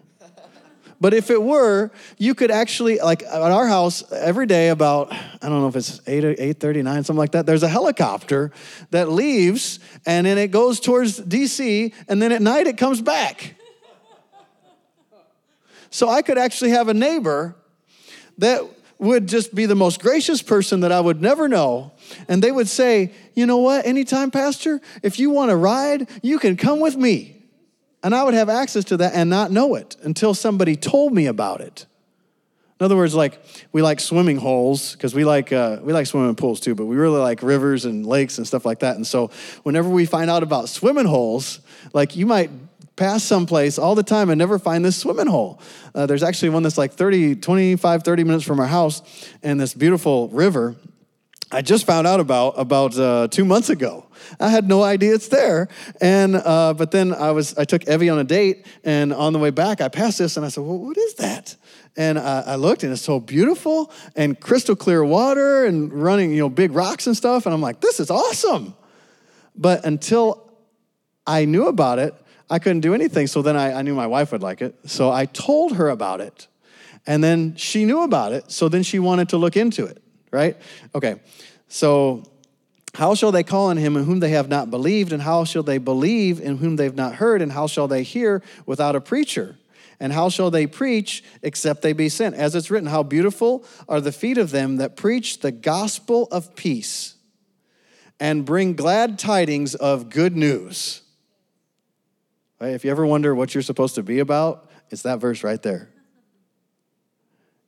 But 0.99 1.13
if 1.13 1.30
it 1.30 1.41
were, 1.41 1.91
you 2.17 2.34
could 2.34 2.49
actually, 2.49 2.97
like 2.97 3.21
at 3.21 3.32
our 3.32 3.67
house, 3.67 4.12
every 4.12 4.47
day 4.47 4.69
about, 4.69 5.13
I 5.13 5.38
don't 5.41 5.62
know 5.62 5.67
if 5.67 5.75
it's 5.75 6.01
8 6.08 6.25
or 6.25 6.34
8.39, 6.34 6.84
something 6.84 7.15
like 7.15 7.34
that, 7.34 7.45
there's 7.45 7.62
a 7.62 7.67
helicopter 7.67 8.51
that 8.89 9.10
leaves 9.10 9.80
and 10.08 10.25
then 10.25 10.39
it 10.39 10.49
goes 10.49 10.80
towards 10.80 11.21
DC 11.21 11.93
and 12.08 12.19
then 12.19 12.32
at 12.32 12.41
night 12.41 12.65
it 12.65 12.77
comes 12.77 12.99
back. 12.99 13.53
So 15.91 16.10
I 16.10 16.23
could 16.23 16.39
actually 16.39 16.71
have 16.71 16.88
a 16.88 16.95
neighbor 16.95 17.56
that 18.39 18.63
would 18.99 19.27
just 19.27 19.53
be 19.53 19.65
the 19.65 19.75
most 19.75 20.01
gracious 20.01 20.41
person 20.41 20.79
that 20.81 20.91
I 20.91 20.99
would 20.99 21.21
never 21.21 21.47
know. 21.47 21.93
And 22.27 22.41
they 22.41 22.51
would 22.51 22.67
say, 22.67 23.13
You 23.36 23.45
know 23.45 23.57
what? 23.57 23.86
Anytime, 23.86 24.31
Pastor, 24.31 24.81
if 25.03 25.19
you 25.19 25.29
want 25.29 25.51
to 25.51 25.55
ride, 25.55 26.10
you 26.21 26.39
can 26.39 26.57
come 26.57 26.79
with 26.79 26.95
me. 26.95 27.36
And 28.03 28.15
I 28.15 28.23
would 28.23 28.33
have 28.33 28.49
access 28.49 28.86
to 28.86 28.97
that 28.97 29.13
and 29.13 29.29
not 29.29 29.51
know 29.51 29.75
it 29.75 29.95
until 30.03 30.33
somebody 30.33 30.75
told 30.75 31.13
me 31.13 31.25
about 31.25 31.62
it. 31.62 31.86
In 32.79 32.86
other 32.86 32.95
words, 32.95 33.15
like 33.15 33.41
we 33.71 33.81
like 33.81 33.99
swimming 33.99 34.38
holes 34.38 34.93
because 34.93 35.15
we 35.15 35.25
like 35.25 35.51
uh, 35.51 35.79
we 35.81 35.93
like 35.93 36.05
swimming 36.05 36.36
pools 36.36 36.60
too, 36.60 36.75
but 36.75 36.86
we 36.86 36.95
really 36.95 37.19
like 37.19 37.41
rivers 37.41 37.86
and 37.86 38.05
lakes 38.05 38.38
and 38.38 38.45
stuff 38.45 38.65
like 38.65 38.79
that. 38.79 38.95
And 38.95 39.05
so, 39.05 39.31
whenever 39.63 39.89
we 39.89 40.05
find 40.05 40.29
out 40.29 40.43
about 40.43 40.69
swimming 40.69 41.05
holes, 41.05 41.60
like 41.93 42.15
you 42.15 42.27
might 42.27 42.51
pass 42.97 43.23
someplace 43.23 43.77
all 43.77 43.95
the 43.95 44.03
time 44.03 44.29
and 44.29 44.38
never 44.38 44.60
find 44.60 44.83
this 44.83 44.97
swimming 44.97 45.27
hole. 45.27 45.62
Uh, 45.95 46.05
there's 46.05 46.23
actually 46.23 46.49
one 46.49 46.63
that's 46.63 46.77
like 46.77 46.91
30, 46.91 47.36
25, 47.36 48.03
30 48.03 48.23
minutes 48.25 48.43
from 48.43 48.60
our 48.60 48.67
house 48.67 49.01
and 49.41 49.62
this 49.62 49.73
beautiful 49.73 50.27
river. 50.29 50.75
I 51.49 51.62
just 51.62 51.86
found 51.86 52.05
out 52.07 52.19
about 52.19 52.55
about 52.57 52.99
uh, 52.99 53.29
two 53.29 53.45
months 53.45 53.69
ago. 53.69 54.05
I 54.38 54.49
had 54.49 54.67
no 54.67 54.83
idea 54.83 55.15
it's 55.15 55.29
there, 55.29 55.69
and 56.01 56.36
uh, 56.36 56.73
but 56.73 56.91
then 56.91 57.13
I 57.13 57.31
was 57.31 57.57
I 57.57 57.63
took 57.63 57.88
Evie 57.88 58.10
on 58.10 58.19
a 58.19 58.25
date, 58.25 58.65
and 58.83 59.13
on 59.13 59.31
the 59.31 59.39
way 59.39 59.51
back 59.51 59.79
I 59.79 59.88
passed 59.88 60.17
this, 60.17 60.36
and 60.36 60.45
I 60.45 60.49
said, 60.49 60.65
"Well, 60.65 60.77
what 60.77 60.97
is 60.97 61.13
that?" 61.15 61.55
And 61.95 62.19
I, 62.19 62.41
I 62.41 62.55
looked, 62.55 62.83
and 62.83 62.91
it's 62.91 63.01
so 63.01 63.21
beautiful 63.21 63.93
and 64.13 64.38
crystal 64.38 64.75
clear 64.75 65.05
water, 65.05 65.65
and 65.65 65.93
running 65.93 66.31
you 66.31 66.39
know 66.39 66.49
big 66.49 66.73
rocks 66.73 67.07
and 67.07 67.15
stuff, 67.15 67.45
and 67.45 67.55
I'm 67.55 67.62
like, 67.62 67.79
"This 67.79 68.01
is 68.01 68.12
awesome." 68.12 68.75
But 69.55 69.86
until 69.86 70.51
I 71.25 71.45
knew 71.45 71.67
about 71.67 71.99
it, 71.99 72.13
I 72.49 72.60
couldn't 72.60 72.81
do 72.81 72.93
anything. 72.93 73.27
So 73.27 73.41
then 73.41 73.55
I, 73.55 73.73
I 73.73 73.81
knew 73.81 73.95
my 73.95 74.07
wife 74.07 74.31
would 74.31 74.41
like 74.41 74.62
it. 74.62 74.75
So 74.86 75.12
I 75.12 75.25
told 75.25 75.75
her 75.75 75.89
about 75.89 76.21
it. 76.21 76.47
And 77.05 77.23
then 77.23 77.55
she 77.55 77.86
knew 77.86 78.03
about 78.03 78.33
it. 78.33 78.51
So 78.51 78.69
then 78.69 78.83
she 78.83 78.99
wanted 78.99 79.29
to 79.29 79.38
look 79.38 79.57
into 79.57 79.86
it, 79.86 80.01
right? 80.31 80.57
Okay. 80.93 81.19
So 81.67 82.23
how 82.93 83.15
shall 83.15 83.31
they 83.31 83.43
call 83.43 83.67
on 83.67 83.77
him 83.77 83.95
in 83.95 84.03
whom 84.05 84.19
they 84.19 84.29
have 84.29 84.49
not 84.49 84.71
believed? 84.71 85.13
And 85.13 85.21
how 85.21 85.43
shall 85.43 85.63
they 85.63 85.77
believe 85.77 86.39
in 86.41 86.57
whom 86.57 86.75
they've 86.75 86.95
not 86.95 87.15
heard? 87.15 87.41
And 87.41 87.51
how 87.51 87.67
shall 87.67 87.88
they 87.88 88.03
hear 88.03 88.41
without 88.65 88.95
a 88.95 89.01
preacher? 89.01 89.57
And 89.99 90.13
how 90.13 90.29
shall 90.29 90.51
they 90.51 90.67
preach 90.67 91.23
except 91.41 91.81
they 91.81 91.93
be 91.93 92.10
sent? 92.10 92.36
As 92.36 92.55
it's 92.55 92.69
written, 92.69 92.89
how 92.89 93.03
beautiful 93.03 93.65
are 93.89 94.01
the 94.01 94.12
feet 94.12 94.38
of 94.38 94.51
them 94.51 94.77
that 94.77 94.95
preach 94.95 95.39
the 95.39 95.51
gospel 95.51 96.27
of 96.31 96.55
peace 96.55 97.15
and 98.19 98.45
bring 98.45 98.73
glad 98.73 99.17
tidings 99.19 99.75
of 99.75 100.10
good 100.10 100.36
news. 100.36 101.01
Right? 102.60 102.74
If 102.74 102.84
you 102.84 102.91
ever 102.91 103.06
wonder 103.06 103.36
what 103.36 103.54
you're 103.54 103.62
supposed 103.62 103.96
to 103.96 104.04
be 104.04 104.20
about, 104.20 104.70
it's 104.89 105.04
that 105.04 105.20
verse 105.20 105.43
right 105.43 105.62
there. 105.62 105.89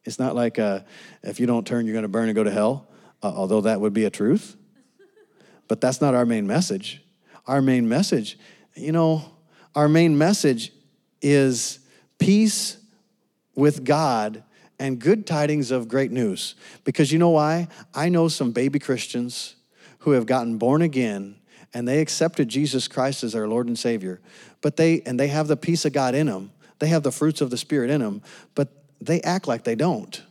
It's 0.04 0.18
not 0.18 0.36
like 0.36 0.58
uh, 0.58 0.82
if 1.24 1.40
you 1.40 1.46
don't 1.46 1.68
turn, 1.68 1.86
you're 1.86 1.94
going 1.94 2.04
to 2.04 2.10
burn 2.10 2.30
and 2.30 2.36
go 2.36 2.44
to 2.44 2.52
hell, 2.52 2.88
uh, 3.22 3.28
although 3.28 3.62
that 3.62 3.82
would 3.82 3.94
be 3.94 4.06
a 4.06 4.10
truth. 4.10 4.56
But 5.68 5.82
that's 5.82 6.02
not 6.02 6.16
our 6.16 6.26
main 6.26 6.48
message. 6.48 7.04
Our 7.46 7.62
main 7.62 7.88
message, 7.88 8.40
you 8.76 8.92
know, 8.92 9.24
our 9.76 9.88
main 9.88 10.18
message 10.18 10.72
is 11.22 11.80
peace 12.18 12.78
with 13.56 13.84
God 13.84 14.44
and 14.80 14.98
good 14.98 15.28
tidings 15.28 15.72
of 15.72 15.88
great 15.88 16.12
news. 16.12 16.56
Because 16.84 17.12
you 17.12 17.20
know 17.20 17.30
why? 17.30 17.68
I 17.94 18.10
know 18.10 18.28
some 18.28 18.52
baby 18.52 18.80
Christians 18.80 19.56
who 20.00 20.12
have 20.12 20.26
gotten 20.26 20.58
born 20.58 20.82
again 20.82 21.36
and 21.74 21.88
they 21.88 22.02
accepted 22.02 22.48
Jesus 22.48 22.88
Christ 22.88 23.24
as 23.24 23.34
their 23.34 23.48
Lord 23.48 23.68
and 23.68 23.78
Savior, 23.78 24.22
but 24.62 24.78
they 24.78 25.02
and 25.06 25.20
they 25.20 25.28
have 25.28 25.48
the 25.48 25.58
peace 25.58 25.86
of 25.86 25.94
God 25.94 26.16
in 26.16 26.28
them. 26.28 26.52
They 26.80 26.88
have 26.88 27.04
the 27.04 27.12
fruits 27.12 27.42
of 27.42 27.50
the 27.50 27.58
Spirit 27.58 27.90
in 27.90 28.02
them, 28.02 28.22
but 28.56 28.70
they 29.02 29.22
act 29.22 29.48
like 29.48 29.64
they 29.64 29.76
don't. 29.76 30.22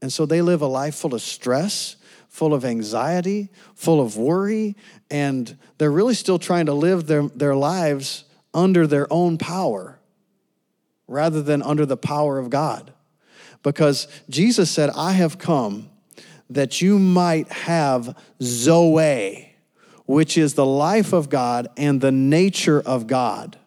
And 0.00 0.12
so 0.12 0.26
they 0.26 0.42
live 0.42 0.62
a 0.62 0.66
life 0.66 0.94
full 0.94 1.14
of 1.14 1.22
stress, 1.22 1.96
full 2.28 2.54
of 2.54 2.64
anxiety, 2.64 3.48
full 3.74 4.00
of 4.00 4.16
worry, 4.16 4.76
and 5.10 5.56
they're 5.78 5.90
really 5.90 6.14
still 6.14 6.38
trying 6.38 6.66
to 6.66 6.74
live 6.74 7.06
their, 7.06 7.22
their 7.28 7.56
lives 7.56 8.24
under 8.54 8.86
their 8.86 9.12
own 9.12 9.38
power 9.38 9.98
rather 11.06 11.42
than 11.42 11.62
under 11.62 11.86
the 11.86 11.96
power 11.96 12.38
of 12.38 12.50
God. 12.50 12.92
Because 13.62 14.06
Jesus 14.28 14.70
said, 14.70 14.90
I 14.90 15.12
have 15.12 15.38
come 15.38 15.90
that 16.50 16.80
you 16.80 16.98
might 16.98 17.50
have 17.50 18.16
Zoe 18.40 19.47
which 20.08 20.38
is 20.38 20.54
the 20.54 20.64
life 20.64 21.12
of 21.12 21.28
God 21.28 21.68
and 21.76 22.00
the 22.00 22.10
nature 22.10 22.80
of 22.80 23.06
God. 23.06 23.58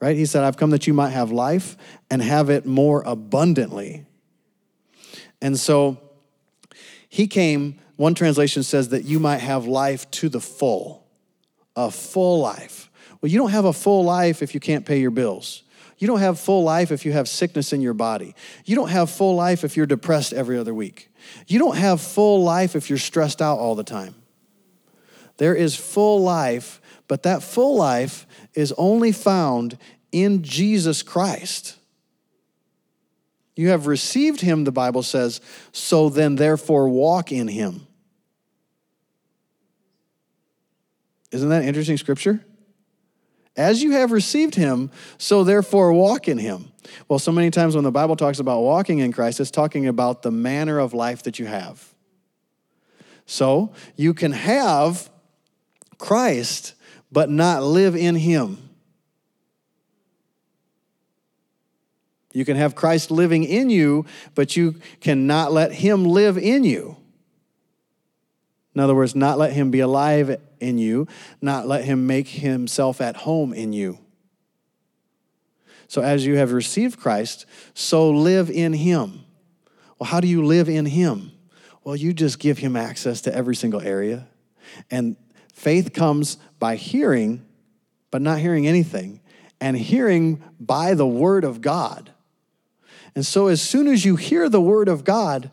Right? 0.00 0.16
He 0.16 0.26
said, 0.26 0.44
I've 0.44 0.56
come 0.56 0.70
that 0.70 0.86
you 0.86 0.94
might 0.94 1.10
have 1.10 1.32
life 1.32 1.76
and 2.08 2.22
have 2.22 2.50
it 2.50 2.66
more 2.66 3.02
abundantly. 3.04 4.06
And 5.42 5.58
so 5.58 5.98
he 7.08 7.26
came, 7.26 7.80
one 7.96 8.14
translation 8.14 8.62
says 8.62 8.90
that 8.90 9.04
you 9.04 9.18
might 9.18 9.38
have 9.38 9.66
life 9.66 10.08
to 10.12 10.28
the 10.28 10.40
full, 10.40 11.04
a 11.74 11.90
full 11.90 12.38
life. 12.38 12.88
Well, 13.20 13.28
you 13.28 13.38
don't 13.38 13.50
have 13.50 13.64
a 13.64 13.72
full 13.72 14.04
life 14.04 14.40
if 14.40 14.54
you 14.54 14.60
can't 14.60 14.86
pay 14.86 15.00
your 15.00 15.10
bills. 15.10 15.64
You 15.98 16.06
don't 16.06 16.20
have 16.20 16.38
full 16.38 16.62
life 16.62 16.92
if 16.92 17.04
you 17.04 17.10
have 17.10 17.28
sickness 17.28 17.72
in 17.72 17.80
your 17.80 17.94
body. 17.94 18.36
You 18.64 18.76
don't 18.76 18.90
have 18.90 19.10
full 19.10 19.34
life 19.34 19.64
if 19.64 19.76
you're 19.76 19.86
depressed 19.86 20.32
every 20.32 20.56
other 20.56 20.72
week. 20.72 21.10
You 21.48 21.58
don't 21.58 21.76
have 21.76 22.00
full 22.00 22.44
life 22.44 22.76
if 22.76 22.88
you're 22.88 23.00
stressed 23.00 23.42
out 23.42 23.58
all 23.58 23.74
the 23.74 23.82
time. 23.82 24.14
There 25.38 25.54
is 25.54 25.76
full 25.76 26.22
life, 26.22 26.80
but 27.08 27.22
that 27.24 27.42
full 27.42 27.76
life 27.76 28.26
is 28.54 28.72
only 28.78 29.12
found 29.12 29.78
in 30.12 30.42
Jesus 30.42 31.02
Christ. 31.02 31.76
You 33.54 33.70
have 33.70 33.86
received 33.86 34.40
him, 34.40 34.64
the 34.64 34.72
Bible 34.72 35.02
says, 35.02 35.40
so 35.72 36.08
then 36.08 36.36
therefore 36.36 36.88
walk 36.88 37.32
in 37.32 37.48
him. 37.48 37.86
Isn't 41.32 41.48
that 41.48 41.64
interesting 41.64 41.96
scripture? 41.96 42.44
As 43.56 43.82
you 43.82 43.92
have 43.92 44.12
received 44.12 44.54
him, 44.54 44.90
so 45.16 45.42
therefore 45.42 45.92
walk 45.92 46.28
in 46.28 46.36
him. 46.36 46.70
Well, 47.08 47.18
so 47.18 47.32
many 47.32 47.50
times 47.50 47.74
when 47.74 47.84
the 47.84 47.90
Bible 47.90 48.14
talks 48.14 48.38
about 48.38 48.60
walking 48.60 48.98
in 48.98 49.12
Christ, 49.12 49.40
it's 49.40 49.50
talking 49.50 49.88
about 49.88 50.22
the 50.22 50.30
manner 50.30 50.78
of 50.78 50.92
life 50.92 51.22
that 51.22 51.38
you 51.38 51.46
have. 51.46 51.94
So 53.24 53.72
you 53.96 54.12
can 54.12 54.32
have 54.32 55.10
Christ, 55.98 56.74
but 57.10 57.30
not 57.30 57.62
live 57.62 57.96
in 57.96 58.14
him. 58.14 58.58
You 62.32 62.44
can 62.44 62.56
have 62.56 62.74
Christ 62.74 63.10
living 63.10 63.44
in 63.44 63.70
you, 63.70 64.04
but 64.34 64.56
you 64.56 64.74
cannot 65.00 65.52
let 65.52 65.72
him 65.72 66.04
live 66.04 66.36
in 66.36 66.64
you. 66.64 66.98
In 68.74 68.80
other 68.82 68.94
words, 68.94 69.14
not 69.14 69.38
let 69.38 69.54
him 69.54 69.70
be 69.70 69.80
alive 69.80 70.38
in 70.60 70.76
you, 70.76 71.08
not 71.40 71.66
let 71.66 71.86
him 71.86 72.06
make 72.06 72.28
himself 72.28 73.00
at 73.00 73.16
home 73.16 73.54
in 73.54 73.72
you. 73.72 73.98
So 75.88 76.02
as 76.02 76.26
you 76.26 76.36
have 76.36 76.52
received 76.52 77.00
Christ, 77.00 77.46
so 77.72 78.10
live 78.10 78.50
in 78.50 78.74
him. 78.74 79.24
Well, 79.98 80.10
how 80.10 80.20
do 80.20 80.28
you 80.28 80.44
live 80.44 80.68
in 80.68 80.84
him? 80.84 81.32
Well, 81.84 81.96
you 81.96 82.12
just 82.12 82.38
give 82.38 82.58
him 82.58 82.76
access 82.76 83.22
to 83.22 83.34
every 83.34 83.56
single 83.56 83.80
area. 83.80 84.28
And 84.90 85.16
faith 85.56 85.94
comes 85.94 86.36
by 86.58 86.76
hearing, 86.76 87.44
but 88.10 88.20
not 88.20 88.38
hearing 88.38 88.66
anything, 88.66 89.20
and 89.58 89.74
hearing 89.74 90.42
by 90.60 90.92
the 90.92 91.06
word 91.06 91.44
of 91.44 91.62
God. 91.62 92.10
And 93.14 93.24
so 93.24 93.46
as 93.46 93.62
soon 93.62 93.88
as 93.88 94.04
you 94.04 94.16
hear 94.16 94.50
the 94.50 94.60
word 94.60 94.86
of 94.86 95.02
God, 95.02 95.50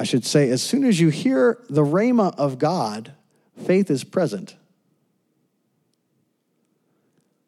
I 0.00 0.04
should 0.04 0.24
say, 0.24 0.50
as 0.50 0.60
soon 0.60 0.82
as 0.82 1.00
you 1.00 1.10
hear 1.10 1.62
the 1.70 1.84
rhema 1.84 2.34
of 2.36 2.58
God, 2.58 3.12
faith 3.64 3.88
is 3.88 4.02
present. 4.02 4.56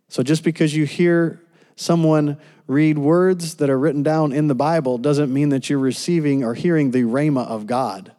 So 0.08 0.22
just 0.22 0.44
because 0.44 0.76
you 0.76 0.86
hear 0.86 1.42
someone 1.76 2.38
read 2.66 2.98
words 2.98 3.56
that 3.56 3.70
are 3.70 3.78
written 3.78 4.02
down 4.02 4.32
in 4.32 4.48
the 4.48 4.54
Bible 4.54 4.98
doesn't 4.98 5.32
mean 5.32 5.50
that 5.50 5.68
you're 5.68 5.78
receiving 5.78 6.44
or 6.44 6.54
hearing 6.54 6.90
the 6.90 7.02
rhema 7.02 7.46
of 7.46 7.66
God. 7.66 8.12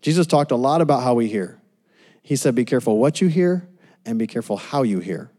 Jesus 0.00 0.26
talked 0.26 0.50
a 0.50 0.56
lot 0.56 0.80
about 0.80 1.02
how 1.02 1.14
we 1.14 1.28
hear. 1.28 1.60
He 2.22 2.36
said, 2.36 2.54
Be 2.54 2.64
careful 2.64 2.98
what 2.98 3.20
you 3.20 3.28
hear 3.28 3.68
and 4.04 4.18
be 4.18 4.26
careful 4.26 4.56
how 4.56 4.82
you 4.82 5.00
hear. 5.00 5.30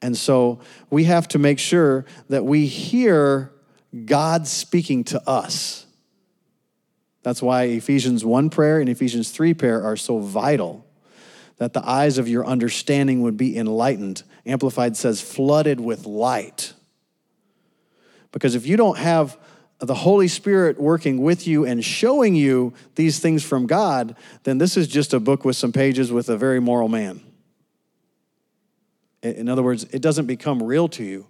And 0.00 0.16
so 0.16 0.60
we 0.90 1.04
have 1.04 1.28
to 1.28 1.38
make 1.38 1.58
sure 1.58 2.04
that 2.28 2.44
we 2.44 2.66
hear 2.66 3.52
God 4.04 4.46
speaking 4.46 5.04
to 5.04 5.28
us. 5.28 5.86
That's 7.22 7.42
why 7.42 7.64
Ephesians 7.64 8.24
1 8.24 8.50
prayer 8.50 8.80
and 8.80 8.88
Ephesians 8.88 9.30
3 9.30 9.54
prayer 9.54 9.82
are 9.82 9.96
so 9.96 10.18
vital 10.18 10.86
that 11.56 11.72
the 11.72 11.86
eyes 11.86 12.18
of 12.18 12.28
your 12.28 12.46
understanding 12.46 13.22
would 13.22 13.36
be 13.36 13.56
enlightened. 13.56 14.22
Amplified 14.48 14.96
says, 14.96 15.20
flooded 15.20 15.78
with 15.78 16.06
light. 16.06 16.72
Because 18.32 18.54
if 18.54 18.66
you 18.66 18.76
don't 18.76 18.98
have 18.98 19.38
the 19.78 19.94
Holy 19.94 20.26
Spirit 20.26 20.80
working 20.80 21.22
with 21.22 21.46
you 21.46 21.64
and 21.64 21.84
showing 21.84 22.34
you 22.34 22.72
these 22.96 23.20
things 23.20 23.44
from 23.44 23.66
God, 23.66 24.16
then 24.42 24.58
this 24.58 24.76
is 24.76 24.88
just 24.88 25.14
a 25.14 25.20
book 25.20 25.44
with 25.44 25.56
some 25.56 25.72
pages 25.72 26.10
with 26.10 26.28
a 26.28 26.36
very 26.36 26.60
moral 26.60 26.88
man. 26.88 27.20
In 29.22 29.48
other 29.48 29.62
words, 29.62 29.84
it 29.84 30.02
doesn't 30.02 30.26
become 30.26 30.62
real 30.62 30.88
to 30.88 31.04
you. 31.04 31.26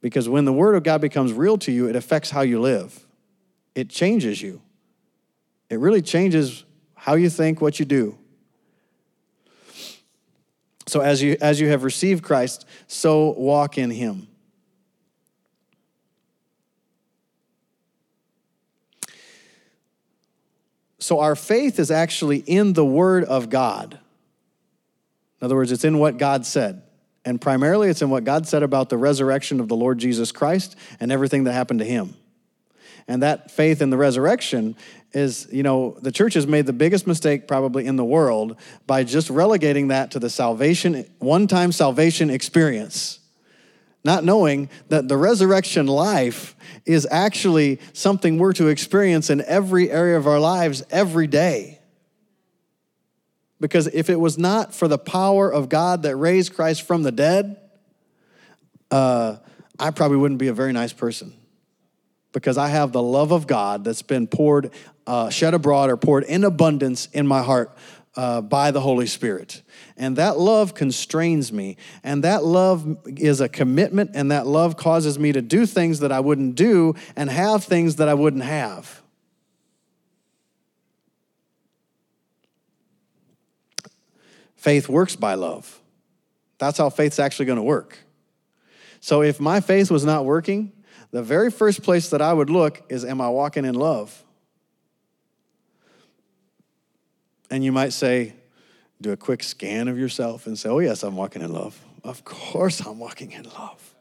Because 0.00 0.28
when 0.28 0.46
the 0.46 0.52
Word 0.52 0.74
of 0.74 0.82
God 0.82 1.00
becomes 1.00 1.32
real 1.32 1.58
to 1.58 1.72
you, 1.72 1.88
it 1.88 1.96
affects 1.96 2.30
how 2.30 2.40
you 2.40 2.60
live, 2.60 3.06
it 3.74 3.88
changes 3.88 4.40
you. 4.40 4.62
It 5.68 5.78
really 5.78 6.02
changes 6.02 6.64
how 6.94 7.14
you 7.14 7.30
think, 7.30 7.60
what 7.60 7.78
you 7.78 7.84
do. 7.84 8.18
So 10.90 11.00
as 11.00 11.22
you 11.22 11.36
as 11.40 11.60
you 11.60 11.68
have 11.68 11.84
received 11.84 12.24
Christ, 12.24 12.66
so 12.88 13.30
walk 13.30 13.78
in 13.78 13.90
him. 13.90 14.26
So 20.98 21.20
our 21.20 21.36
faith 21.36 21.78
is 21.78 21.92
actually 21.92 22.38
in 22.38 22.72
the 22.72 22.84
word 22.84 23.22
of 23.24 23.50
God. 23.50 24.00
In 25.40 25.44
other 25.44 25.54
words, 25.54 25.70
it's 25.70 25.84
in 25.84 25.98
what 25.98 26.18
God 26.18 26.44
said. 26.44 26.82
And 27.24 27.40
primarily 27.40 27.88
it's 27.88 28.02
in 28.02 28.10
what 28.10 28.24
God 28.24 28.48
said 28.48 28.64
about 28.64 28.88
the 28.88 28.98
resurrection 28.98 29.60
of 29.60 29.68
the 29.68 29.76
Lord 29.76 29.98
Jesus 29.98 30.32
Christ 30.32 30.74
and 30.98 31.12
everything 31.12 31.44
that 31.44 31.52
happened 31.52 31.78
to 31.78 31.86
him. 31.86 32.14
And 33.06 33.22
that 33.22 33.50
faith 33.50 33.80
in 33.80 33.90
the 33.90 33.96
resurrection 33.96 34.76
is, 35.12 35.48
you 35.50 35.62
know, 35.62 35.96
the 36.00 36.12
church 36.12 36.34
has 36.34 36.46
made 36.46 36.66
the 36.66 36.72
biggest 36.72 37.06
mistake 37.06 37.48
probably 37.48 37.86
in 37.86 37.96
the 37.96 38.04
world 38.04 38.56
by 38.86 39.04
just 39.04 39.30
relegating 39.30 39.88
that 39.88 40.12
to 40.12 40.18
the 40.18 40.30
salvation, 40.30 41.04
one 41.18 41.46
time 41.46 41.72
salvation 41.72 42.30
experience. 42.30 43.18
Not 44.02 44.24
knowing 44.24 44.70
that 44.88 45.08
the 45.08 45.16
resurrection 45.16 45.86
life 45.86 46.56
is 46.86 47.06
actually 47.10 47.80
something 47.92 48.38
we're 48.38 48.54
to 48.54 48.68
experience 48.68 49.28
in 49.28 49.42
every 49.42 49.90
area 49.90 50.16
of 50.16 50.26
our 50.26 50.40
lives 50.40 50.82
every 50.90 51.26
day. 51.26 51.80
Because 53.60 53.88
if 53.88 54.08
it 54.08 54.18
was 54.18 54.38
not 54.38 54.74
for 54.74 54.88
the 54.88 54.96
power 54.96 55.52
of 55.52 55.68
God 55.68 56.04
that 56.04 56.16
raised 56.16 56.54
Christ 56.54 56.82
from 56.82 57.02
the 57.02 57.12
dead, 57.12 57.58
uh, 58.90 59.36
I 59.78 59.90
probably 59.90 60.16
wouldn't 60.16 60.40
be 60.40 60.48
a 60.48 60.54
very 60.54 60.72
nice 60.72 60.94
person 60.94 61.34
because 62.32 62.58
I 62.58 62.68
have 62.68 62.92
the 62.92 63.02
love 63.02 63.32
of 63.32 63.46
God 63.46 63.84
that's 63.84 64.02
been 64.02 64.26
poured, 64.26 64.70
uh, 65.06 65.30
shed 65.30 65.54
abroad, 65.54 65.90
or 65.90 65.96
poured 65.96 66.24
in 66.24 66.44
abundance 66.44 67.06
in 67.12 67.26
my 67.26 67.42
heart 67.42 67.76
uh, 68.16 68.40
by 68.40 68.70
the 68.70 68.80
Holy 68.80 69.06
Spirit. 69.06 69.62
And 69.96 70.16
that 70.16 70.38
love 70.38 70.74
constrains 70.74 71.52
me. 71.52 71.76
And 72.02 72.24
that 72.24 72.44
love 72.44 72.98
is 73.06 73.40
a 73.40 73.48
commitment, 73.48 74.10
and 74.14 74.30
that 74.30 74.46
love 74.46 74.76
causes 74.76 75.18
me 75.18 75.32
to 75.32 75.42
do 75.42 75.66
things 75.66 76.00
that 76.00 76.12
I 76.12 76.20
wouldn't 76.20 76.54
do 76.54 76.94
and 77.16 77.30
have 77.30 77.64
things 77.64 77.96
that 77.96 78.08
I 78.08 78.14
wouldn't 78.14 78.44
have. 78.44 79.02
Faith 84.56 84.88
works 84.88 85.16
by 85.16 85.34
love. 85.34 85.80
That's 86.58 86.76
how 86.76 86.90
faith's 86.90 87.18
actually 87.18 87.46
going 87.46 87.56
to 87.56 87.62
work. 87.62 87.98
So 89.00 89.22
if 89.22 89.40
my 89.40 89.60
faith 89.60 89.90
was 89.90 90.04
not 90.04 90.26
working, 90.26 90.72
the 91.10 91.22
very 91.22 91.50
first 91.50 91.82
place 91.82 92.10
that 92.10 92.22
I 92.22 92.32
would 92.32 92.50
look 92.50 92.82
is 92.88 93.04
Am 93.04 93.20
I 93.20 93.28
walking 93.28 93.64
in 93.64 93.74
love? 93.74 94.24
And 97.50 97.64
you 97.64 97.72
might 97.72 97.92
say, 97.92 98.34
Do 99.00 99.12
a 99.12 99.16
quick 99.16 99.42
scan 99.42 99.88
of 99.88 99.98
yourself 99.98 100.46
and 100.46 100.58
say, 100.58 100.68
Oh, 100.68 100.78
yes, 100.78 101.02
I'm 101.02 101.16
walking 101.16 101.42
in 101.42 101.52
love. 101.52 101.78
Of 102.04 102.24
course, 102.24 102.80
I'm 102.86 102.98
walking 102.98 103.32
in 103.32 103.44
love. 103.44 103.94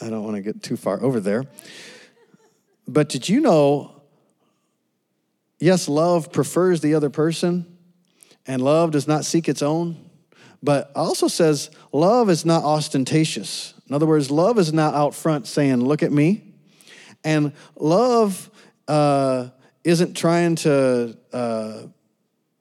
I 0.00 0.10
don't 0.10 0.24
want 0.24 0.36
to 0.36 0.42
get 0.42 0.62
too 0.62 0.76
far 0.76 1.02
over 1.02 1.20
there. 1.20 1.44
But 2.86 3.08
did 3.08 3.28
you 3.28 3.40
know, 3.40 4.02
yes, 5.58 5.88
love 5.88 6.32
prefers 6.32 6.80
the 6.80 6.94
other 6.94 7.10
person, 7.10 7.78
and 8.46 8.62
love 8.62 8.90
does 8.90 9.08
not 9.08 9.24
seek 9.24 9.48
its 9.48 9.62
own? 9.62 9.96
But 10.62 10.90
also 10.94 11.28
says 11.28 11.70
love 11.92 12.28
is 12.28 12.44
not 12.44 12.62
ostentatious. 12.62 13.74
In 13.88 13.94
other 13.94 14.06
words, 14.06 14.30
love 14.30 14.58
is 14.58 14.72
not 14.72 14.94
out 14.94 15.14
front 15.14 15.46
saying, 15.46 15.80
Look 15.80 16.02
at 16.02 16.12
me. 16.12 16.54
And 17.24 17.52
love 17.76 18.50
uh, 18.86 19.48
isn't 19.84 20.16
trying 20.16 20.56
to 20.56 21.16
uh, 21.32 21.82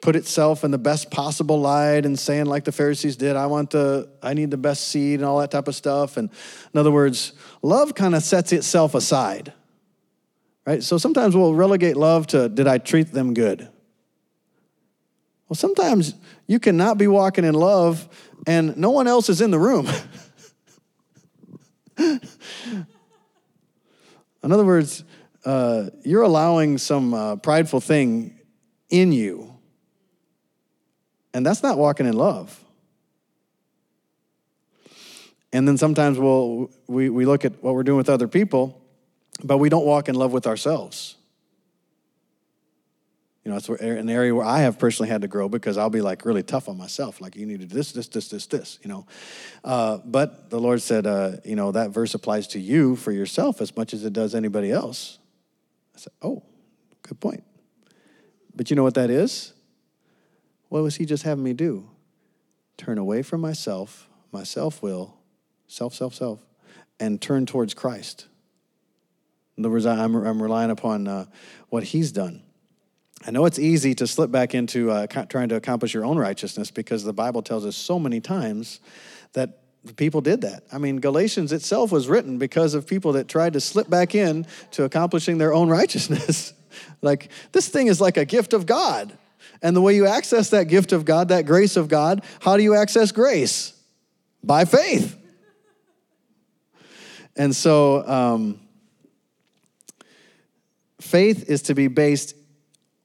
put 0.01 0.15
itself 0.15 0.63
in 0.63 0.71
the 0.71 0.77
best 0.77 1.09
possible 1.09 1.59
light 1.59 2.05
and 2.05 2.17
saying, 2.17 2.45
like 2.45 2.63
the 2.63 2.71
Pharisees 2.71 3.15
did, 3.15 3.35
I 3.35 3.47
want 3.47 3.71
the, 3.71 4.09
I 4.21 4.35
need 4.35 4.51
the 4.51 4.57
best 4.57 4.87
seed 4.89 5.19
and 5.19 5.27
all 5.27 5.39
that 5.39 5.51
type 5.51 5.67
of 5.67 5.75
stuff. 5.75 6.17
And 6.17 6.29
in 6.73 6.79
other 6.79 6.91
words, 6.91 7.33
love 7.63 7.95
kind 7.95 8.13
of 8.15 8.21
sets 8.21 8.53
itself 8.53 8.93
aside. 8.93 9.51
Right? 10.65 10.83
So 10.83 10.97
sometimes 10.97 11.35
we'll 11.35 11.55
relegate 11.55 11.97
love 11.97 12.27
to, 12.27 12.49
did 12.49 12.67
I 12.67 12.77
treat 12.77 13.11
them 13.11 13.33
good? 13.33 13.67
Well, 15.49 15.55
sometimes 15.55 16.13
you 16.47 16.59
cannot 16.59 16.97
be 16.97 17.07
walking 17.07 17.43
in 17.43 17.53
love 17.53 18.07
and 18.47 18.77
no 18.77 18.91
one 18.91 19.07
else 19.07 19.29
is 19.29 19.41
in 19.41 19.51
the 19.51 19.59
room. 19.59 19.87
in 21.97 22.85
other 24.43 24.65
words, 24.65 25.03
uh, 25.45 25.89
you're 26.03 26.23
allowing 26.23 26.77
some 26.77 27.13
uh, 27.13 27.35
prideful 27.37 27.79
thing 27.79 28.39
in 28.89 29.11
you, 29.11 29.53
and 31.33 31.45
that's 31.45 31.63
not 31.63 31.77
walking 31.77 32.05
in 32.05 32.13
love. 32.13 32.59
And 35.53 35.67
then 35.67 35.77
sometimes 35.77 36.19
we'll, 36.19 36.69
we, 36.87 37.09
we 37.09 37.25
look 37.25 37.45
at 37.45 37.63
what 37.63 37.75
we're 37.75 37.83
doing 37.83 37.97
with 37.97 38.09
other 38.09 38.27
people, 38.27 38.81
but 39.43 39.57
we 39.57 39.69
don't 39.69 39.85
walk 39.85 40.09
in 40.09 40.15
love 40.15 40.33
with 40.33 40.47
ourselves. 40.47 41.15
You 43.45 43.51
know, 43.51 43.57
it's 43.57 43.69
an 43.69 44.09
area 44.09 44.33
where 44.33 44.43
I 44.43 44.61
have 44.61 44.79
personally 44.79 45.07
had 45.07 45.21
to 45.21 45.27
grow 45.27 45.47
because 45.47 45.77
I'll 45.77 45.91
be 45.91 46.01
like 46.01 46.25
really 46.25 46.41
tough 46.41 46.67
on 46.67 46.77
myself. 46.77 47.21
Like, 47.21 47.35
you 47.35 47.45
need 47.45 47.59
to 47.59 47.67
do 47.67 47.75
this, 47.75 47.91
this, 47.91 48.07
this, 48.07 48.27
this, 48.29 48.47
this, 48.47 48.79
you 48.81 48.89
know. 48.89 49.05
Uh, 49.63 49.99
but 50.03 50.49
the 50.49 50.59
Lord 50.59 50.81
said, 50.81 51.05
uh, 51.05 51.33
you 51.45 51.55
know, 51.55 51.71
that 51.71 51.91
verse 51.91 52.15
applies 52.15 52.47
to 52.47 52.59
you 52.59 52.95
for 52.95 53.11
yourself 53.11 53.61
as 53.61 53.77
much 53.77 53.93
as 53.93 54.03
it 54.03 54.13
does 54.13 54.33
anybody 54.33 54.71
else. 54.71 55.19
I 55.95 55.99
said, 55.99 56.13
oh, 56.23 56.41
good 57.03 57.19
point. 57.19 57.43
But 58.55 58.71
you 58.71 58.75
know 58.75 58.83
what 58.83 58.95
that 58.95 59.11
is? 59.11 59.53
What 60.69 60.81
was 60.81 60.95
He 60.95 61.05
just 61.05 61.21
having 61.21 61.43
me 61.43 61.53
do? 61.53 61.87
Turn 62.77 62.97
away 62.97 63.21
from 63.21 63.41
myself, 63.41 64.09
my 64.31 64.43
self 64.43 64.81
will, 64.81 65.17
self, 65.67 65.93
self, 65.93 66.15
self, 66.15 66.43
and 66.99 67.21
turn 67.21 67.45
towards 67.45 67.75
Christ. 67.75 68.25
In 69.55 69.63
other 69.63 69.71
words, 69.71 69.85
I'm, 69.85 70.15
I'm 70.15 70.41
relying 70.41 70.71
upon 70.71 71.07
uh, 71.07 71.25
what 71.69 71.83
He's 71.83 72.11
done. 72.11 72.41
I 73.27 73.31
know 73.31 73.45
it's 73.45 73.57
easy 73.57 73.95
to 73.95 74.05
slip 74.05 74.29
back 74.29 74.53
into 74.53 74.91
uh, 74.91 75.07
trying 75.07 75.49
to 75.49 75.55
accomplish 75.55 75.95
your 75.95 76.05
own 76.05 76.17
righteousness 76.17 76.69
because 76.69 77.03
the 77.03 77.13
Bible 77.13 77.41
tells 77.41 77.65
us 77.65 77.75
so 77.75 77.97
many 77.97 78.21
times 78.21 78.79
that 79.33 79.57
people 79.95 80.21
did 80.21 80.41
that. 80.41 80.63
I 80.71 80.77
mean, 80.77 80.97
Galatians 80.97 81.51
itself 81.51 81.91
was 81.91 82.07
written 82.07 82.37
because 82.37 82.75
of 82.75 82.85
people 82.85 83.13
that 83.13 83.27
tried 83.27 83.53
to 83.53 83.59
slip 83.59 83.89
back 83.89 84.13
in 84.13 84.45
to 84.71 84.83
accomplishing 84.83 85.39
their 85.39 85.53
own 85.53 85.69
righteousness. 85.81 86.53
like, 87.01 87.31
this 87.51 87.67
thing 87.67 87.87
is 87.87 87.99
like 87.99 88.17
a 88.17 88.25
gift 88.25 88.53
of 88.53 88.67
God. 88.67 89.17
And 89.61 89.75
the 89.75 89.81
way 89.81 89.95
you 89.95 90.05
access 90.05 90.51
that 90.51 90.65
gift 90.65 90.91
of 90.91 91.03
God, 91.03 91.29
that 91.29 91.47
grace 91.47 91.77
of 91.77 91.87
God, 91.87 92.23
how 92.41 92.57
do 92.57 92.63
you 92.63 92.75
access 92.75 93.11
grace? 93.11 93.73
By 94.43 94.65
faith. 94.65 95.17
And 97.35 97.55
so, 97.55 98.07
um, 98.07 98.59
faith 101.01 101.49
is 101.49 101.63
to 101.63 101.73
be 101.73 101.87
based 101.87 102.35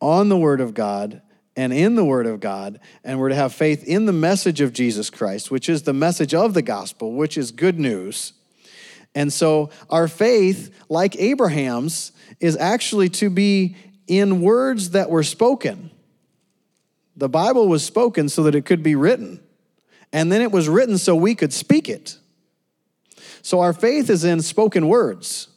on 0.00 0.28
the 0.28 0.36
Word 0.36 0.60
of 0.60 0.74
God 0.74 1.22
and 1.56 1.72
in 1.72 1.94
the 1.94 2.04
Word 2.04 2.26
of 2.26 2.40
God, 2.40 2.80
and 3.04 3.18
we're 3.18 3.28
to 3.28 3.34
have 3.34 3.52
faith 3.52 3.84
in 3.84 4.06
the 4.06 4.12
message 4.12 4.60
of 4.60 4.72
Jesus 4.72 5.10
Christ, 5.10 5.50
which 5.50 5.68
is 5.68 5.82
the 5.82 5.92
message 5.92 6.32
of 6.32 6.54
the 6.54 6.62
gospel, 6.62 7.12
which 7.12 7.36
is 7.36 7.50
good 7.50 7.78
news. 7.78 8.32
And 9.14 9.32
so, 9.32 9.70
our 9.88 10.08
faith, 10.08 10.72
like 10.88 11.16
Abraham's, 11.16 12.12
is 12.38 12.56
actually 12.56 13.08
to 13.10 13.28
be 13.28 13.76
in 14.06 14.40
words 14.40 14.90
that 14.90 15.10
were 15.10 15.22
spoken. 15.22 15.90
The 17.16 17.28
Bible 17.28 17.68
was 17.68 17.84
spoken 17.84 18.28
so 18.28 18.44
that 18.44 18.54
it 18.54 18.64
could 18.64 18.82
be 18.82 18.94
written, 18.94 19.40
and 20.12 20.30
then 20.30 20.42
it 20.42 20.52
was 20.52 20.68
written 20.68 20.96
so 20.96 21.16
we 21.16 21.34
could 21.34 21.52
speak 21.52 21.88
it. 21.88 22.16
So, 23.42 23.60
our 23.60 23.72
faith 23.72 24.08
is 24.08 24.24
in 24.24 24.42
spoken 24.42 24.88
words. 24.88 25.48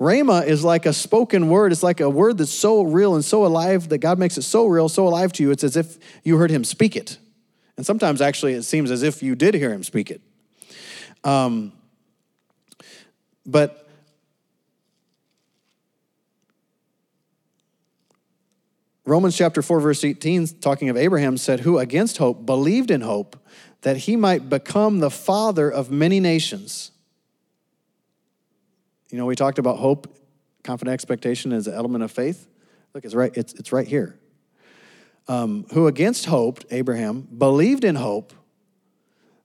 Rhema 0.00 0.46
is 0.46 0.62
like 0.62 0.86
a 0.86 0.92
spoken 0.92 1.48
word. 1.48 1.72
It's 1.72 1.82
like 1.82 2.00
a 2.00 2.08
word 2.08 2.38
that's 2.38 2.52
so 2.52 2.82
real 2.82 3.14
and 3.14 3.24
so 3.24 3.44
alive 3.44 3.88
that 3.88 3.98
God 3.98 4.18
makes 4.18 4.38
it 4.38 4.42
so 4.42 4.66
real, 4.66 4.88
so 4.88 5.08
alive 5.08 5.32
to 5.34 5.42
you. 5.42 5.50
It's 5.50 5.64
as 5.64 5.76
if 5.76 5.98
you 6.22 6.36
heard 6.36 6.50
him 6.50 6.62
speak 6.62 6.94
it. 6.94 7.18
And 7.76 7.84
sometimes 7.84 8.20
actually 8.20 8.54
it 8.54 8.62
seems 8.62 8.90
as 8.90 9.02
if 9.02 9.22
you 9.22 9.34
did 9.34 9.54
hear 9.54 9.72
him 9.72 9.82
speak 9.82 10.10
it. 10.10 10.20
Um, 11.24 11.72
but 13.44 13.88
Romans 19.04 19.36
chapter 19.36 19.62
4, 19.62 19.80
verse 19.80 20.04
18, 20.04 20.46
talking 20.60 20.90
of 20.90 20.96
Abraham, 20.96 21.38
said, 21.38 21.60
Who 21.60 21.78
against 21.78 22.18
hope 22.18 22.44
believed 22.44 22.90
in 22.90 23.00
hope 23.00 23.36
that 23.80 23.96
he 23.96 24.16
might 24.16 24.48
become 24.48 24.98
the 25.00 25.10
father 25.10 25.70
of 25.70 25.90
many 25.90 26.20
nations. 26.20 26.90
You 29.10 29.18
know, 29.18 29.26
we 29.26 29.34
talked 29.34 29.58
about 29.58 29.78
hope, 29.78 30.14
confident 30.62 30.92
expectation 30.92 31.52
as 31.52 31.66
an 31.66 31.74
element 31.74 32.04
of 32.04 32.10
faith. 32.10 32.46
Look, 32.94 33.04
it's 33.04 33.14
right, 33.14 33.34
it's, 33.34 33.54
it's 33.54 33.72
right 33.72 33.86
here. 33.86 34.18
Um, 35.28 35.66
who 35.72 35.86
against 35.86 36.26
hope, 36.26 36.64
Abraham, 36.70 37.22
believed 37.36 37.84
in 37.84 37.96
hope 37.96 38.32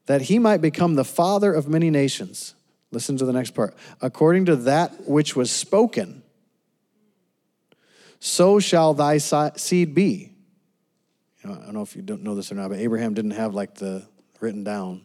that 0.05 0.23
he 0.23 0.39
might 0.39 0.61
become 0.61 0.95
the 0.95 1.05
father 1.05 1.53
of 1.53 1.67
many 1.67 1.89
nations. 1.89 2.55
Listen 2.91 3.17
to 3.17 3.25
the 3.25 3.33
next 3.33 3.51
part. 3.51 3.75
According 4.01 4.45
to 4.45 4.55
that 4.55 5.07
which 5.07 5.35
was 5.35 5.51
spoken, 5.51 6.23
so 8.19 8.59
shall 8.59 8.93
thy 8.93 9.17
seed 9.17 9.93
be. 9.93 10.31
You 11.43 11.49
know, 11.49 11.57
I 11.61 11.65
don't 11.65 11.73
know 11.73 11.81
if 11.81 11.95
you 11.95 12.01
don't 12.01 12.23
know 12.23 12.35
this 12.35 12.51
or 12.51 12.55
not, 12.55 12.69
but 12.69 12.79
Abraham 12.79 13.13
didn't 13.13 13.31
have 13.31 13.53
like 13.53 13.75
the 13.75 14.03
written 14.39 14.63
down 14.63 15.01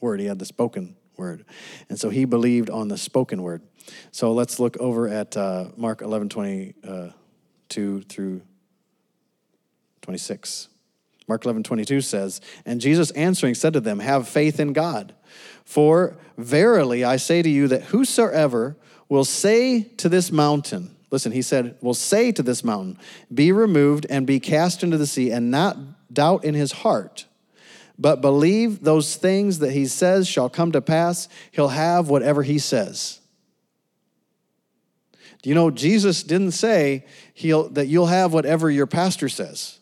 word, 0.00 0.20
he 0.20 0.26
had 0.26 0.38
the 0.38 0.44
spoken 0.44 0.96
word. 1.18 1.44
And 1.88 1.98
so 1.98 2.08
he 2.10 2.24
believed 2.24 2.70
on 2.70 2.88
the 2.88 2.96
spoken 2.96 3.42
word. 3.42 3.62
So 4.10 4.32
let's 4.32 4.58
look 4.58 4.76
over 4.78 5.08
at 5.08 5.36
uh, 5.36 5.66
Mark 5.76 6.02
11 6.02 6.28
22 6.28 8.02
through 8.02 8.42
26. 10.02 10.68
Mark 11.26 11.44
11 11.44 11.62
22 11.62 12.00
says, 12.00 12.40
And 12.64 12.80
Jesus 12.80 13.10
answering 13.12 13.54
said 13.54 13.74
to 13.74 13.80
them, 13.80 13.98
Have 13.98 14.28
faith 14.28 14.58
in 14.58 14.72
God. 14.72 15.14
For 15.64 16.16
verily 16.38 17.04
I 17.04 17.16
say 17.16 17.42
to 17.42 17.48
you 17.48 17.68
that 17.68 17.84
whosoever 17.84 18.76
will 19.08 19.24
say 19.24 19.82
to 19.82 20.08
this 20.08 20.32
mountain, 20.32 20.96
listen, 21.10 21.32
he 21.32 21.42
said, 21.42 21.76
will 21.82 21.94
say 21.94 22.32
to 22.32 22.42
this 22.42 22.64
mountain, 22.64 22.98
Be 23.32 23.52
removed 23.52 24.06
and 24.08 24.26
be 24.26 24.40
cast 24.40 24.82
into 24.82 24.96
the 24.96 25.06
sea, 25.06 25.30
and 25.30 25.50
not 25.50 25.76
doubt 26.12 26.44
in 26.44 26.54
his 26.54 26.72
heart 26.72 27.26
but 27.98 28.20
believe 28.20 28.84
those 28.84 29.16
things 29.16 29.58
that 29.58 29.72
he 29.72 29.86
says 29.86 30.28
shall 30.28 30.48
come 30.48 30.72
to 30.72 30.80
pass, 30.80 31.28
he'll 31.50 31.68
have 31.68 32.08
whatever 32.08 32.42
he 32.42 32.58
says. 32.58 33.20
Do 35.42 35.48
you 35.48 35.54
know 35.54 35.70
Jesus 35.70 36.22
didn't 36.22 36.52
say 36.52 37.04
he'll, 37.34 37.68
that 37.70 37.86
you'll 37.86 38.06
have 38.06 38.32
whatever 38.32 38.70
your 38.70 38.86
pastor 38.86 39.28
says? 39.28 39.78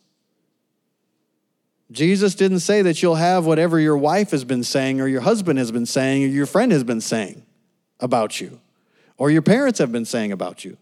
Jesus 1.93 2.35
didn't 2.35 2.61
say 2.61 2.83
that 2.83 3.03
you'll 3.03 3.15
have 3.15 3.47
whatever 3.47 3.79
your 3.79 3.97
wife 3.97 4.31
has 4.33 4.45
been 4.45 4.65
saying, 4.65 5.01
or 5.01 5.07
your 5.07 5.21
husband 5.21 5.59
has 5.59 5.71
been 5.71 5.87
saying, 5.87 6.25
or 6.25 6.29
your 6.29 6.47
friend 6.47 6.73
has 6.73 6.85
been 6.85 7.01
saying 7.01 7.43
about 8.01 8.41
you, 8.41 8.61
or 9.19 9.31
your 9.31 9.43
parents 9.43 9.79
have 9.79 9.93
been 9.93 10.05
saying 10.05 10.33
about 10.33 10.65
you. 10.65 10.77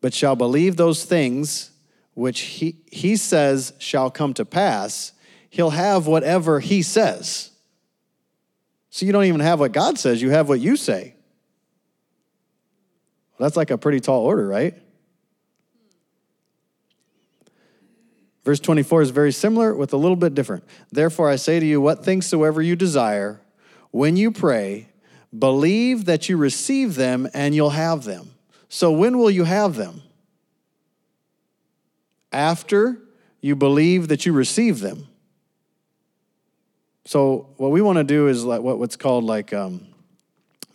But 0.00 0.12
shall 0.12 0.36
believe 0.36 0.76
those 0.76 1.04
things 1.04 1.70
which 2.16 2.40
he, 2.40 2.76
he 2.90 3.14
says 3.14 3.74
shall 3.78 4.10
come 4.10 4.32
to 4.32 4.42
pass, 4.46 5.12
he'll 5.50 5.68
have 5.68 6.06
whatever 6.06 6.60
he 6.60 6.80
says. 6.80 7.50
So 8.88 9.04
you 9.04 9.12
don't 9.12 9.24
even 9.24 9.42
have 9.42 9.60
what 9.60 9.72
God 9.72 9.98
says, 9.98 10.22
you 10.22 10.30
have 10.30 10.48
what 10.48 10.58
you 10.58 10.76
say. 10.76 11.14
Well, 13.32 13.46
that's 13.46 13.56
like 13.56 13.70
a 13.70 13.76
pretty 13.76 14.00
tall 14.00 14.22
order, 14.22 14.48
right? 14.48 14.72
Verse 18.46 18.60
24 18.60 19.02
is 19.02 19.10
very 19.10 19.32
similar 19.32 19.74
with 19.74 19.92
a 19.92 19.98
little 19.98 20.16
bit 20.16 20.34
different. 20.34 20.64
Therefore, 20.90 21.28
I 21.28 21.36
say 21.36 21.60
to 21.60 21.66
you, 21.66 21.82
what 21.82 22.02
things 22.02 22.24
soever 22.24 22.62
you 22.62 22.76
desire, 22.76 23.42
when 23.90 24.16
you 24.16 24.30
pray, 24.30 24.88
believe 25.38 26.06
that 26.06 26.30
you 26.30 26.38
receive 26.38 26.94
them 26.94 27.28
and 27.34 27.54
you'll 27.54 27.70
have 27.70 28.04
them. 28.04 28.30
So, 28.70 28.90
when 28.90 29.18
will 29.18 29.30
you 29.30 29.44
have 29.44 29.76
them? 29.76 30.00
After 32.36 33.00
you 33.40 33.56
believe 33.56 34.08
that 34.08 34.26
you 34.26 34.32
receive 34.32 34.80
them. 34.80 35.08
So, 37.06 37.48
what 37.56 37.70
we 37.70 37.80
want 37.80 37.96
to 37.98 38.04
do 38.04 38.28
is 38.28 38.44
like 38.44 38.60
what, 38.60 38.78
what's 38.78 38.96
called 38.96 39.24
like 39.24 39.52
um, 39.52 39.86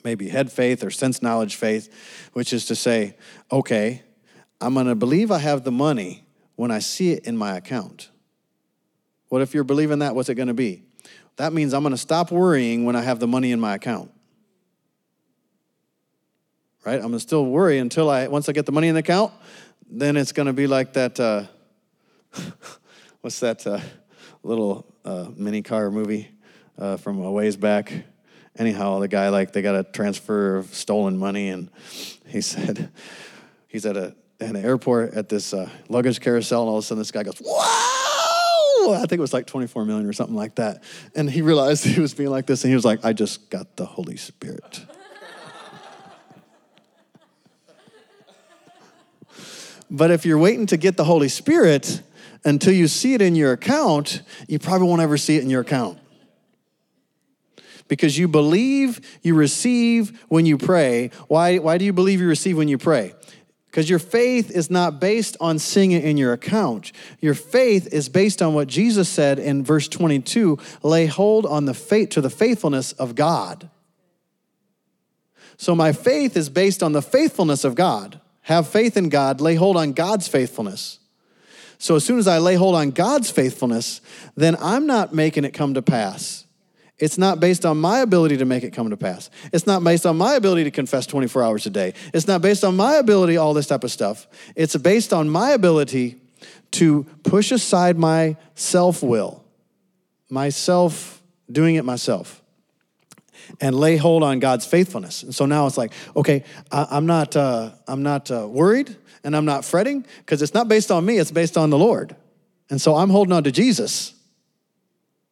maybe 0.03 0.27
head 0.27 0.51
faith 0.51 0.83
or 0.83 0.89
sense 0.89 1.21
knowledge 1.21 1.55
faith, 1.55 1.93
which 2.33 2.51
is 2.51 2.65
to 2.67 2.75
say, 2.75 3.15
okay, 3.51 4.01
I'm 4.59 4.73
going 4.73 4.87
to 4.87 4.95
believe 4.95 5.31
I 5.31 5.37
have 5.39 5.63
the 5.63 5.71
money 5.71 6.25
when 6.55 6.71
I 6.71 6.79
see 6.79 7.11
it 7.11 7.25
in 7.25 7.37
my 7.37 7.57
account. 7.57 8.09
What 9.29 9.41
if 9.41 9.53
you're 9.53 9.63
believing 9.63 9.99
that? 9.99 10.15
What's 10.15 10.29
it 10.29 10.35
going 10.35 10.47
to 10.47 10.53
be? 10.53 10.83
That 11.37 11.53
means 11.53 11.73
I'm 11.73 11.83
going 11.83 11.91
to 11.91 11.97
stop 11.97 12.31
worrying 12.31 12.85
when 12.85 12.95
I 12.95 13.01
have 13.01 13.19
the 13.19 13.27
money 13.27 13.51
in 13.51 13.59
my 13.59 13.75
account. 13.75 14.11
Right? 16.85 16.95
I'm 16.95 17.01
going 17.01 17.13
to 17.13 17.19
still 17.19 17.45
worry 17.45 17.77
until 17.77 18.09
I, 18.09 18.27
once 18.27 18.49
I 18.49 18.53
get 18.53 18.65
the 18.65 18.71
money 18.71 18.87
in 18.87 18.95
the 18.95 19.01
account, 19.01 19.31
then 19.91 20.15
it's 20.17 20.31
going 20.31 20.47
to 20.47 20.53
be 20.53 20.67
like 20.67 20.93
that. 20.93 21.19
Uh, 21.19 21.43
what's 23.21 23.39
that 23.41 23.67
uh, 23.67 23.79
little 24.41 24.85
uh, 25.03 25.27
mini 25.35 25.61
car 25.61 25.91
movie 25.91 26.29
uh, 26.77 26.97
from 26.97 27.21
a 27.21 27.31
ways 27.31 27.57
back? 27.57 27.91
Anyhow, 28.57 28.99
the 28.99 29.07
guy 29.07 29.29
like 29.29 29.51
they 29.51 29.61
got 29.61 29.75
a 29.75 29.83
transfer 29.83 30.57
of 30.57 30.73
stolen 30.73 31.17
money, 31.17 31.49
and 31.49 31.69
he 32.25 32.41
said 32.41 32.89
he's 33.67 33.85
at 33.85 33.97
a 33.97 34.15
an 34.39 34.55
airport 34.55 35.13
at 35.13 35.29
this 35.29 35.53
uh, 35.53 35.69
luggage 35.87 36.19
carousel, 36.19 36.61
and 36.61 36.69
all 36.69 36.77
of 36.77 36.83
a 36.83 36.87
sudden 36.87 36.99
this 36.99 37.11
guy 37.11 37.23
goes, 37.23 37.37
"Whoa!" 37.39 38.93
I 38.93 38.99
think 39.01 39.13
it 39.13 39.19
was 39.19 39.33
like 39.33 39.45
24 39.45 39.85
million 39.85 40.07
or 40.07 40.13
something 40.13 40.35
like 40.35 40.55
that, 40.55 40.83
and 41.15 41.29
he 41.29 41.41
realized 41.41 41.85
he 41.85 41.99
was 41.99 42.13
being 42.13 42.29
like 42.29 42.45
this, 42.45 42.63
and 42.63 42.71
he 42.71 42.75
was 42.75 42.85
like, 42.85 43.05
"I 43.05 43.13
just 43.13 43.49
got 43.49 43.75
the 43.77 43.85
Holy 43.85 44.17
Spirit." 44.17 44.85
But 49.91 50.09
if 50.09 50.25
you're 50.25 50.37
waiting 50.37 50.67
to 50.67 50.77
get 50.77 50.95
the 50.95 51.03
Holy 51.03 51.27
Spirit 51.27 52.01
until 52.45 52.71
you 52.71 52.87
see 52.87 53.13
it 53.13 53.21
in 53.21 53.35
your 53.35 53.51
account, 53.51 54.21
you 54.47 54.57
probably 54.57 54.87
won't 54.87 55.01
ever 55.01 55.17
see 55.17 55.35
it 55.35 55.43
in 55.43 55.49
your 55.49 55.61
account. 55.61 55.99
Because 57.89 58.17
you 58.17 58.29
believe 58.29 59.01
you 59.21 59.35
receive 59.35 60.23
when 60.29 60.45
you 60.45 60.57
pray. 60.57 61.11
Why, 61.27 61.57
why 61.57 61.77
do 61.77 61.83
you 61.83 61.91
believe 61.91 62.21
you 62.21 62.27
receive 62.29 62.55
when 62.55 62.69
you 62.69 62.77
pray? 62.77 63.13
Because 63.65 63.89
your 63.89 63.99
faith 63.99 64.49
is 64.49 64.71
not 64.71 65.01
based 65.01 65.35
on 65.41 65.59
seeing 65.59 65.91
it 65.91 66.05
in 66.05 66.15
your 66.15 66.31
account. 66.31 66.93
Your 67.19 67.33
faith 67.33 67.93
is 67.93 68.07
based 68.07 68.41
on 68.41 68.53
what 68.53 68.69
Jesus 68.69 69.09
said 69.09 69.39
in 69.39 69.61
verse 69.61 69.89
22 69.89 70.57
lay 70.83 71.05
hold 71.05 71.45
on 71.45 71.65
the 71.65 71.73
faith 71.73 72.11
to 72.11 72.21
the 72.21 72.29
faithfulness 72.29 72.93
of 72.93 73.15
God. 73.15 73.69
So 75.57 75.75
my 75.75 75.91
faith 75.91 76.37
is 76.37 76.47
based 76.47 76.81
on 76.81 76.93
the 76.93 77.01
faithfulness 77.01 77.65
of 77.65 77.75
God 77.75 78.20
have 78.41 78.67
faith 78.67 78.97
in 78.97 79.09
God, 79.09 79.41
lay 79.41 79.55
hold 79.55 79.77
on 79.77 79.93
God's 79.93 80.27
faithfulness. 80.27 80.99
So 81.77 81.95
as 81.95 82.03
soon 82.03 82.19
as 82.19 82.27
I 82.27 82.37
lay 82.37 82.55
hold 82.55 82.75
on 82.75 82.91
God's 82.91 83.31
faithfulness, 83.31 84.01
then 84.35 84.55
I'm 84.59 84.85
not 84.85 85.13
making 85.13 85.45
it 85.45 85.51
come 85.51 85.73
to 85.73 85.81
pass. 85.81 86.45
It's 86.99 87.17
not 87.17 87.39
based 87.39 87.65
on 87.65 87.79
my 87.79 87.99
ability 87.99 88.37
to 88.37 88.45
make 88.45 88.63
it 88.63 88.71
come 88.71 88.91
to 88.91 88.97
pass. 88.97 89.31
It's 89.51 89.65
not 89.65 89.83
based 89.83 90.05
on 90.05 90.17
my 90.17 90.35
ability 90.35 90.65
to 90.65 90.71
confess 90.71 91.07
24 91.07 91.43
hours 91.43 91.65
a 91.65 91.71
day. 91.71 91.95
It's 92.13 92.27
not 92.27 92.43
based 92.43 92.63
on 92.63 92.77
my 92.77 92.95
ability, 92.95 93.37
all 93.37 93.55
this 93.55 93.65
type 93.65 93.83
of 93.83 93.91
stuff. 93.91 94.27
It's 94.55 94.75
based 94.75 95.11
on 95.11 95.27
my 95.27 95.51
ability 95.51 96.21
to 96.73 97.03
push 97.23 97.51
aside 97.51 97.97
my 97.97 98.37
self 98.53 99.01
will, 99.01 99.43
myself 100.29 101.21
doing 101.51 101.75
it 101.75 101.83
myself, 101.83 102.40
and 103.59 103.75
lay 103.75 103.97
hold 103.97 104.23
on 104.23 104.39
God's 104.39 104.65
faithfulness. 104.65 105.23
And 105.23 105.33
so 105.33 105.45
now 105.45 105.67
it's 105.67 105.77
like, 105.77 105.93
okay, 106.15 106.43
I, 106.71 106.97
am 106.97 107.05
not, 107.05 107.35
uh, 107.35 107.71
I'm 107.87 108.03
not 108.03 108.31
uh, 108.31 108.47
worried 108.47 108.95
and 109.23 109.35
I'm 109.35 109.45
not 109.45 109.65
fretting 109.65 110.05
because 110.19 110.41
it's 110.41 110.53
not 110.53 110.67
based 110.67 110.91
on 110.91 111.05
me, 111.05 111.17
it's 111.17 111.31
based 111.31 111.57
on 111.57 111.69
the 111.69 111.77
Lord. 111.77 112.15
And 112.69 112.79
so 112.79 112.95
I'm 112.95 113.09
holding 113.09 113.33
on 113.33 113.43
to 113.43 113.51
Jesus. 113.51 114.13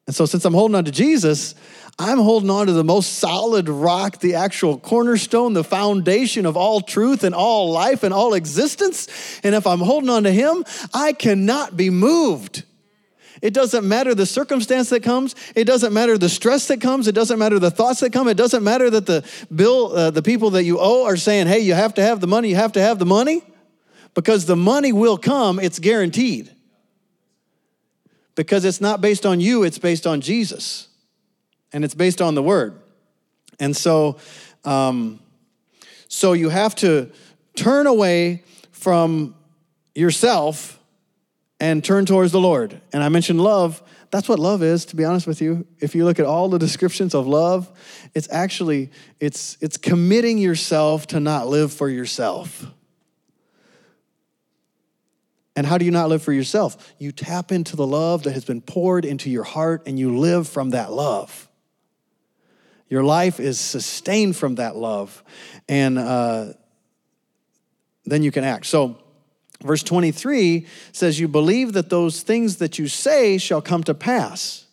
And 0.07 0.15
so 0.15 0.25
since 0.25 0.43
I'm 0.43 0.53
holding 0.53 0.75
on 0.75 0.85
to 0.85 0.91
Jesus, 0.91 1.55
I'm 1.99 2.17
holding 2.17 2.49
on 2.49 2.67
to 2.67 2.73
the 2.73 2.83
most 2.83 3.19
solid 3.19 3.67
rock, 3.67 4.19
the 4.19 4.35
actual 4.35 4.79
cornerstone, 4.79 5.53
the 5.53 5.63
foundation 5.63 6.45
of 6.45 6.55
all 6.55 6.81
truth 6.81 7.23
and 7.23 7.35
all 7.35 7.71
life 7.71 8.03
and 8.03 8.13
all 8.13 8.33
existence. 8.33 9.07
And 9.43 9.53
if 9.53 9.67
I'm 9.67 9.79
holding 9.79 10.09
on 10.09 10.23
to 10.23 10.31
Him, 10.31 10.63
I 10.93 11.13
cannot 11.13 11.75
be 11.75 11.89
moved. 11.89 12.63
It 13.41 13.53
doesn't 13.53 13.87
matter 13.87 14.13
the 14.13 14.25
circumstance 14.25 14.89
that 14.89 15.03
comes. 15.03 15.35
It 15.55 15.65
doesn't 15.65 15.93
matter 15.93 16.17
the 16.17 16.29
stress 16.29 16.67
that 16.67 16.81
comes. 16.81 17.07
It 17.07 17.15
doesn't 17.15 17.39
matter 17.39 17.59
the 17.59 17.71
thoughts 17.71 18.01
that 18.01 18.11
come. 18.11 18.27
It 18.27 18.37
doesn't 18.37 18.63
matter 18.63 18.89
that 18.89 19.05
the 19.05 19.25
bill, 19.53 19.95
uh, 19.95 20.11
the 20.11 20.21
people 20.21 20.51
that 20.51 20.63
you 20.63 20.77
owe 20.79 21.05
are 21.05 21.17
saying, 21.17 21.47
hey, 21.47 21.59
you 21.59 21.73
have 21.73 21.93
to 21.95 22.03
have 22.03 22.19
the 22.19 22.27
money, 22.27 22.49
you 22.49 22.55
have 22.55 22.73
to 22.73 22.81
have 22.81 22.99
the 22.99 23.05
money. 23.05 23.41
Because 24.13 24.45
the 24.45 24.55
money 24.55 24.91
will 24.91 25.17
come, 25.17 25.59
it's 25.59 25.79
guaranteed. 25.79 26.51
Because 28.35 28.65
it's 28.65 28.81
not 28.81 29.01
based 29.01 29.25
on 29.25 29.39
you, 29.39 29.63
it's 29.63 29.79
based 29.79 30.07
on 30.07 30.21
Jesus. 30.21 30.87
And 31.71 31.85
it's 31.85 31.95
based 31.95 32.21
on 32.21 32.35
the 32.35 32.43
word. 32.43 32.79
And 33.59 33.75
so, 33.75 34.17
um, 34.65 35.19
so 36.07 36.33
you 36.33 36.49
have 36.49 36.75
to 36.75 37.11
turn 37.55 37.85
away 37.85 38.43
from 38.71 39.35
yourself 39.93 40.78
and 41.59 41.83
turn 41.83 42.05
towards 42.05 42.31
the 42.31 42.39
Lord. 42.39 42.79
And 42.93 43.03
I 43.03 43.09
mentioned 43.09 43.41
love. 43.41 43.83
That's 44.11 44.27
what 44.27 44.39
love 44.39 44.63
is, 44.63 44.85
to 44.85 44.95
be 44.95 45.05
honest 45.05 45.27
with 45.27 45.41
you. 45.41 45.67
If 45.79 45.93
you 45.93 46.05
look 46.05 46.19
at 46.19 46.25
all 46.25 46.49
the 46.49 46.57
descriptions 46.57 47.13
of 47.13 47.27
love, 47.27 47.69
it's 48.15 48.27
actually 48.31 48.91
it's 49.19 49.57
it's 49.61 49.77
committing 49.77 50.37
yourself 50.37 51.07
to 51.07 51.19
not 51.19 51.47
live 51.47 51.71
for 51.73 51.89
yourself. 51.89 52.65
And 55.55 55.67
how 55.67 55.77
do 55.77 55.83
you 55.83 55.91
not 55.91 56.07
live 56.07 56.23
for 56.23 56.31
yourself? 56.31 56.93
You 56.99 57.11
tap 57.11 57.51
into 57.51 57.75
the 57.75 57.85
love 57.85 58.23
that 58.23 58.31
has 58.31 58.45
been 58.45 58.61
poured 58.61 59.03
into 59.03 59.29
your 59.29 59.43
heart 59.43 59.83
and 59.87 59.99
you 59.99 60.17
live 60.17 60.47
from 60.47 60.69
that 60.69 60.91
love. 60.91 61.49
Your 62.87 63.03
life 63.03 63.39
is 63.39 63.59
sustained 63.59 64.37
from 64.37 64.55
that 64.55 64.77
love. 64.77 65.21
And 65.67 65.99
uh, 65.99 66.53
then 68.05 68.23
you 68.23 68.31
can 68.31 68.43
act. 68.43 68.67
So, 68.67 68.97
Verse 69.63 69.83
23 69.83 70.65
says, 70.91 71.19
You 71.19 71.27
believe 71.27 71.73
that 71.73 71.89
those 71.89 72.21
things 72.21 72.57
that 72.57 72.79
you 72.79 72.87
say 72.87 73.37
shall 73.37 73.61
come 73.61 73.83
to 73.83 73.93
pass. 73.93 74.65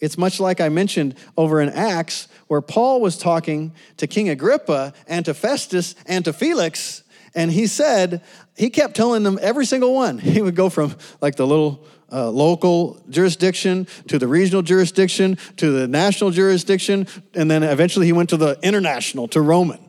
It's 0.00 0.18
much 0.18 0.38
like 0.38 0.60
I 0.60 0.68
mentioned 0.68 1.16
over 1.36 1.60
in 1.60 1.70
Acts, 1.70 2.28
where 2.46 2.60
Paul 2.60 3.00
was 3.00 3.18
talking 3.18 3.74
to 3.96 4.06
King 4.06 4.28
Agrippa 4.28 4.92
and 5.08 5.24
to 5.24 5.34
Festus 5.34 5.94
and 6.06 6.24
to 6.24 6.32
Felix, 6.32 7.02
and 7.34 7.50
he 7.50 7.66
said, 7.66 8.22
he 8.56 8.70
kept 8.70 8.96
telling 8.96 9.22
them 9.22 9.38
every 9.40 9.66
single 9.66 9.94
one. 9.94 10.18
He 10.28 10.42
would 10.42 10.56
go 10.56 10.68
from 10.68 10.94
like 11.20 11.36
the 11.36 11.46
little 11.46 11.86
uh, 12.10 12.30
local 12.30 13.02
jurisdiction 13.10 13.86
to 14.08 14.18
the 14.18 14.26
regional 14.26 14.62
jurisdiction 14.62 15.36
to 15.56 15.70
the 15.70 15.88
national 15.88 16.30
jurisdiction, 16.30 17.06
and 17.34 17.50
then 17.50 17.62
eventually 17.62 18.06
he 18.06 18.12
went 18.12 18.30
to 18.30 18.36
the 18.36 18.58
international, 18.62 19.28
to 19.28 19.40
Roman. 19.40 19.80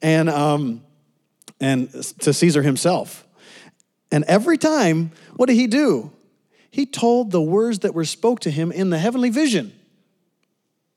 And, 0.00 0.28
um, 0.28 0.82
and 1.60 1.90
to 2.20 2.32
Caesar 2.32 2.62
himself. 2.62 3.26
And 4.10 4.24
every 4.24 4.58
time, 4.58 5.12
what 5.36 5.46
did 5.46 5.56
he 5.56 5.66
do? 5.66 6.12
He 6.70 6.86
told 6.86 7.30
the 7.30 7.42
words 7.42 7.80
that 7.80 7.94
were 7.94 8.04
spoke 8.04 8.40
to 8.40 8.50
him 8.50 8.72
in 8.72 8.90
the 8.90 8.98
heavenly 8.98 9.30
vision, 9.30 9.72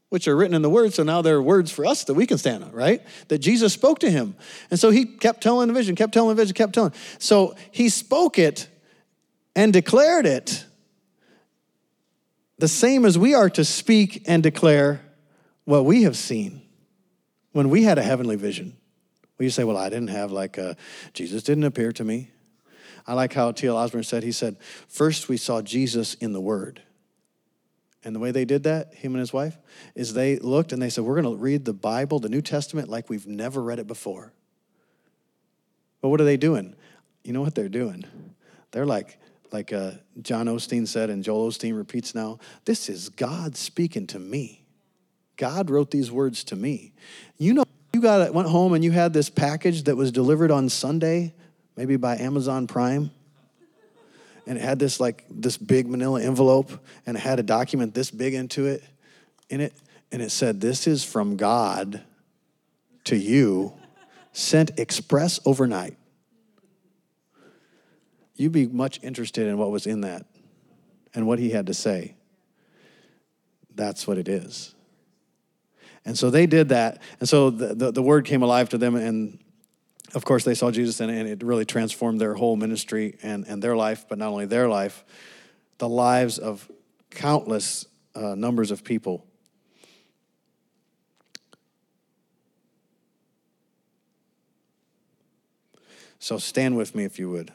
which 0.09 0.27
are 0.27 0.35
written 0.35 0.53
in 0.53 0.61
the 0.61 0.69
word, 0.69 0.93
so 0.93 1.03
now 1.03 1.21
they're 1.21 1.41
words 1.41 1.71
for 1.71 1.85
us 1.85 2.03
that 2.05 2.13
we 2.13 2.25
can 2.25 2.37
stand 2.37 2.63
on, 2.63 2.71
right? 2.71 3.01
That 3.29 3.39
Jesus 3.39 3.73
spoke 3.73 3.99
to 3.99 4.11
him. 4.11 4.35
And 4.69 4.79
so 4.79 4.91
he 4.91 5.05
kept 5.05 5.41
telling 5.41 5.67
the 5.67 5.73
vision, 5.73 5.95
kept 5.95 6.13
telling 6.13 6.35
the 6.35 6.41
vision, 6.41 6.53
kept 6.53 6.73
telling. 6.73 6.93
So 7.19 7.55
he 7.71 7.89
spoke 7.89 8.37
it 8.37 8.67
and 9.55 9.73
declared 9.73 10.25
it 10.25 10.65
the 12.57 12.67
same 12.67 13.05
as 13.05 13.17
we 13.17 13.33
are 13.33 13.49
to 13.49 13.65
speak 13.65 14.23
and 14.27 14.43
declare 14.43 15.01
what 15.65 15.83
we 15.83 16.03
have 16.03 16.15
seen 16.15 16.61
when 17.53 17.69
we 17.69 17.83
had 17.83 17.97
a 17.97 18.03
heavenly 18.03 18.35
vision. 18.35 18.77
Well, 19.41 19.45
you 19.45 19.49
say, 19.49 19.63
well, 19.63 19.75
I 19.75 19.89
didn't 19.89 20.09
have 20.09 20.31
like, 20.31 20.59
a, 20.59 20.77
Jesus 21.15 21.41
didn't 21.41 21.63
appear 21.63 21.91
to 21.93 22.03
me. 22.03 22.29
I 23.07 23.15
like 23.15 23.33
how 23.33 23.51
T.L. 23.51 23.75
Osborn 23.75 24.03
said, 24.03 24.21
he 24.21 24.31
said, 24.31 24.55
first 24.87 25.29
we 25.29 25.37
saw 25.37 25.63
Jesus 25.63 26.13
in 26.13 26.31
the 26.31 26.39
Word. 26.39 26.83
And 28.03 28.15
the 28.15 28.19
way 28.19 28.29
they 28.29 28.45
did 28.45 28.61
that, 28.65 28.93
him 28.93 29.13
and 29.13 29.19
his 29.19 29.33
wife, 29.33 29.57
is 29.95 30.13
they 30.13 30.37
looked 30.37 30.73
and 30.73 30.79
they 30.79 30.91
said, 30.91 31.05
We're 31.05 31.19
going 31.19 31.35
to 31.35 31.41
read 31.41 31.65
the 31.65 31.73
Bible, 31.73 32.19
the 32.19 32.29
New 32.29 32.43
Testament, 32.43 32.87
like 32.87 33.09
we've 33.09 33.25
never 33.25 33.63
read 33.63 33.79
it 33.79 33.87
before. 33.87 34.31
But 36.01 36.09
what 36.09 36.21
are 36.21 36.25
they 36.25 36.37
doing? 36.37 36.75
You 37.23 37.33
know 37.33 37.41
what 37.41 37.55
they're 37.55 37.67
doing? 37.67 38.05
They're 38.69 38.85
like, 38.85 39.17
like 39.51 39.73
uh, 39.73 39.93
John 40.21 40.45
Osteen 40.45 40.87
said, 40.87 41.09
and 41.09 41.23
Joel 41.23 41.49
Osteen 41.49 41.75
repeats 41.75 42.13
now, 42.13 42.37
this 42.65 42.89
is 42.89 43.09
God 43.09 43.57
speaking 43.57 44.05
to 44.05 44.19
me. 44.19 44.65
God 45.35 45.71
wrote 45.71 45.89
these 45.89 46.11
words 46.11 46.43
to 46.43 46.55
me. 46.55 46.93
You 47.39 47.55
know, 47.55 47.63
got 48.01 48.33
went 48.33 48.47
home 48.47 48.73
and 48.73 48.83
you 48.83 48.91
had 48.91 49.13
this 49.13 49.29
package 49.29 49.83
that 49.83 49.95
was 49.95 50.11
delivered 50.11 50.51
on 50.51 50.69
Sunday, 50.69 51.33
maybe 51.75 51.95
by 51.95 52.17
Amazon 52.17 52.67
Prime, 52.67 53.11
and 54.45 54.57
it 54.57 54.61
had 54.61 54.79
this 54.79 54.99
like 54.99 55.25
this 55.29 55.57
big 55.57 55.87
manila 55.87 56.21
envelope 56.21 56.71
and 57.05 57.15
it 57.15 57.19
had 57.19 57.39
a 57.39 57.43
document 57.43 57.93
this 57.93 58.11
big 58.11 58.33
into 58.33 58.65
it 58.65 58.83
in 59.49 59.61
it 59.61 59.73
and 60.11 60.21
it 60.21 60.31
said 60.31 60.59
this 60.59 60.87
is 60.87 61.03
from 61.03 61.37
God 61.37 62.01
to 63.05 63.15
you 63.15 63.73
sent 64.33 64.79
express 64.79 65.39
overnight. 65.45 65.97
You'd 68.35 68.51
be 68.51 68.67
much 68.67 68.99
interested 69.03 69.47
in 69.47 69.57
what 69.57 69.71
was 69.71 69.85
in 69.85 70.01
that 70.01 70.25
and 71.13 71.27
what 71.27 71.39
he 71.39 71.51
had 71.51 71.67
to 71.67 71.73
say. 71.73 72.15
That's 73.75 74.07
what 74.07 74.17
it 74.17 74.27
is. 74.27 74.73
And 76.05 76.17
so 76.17 76.29
they 76.29 76.47
did 76.47 76.69
that. 76.69 77.01
And 77.19 77.29
so 77.29 77.49
the, 77.49 77.75
the, 77.75 77.91
the 77.91 78.01
word 78.01 78.25
came 78.25 78.41
alive 78.41 78.69
to 78.69 78.77
them. 78.77 78.95
And 78.95 79.39
of 80.13 80.25
course, 80.25 80.43
they 80.43 80.55
saw 80.55 80.71
Jesus, 80.71 80.99
and, 80.99 81.11
and 81.11 81.27
it 81.27 81.43
really 81.43 81.65
transformed 81.65 82.19
their 82.19 82.33
whole 82.33 82.55
ministry 82.55 83.17
and, 83.23 83.45
and 83.47 83.61
their 83.61 83.75
life, 83.75 84.05
but 84.09 84.17
not 84.17 84.29
only 84.29 84.45
their 84.45 84.67
life, 84.67 85.05
the 85.77 85.87
lives 85.87 86.37
of 86.37 86.69
countless 87.09 87.85
uh, 88.15 88.35
numbers 88.35 88.71
of 88.71 88.83
people. 88.83 89.25
So 96.19 96.37
stand 96.37 96.77
with 96.77 96.93
me 96.93 97.03
if 97.03 97.17
you 97.17 97.29
would. 97.31 97.51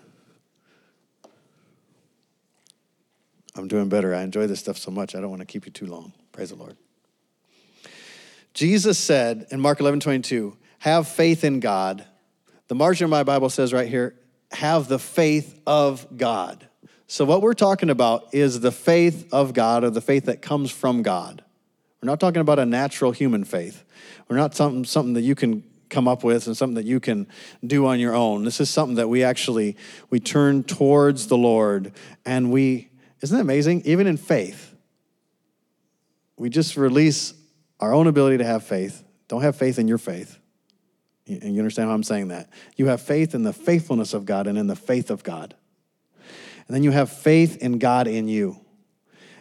I'm 3.55 3.69
doing 3.69 3.89
better. 3.89 4.15
I 4.15 4.23
enjoy 4.23 4.47
this 4.47 4.61
stuff 4.61 4.77
so 4.77 4.91
much. 4.91 5.15
I 5.15 5.21
don't 5.21 5.31
want 5.31 5.41
to 5.41 5.47
keep 5.47 5.67
you 5.67 5.73
too 5.73 5.87
long. 5.87 6.13
Praise 6.33 6.51
the 6.51 6.57
Lord. 6.57 6.77
Jesus 8.57 8.99
said 8.99 9.49
in 9.51 9.61
Mark 9.61 9.81
11 9.81 10.01
22, 10.01 10.57
have 10.79 11.07
faith 11.07 11.45
in 11.45 11.61
God. 11.61 12.07
The 12.69 12.75
margin 12.75 13.05
of 13.05 13.11
my 13.11 13.23
Bible 13.23 13.51
says 13.51 13.75
right 13.75 13.87
here, 13.87 14.19
have 14.51 14.89
the 14.89 14.99
faith 14.99 15.61
of 15.67 16.07
God. 16.17 16.67
So, 17.07 17.27
what 17.27 17.43
we're 17.43 17.53
talking 17.53 17.91
about 17.91 18.33
is 18.33 18.61
the 18.61 18.73
faith 18.73 19.29
of 19.31 19.53
God 19.53 19.85
or 19.85 19.91
the 19.91 20.01
faith 20.01 20.25
that 20.25 20.41
comes 20.41 20.71
from 20.71 21.03
God. 21.03 21.45
We're 22.01 22.07
not 22.07 22.19
talking 22.19 22.41
about 22.41 22.59
a 22.59 22.65
natural 22.65 23.13
human 23.13 23.45
faith. 23.45 23.85
We're 24.27 24.37
not 24.37 24.55
something, 24.55 24.87
something 24.87 25.13
that 25.13 25.23
you 25.23 25.35
can 25.35 25.63
come 25.91 26.09
up 26.09 26.25
with 26.25 26.47
and 26.47 26.57
something 26.57 26.77
that 26.77 26.87
you 26.87 26.99
can 26.99 27.27
do 27.63 27.85
on 27.85 28.01
your 28.01 28.15
own. 28.15 28.45
This 28.45 28.59
is 28.59 28.71
something 28.71 28.97
that 28.97 29.11
we 29.11 29.23
actually 29.23 29.77
we 30.09 30.19
turn 30.19 30.65
towards 30.65 31.27
the 31.27 31.37
Lord 31.37 31.93
and 32.25 32.51
we 32.51 32.89
isn't 33.21 33.37
that 33.37 33.43
amazing? 33.43 33.83
Even 33.85 34.07
in 34.07 34.17
faith, 34.17 34.75
we 36.39 36.49
just 36.49 36.79
release 36.79 37.35
our 37.81 37.93
own 37.93 38.07
ability 38.07 38.39
to 38.39 38.45
have 38.45 38.65
faith. 38.65 39.03
Don't 39.29 39.43
have 39.43 39.57
faith 39.57 39.79
in 39.79 39.89
your 39.89 39.99
faith. 39.99 40.39
And 41.27 41.55
you 41.55 41.61
understand 41.61 41.89
how 41.89 41.95
I'm 41.95 42.03
saying 42.03 42.29
that? 42.29 42.49
You 42.77 42.87
have 42.87 43.01
faith 43.01 43.35
in 43.35 43.43
the 43.43 43.53
faithfulness 43.53 44.15
of 44.15 44.25
God 44.25 44.47
and 44.47 44.57
in 44.57 44.69
the 44.69 44.77
faith 44.77 45.11
of 45.11 45.25
God. 45.25 45.55
And 46.67 46.75
then 46.75 46.83
you 46.83 46.93
have 46.93 47.11
faith 47.11 47.59
in 47.59 47.79
God 47.79 48.07
in 48.07 48.29
you. 48.29 48.59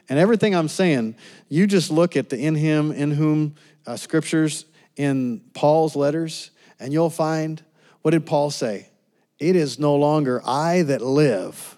And 0.10 0.20
everything 0.20 0.56
I'm 0.56 0.68
saying, 0.68 1.16
you 1.50 1.68
just 1.68 1.90
look 1.90 2.16
at 2.16 2.30
the 2.30 2.38
in 2.38 2.56
him, 2.56 2.92
in 2.92 3.12
whom 3.12 3.56
uh, 3.86 3.98
scriptures 3.98 4.66
in 4.96 5.42
Paul's 5.54 5.96
letters, 5.96 6.52
and 6.80 6.94
you'll 6.94 7.10
find 7.10 7.64
what 8.02 8.12
did 8.12 8.26
Paul 8.26 8.52
say? 8.52 8.90
It 9.40 9.56
is 9.56 9.80
no 9.80 9.96
longer 9.96 10.42
I 10.46 10.84
that 10.84 11.02
live, 11.02 11.78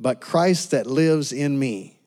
but 0.00 0.20
Christ 0.20 0.70
that 0.70 0.86
lives 0.86 1.32
in 1.32 1.58
me. 1.58 2.00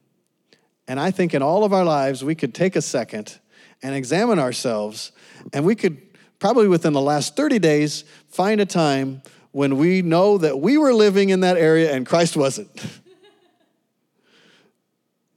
And 0.88 1.00
I 1.00 1.12
think 1.12 1.34
in 1.34 1.42
all 1.42 1.64
of 1.64 1.72
our 1.72 1.86
lives, 1.86 2.24
we 2.24 2.36
could 2.36 2.54
take 2.54 2.76
a 2.76 2.82
second 2.82 3.39
and 3.84 3.96
examine 3.96 4.40
ourselves, 4.40 5.12
and 5.54 5.66
we 5.66 5.76
could 5.76 6.02
probably 6.40 6.68
within 6.68 6.94
the 6.94 7.02
last 7.02 7.36
30 7.36 7.60
days 7.60 8.04
find 8.30 8.60
a 8.62 8.66
time 8.66 9.22
when 9.52 9.78
we 9.78 10.02
know 10.02 10.38
that 10.38 10.60
we 10.60 10.78
were 10.78 10.94
living 10.94 11.30
in 11.30 11.42
that 11.42 11.58
area 11.58 11.94
and 11.94 12.06
Christ 12.06 12.36
wasn't. 12.36 12.70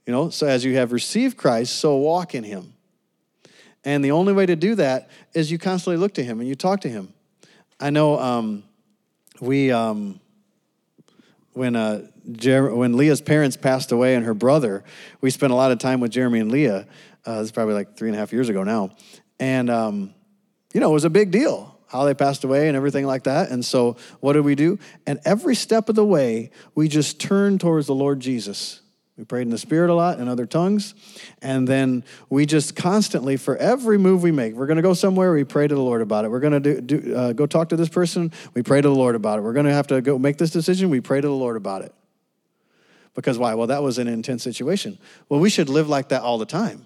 you 0.07 0.13
know, 0.13 0.29
so 0.29 0.47
as 0.47 0.63
you 0.63 0.75
have 0.75 0.91
received 0.91 1.37
Christ, 1.37 1.75
so 1.75 1.95
walk 1.97 2.33
in 2.33 2.43
him. 2.43 2.75
And 3.85 4.03
the 4.03 4.11
only 4.11 4.33
way 4.33 4.47
to 4.47 4.55
do 4.55 4.75
that 4.75 5.09
is 5.33 5.51
you 5.51 5.59
constantly 5.59 5.97
look 5.97 6.15
to 6.15 6.23
Him 6.23 6.39
and 6.39 6.49
you 6.49 6.55
talk 6.55 6.81
to 6.81 6.89
Him. 6.89 7.13
I 7.79 7.91
know 7.91 8.19
um, 8.19 8.63
we, 9.39 9.71
um, 9.71 10.19
when, 11.53 11.75
uh, 11.75 12.07
Jer- 12.31 12.73
when 12.73 12.97
Leah's 12.97 13.21
parents 13.21 13.55
passed 13.55 13.91
away 13.91 14.15
and 14.15 14.25
her 14.25 14.33
brother, 14.33 14.83
we 15.21 15.29
spent 15.29 15.53
a 15.53 15.55
lot 15.55 15.71
of 15.71 15.77
time 15.77 15.99
with 15.99 16.11
Jeremy 16.11 16.39
and 16.39 16.51
Leah. 16.51 16.87
Uh, 17.25 17.39
this 17.39 17.45
is 17.45 17.51
probably 17.51 17.73
like 17.73 17.97
three 17.97 18.09
and 18.09 18.15
a 18.15 18.19
half 18.19 18.31
years 18.31 18.49
ago 18.49 18.63
now. 18.63 18.91
And, 19.39 19.69
um, 19.69 20.13
you 20.73 20.79
know, 20.79 20.89
it 20.89 20.93
was 20.93 21.05
a 21.05 21.09
big 21.09 21.31
deal 21.31 21.75
how 21.87 22.03
they 22.03 22.13
passed 22.13 22.43
away 22.43 22.67
and 22.67 22.75
everything 22.75 23.05
like 23.05 23.23
that. 23.23 23.51
And 23.51 23.63
so, 23.63 23.95
what 24.19 24.33
did 24.33 24.43
we 24.43 24.55
do? 24.55 24.79
And 25.07 25.19
every 25.23 25.55
step 25.55 25.87
of 25.87 25.95
the 25.95 26.05
way, 26.05 26.51
we 26.73 26.87
just 26.87 27.19
turned 27.19 27.61
towards 27.61 27.87
the 27.87 27.95
Lord 27.95 28.19
Jesus. 28.19 28.81
We 29.17 29.23
prayed 29.23 29.43
in 29.43 29.49
the 29.49 29.57
Spirit 29.57 29.89
a 29.89 29.93
lot 29.93 30.19
in 30.19 30.27
other 30.27 30.45
tongues. 30.45 30.93
And 31.41 31.65
then 31.65 32.03
we 32.29 32.45
just 32.45 32.75
constantly, 32.75 33.37
for 33.37 33.55
every 33.55 33.97
move 33.97 34.23
we 34.23 34.31
make, 34.31 34.55
we're 34.55 34.65
going 34.65 34.75
to 34.75 34.83
go 34.83 34.93
somewhere, 34.93 35.31
we 35.31 35.45
pray 35.45 35.67
to 35.67 35.75
the 35.75 35.81
Lord 35.81 36.01
about 36.01 36.25
it. 36.25 36.31
We're 36.31 36.41
going 36.41 36.61
to 36.61 36.81
do, 36.81 36.81
do 36.81 37.15
uh, 37.15 37.31
go 37.31 37.45
talk 37.45 37.69
to 37.69 37.77
this 37.77 37.87
person, 37.87 38.31
we 38.53 38.61
pray 38.61 38.81
to 38.81 38.89
the 38.89 38.95
Lord 38.95 39.15
about 39.15 39.39
it. 39.39 39.43
We're 39.43 39.53
going 39.53 39.67
to 39.67 39.73
have 39.73 39.87
to 39.87 40.01
go 40.01 40.19
make 40.19 40.37
this 40.37 40.51
decision, 40.51 40.89
we 40.89 40.99
pray 40.99 41.21
to 41.21 41.27
the 41.27 41.33
Lord 41.33 41.55
about 41.55 41.81
it. 41.83 41.93
Because 43.13 43.37
why? 43.37 43.53
Well, 43.53 43.67
that 43.67 43.81
was 43.81 43.97
an 43.97 44.09
intense 44.09 44.43
situation. 44.43 44.97
Well, 45.29 45.39
we 45.39 45.49
should 45.49 45.69
live 45.69 45.87
like 45.87 46.09
that 46.09 46.21
all 46.21 46.37
the 46.37 46.45
time. 46.45 46.85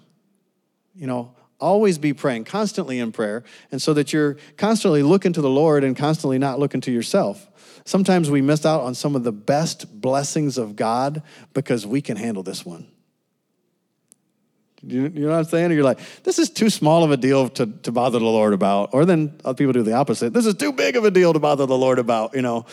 You 0.94 1.06
know, 1.06 1.34
always 1.60 1.98
be 1.98 2.12
praying, 2.12 2.44
constantly 2.44 2.98
in 2.98 3.12
prayer, 3.12 3.44
and 3.70 3.80
so 3.80 3.94
that 3.94 4.12
you're 4.12 4.36
constantly 4.56 5.02
looking 5.02 5.32
to 5.34 5.40
the 5.40 5.50
Lord 5.50 5.84
and 5.84 5.96
constantly 5.96 6.38
not 6.38 6.58
looking 6.58 6.80
to 6.82 6.90
yourself. 6.90 7.46
Sometimes 7.84 8.30
we 8.30 8.40
miss 8.40 8.66
out 8.66 8.82
on 8.82 8.94
some 8.94 9.16
of 9.16 9.24
the 9.24 9.32
best 9.32 10.00
blessings 10.00 10.58
of 10.58 10.76
God 10.76 11.22
because 11.54 11.86
we 11.86 12.00
can 12.00 12.16
handle 12.16 12.42
this 12.42 12.64
one. 12.64 12.86
You, 14.82 15.10
know 15.10 15.30
what 15.30 15.36
I'm 15.36 15.44
saying? 15.44 15.70
Or 15.70 15.74
you're 15.74 15.84
like, 15.84 16.00
this 16.22 16.38
is 16.38 16.48
too 16.48 16.70
small 16.70 17.04
of 17.04 17.10
a 17.10 17.16
deal 17.16 17.48
to, 17.50 17.66
to 17.66 17.92
bother 17.92 18.18
the 18.18 18.24
Lord 18.24 18.54
about. 18.54 18.94
Or 18.94 19.04
then 19.04 19.38
other 19.44 19.56
people 19.56 19.74
do 19.74 19.82
the 19.82 19.92
opposite. 19.92 20.32
This 20.32 20.46
is 20.46 20.54
too 20.54 20.72
big 20.72 20.96
of 20.96 21.04
a 21.04 21.10
deal 21.10 21.32
to 21.32 21.38
bother 21.38 21.66
the 21.66 21.76
Lord 21.76 21.98
about, 21.98 22.34
you 22.34 22.42
know. 22.42 22.64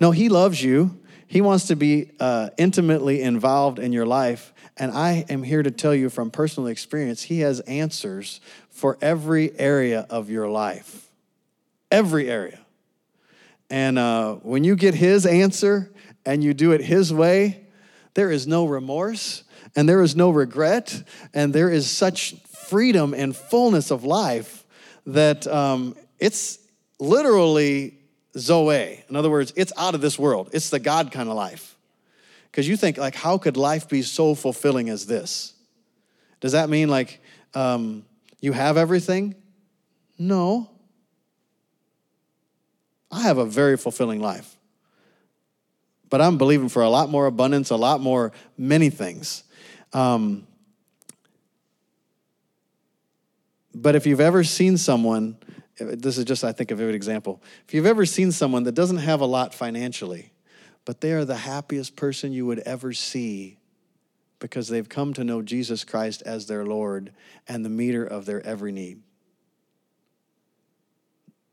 No, 0.00 0.10
He 0.10 0.28
loves 0.28 0.62
you. 0.62 0.98
He 1.28 1.40
wants 1.40 1.68
to 1.68 1.76
be 1.76 2.10
uh, 2.18 2.50
intimately 2.58 3.22
involved 3.22 3.78
in 3.78 3.92
your 3.92 4.06
life. 4.06 4.51
And 4.76 4.90
I 4.90 5.24
am 5.28 5.42
here 5.42 5.62
to 5.62 5.70
tell 5.70 5.94
you 5.94 6.08
from 6.08 6.30
personal 6.30 6.68
experience, 6.68 7.22
He 7.22 7.40
has 7.40 7.60
answers 7.60 8.40
for 8.70 8.96
every 9.00 9.58
area 9.58 10.06
of 10.08 10.30
your 10.30 10.48
life. 10.48 11.08
Every 11.90 12.30
area. 12.30 12.58
And 13.68 13.98
uh, 13.98 14.34
when 14.36 14.64
you 14.64 14.76
get 14.76 14.94
His 14.94 15.26
answer 15.26 15.90
and 16.24 16.42
you 16.42 16.54
do 16.54 16.72
it 16.72 16.80
His 16.80 17.12
way, 17.12 17.66
there 18.14 18.30
is 18.30 18.46
no 18.46 18.66
remorse 18.66 19.44
and 19.74 19.88
there 19.88 20.02
is 20.02 20.16
no 20.16 20.30
regret 20.30 21.02
and 21.32 21.52
there 21.54 21.70
is 21.70 21.90
such 21.90 22.34
freedom 22.46 23.14
and 23.14 23.34
fullness 23.34 23.90
of 23.90 24.04
life 24.04 24.64
that 25.06 25.46
um, 25.46 25.96
it's 26.18 26.58
literally 26.98 27.98
Zoe. 28.36 29.04
In 29.08 29.16
other 29.16 29.30
words, 29.30 29.52
it's 29.56 29.72
out 29.76 29.94
of 29.94 30.00
this 30.00 30.18
world. 30.18 30.50
It's 30.52 30.70
the 30.70 30.78
God 30.78 31.10
kind 31.12 31.28
of 31.28 31.34
life. 31.34 31.71
Because 32.52 32.68
you 32.68 32.76
think, 32.76 32.98
like, 32.98 33.16
how 33.16 33.38
could 33.38 33.56
life 33.56 33.88
be 33.88 34.02
so 34.02 34.36
fulfilling 34.36 34.88
as 34.88 35.06
this? 35.06 35.54
Does 36.38 36.52
that 36.52 36.68
mean, 36.68 36.88
like, 36.88 37.20
um, 37.54 38.04
you 38.40 38.52
have 38.52 38.76
everything? 38.76 39.34
No. 40.18 40.70
I 43.10 43.22
have 43.22 43.38
a 43.38 43.44
very 43.44 43.76
fulfilling 43.76 44.20
life. 44.20 44.56
But 46.10 46.20
I'm 46.20 46.38
believing 46.38 46.68
for 46.68 46.82
a 46.82 46.90
lot 46.90 47.08
more 47.08 47.26
abundance, 47.26 47.70
a 47.70 47.76
lot 47.76 48.00
more 48.00 48.32
many 48.56 48.90
things. 48.90 49.44
Um, 49.94 50.46
but 53.74 53.96
if 53.96 54.06
you've 54.06 54.20
ever 54.20 54.44
seen 54.44 54.76
someone 54.76 55.38
this 55.78 56.18
is 56.18 56.24
just, 56.24 56.44
I 56.44 56.52
think, 56.52 56.70
a 56.70 56.74
vivid 56.74 56.94
example. 56.94 57.42
If 57.66 57.74
you've 57.74 57.86
ever 57.86 58.06
seen 58.06 58.32
someone 58.32 58.64
that 58.64 58.72
doesn't 58.72 58.98
have 58.98 59.20
a 59.20 59.26
lot 59.26 59.54
financially, 59.54 60.32
but 60.84 61.00
they 61.00 61.12
are 61.12 61.24
the 61.24 61.36
happiest 61.36 61.96
person 61.96 62.32
you 62.32 62.46
would 62.46 62.60
ever 62.60 62.92
see 62.92 63.58
because 64.38 64.68
they've 64.68 64.88
come 64.88 65.14
to 65.14 65.24
know 65.24 65.40
Jesus 65.40 65.84
Christ 65.84 66.22
as 66.26 66.46
their 66.46 66.64
Lord 66.64 67.12
and 67.46 67.64
the 67.64 67.70
meter 67.70 68.04
of 68.04 68.26
their 68.26 68.44
every 68.44 68.72
need. 68.72 69.00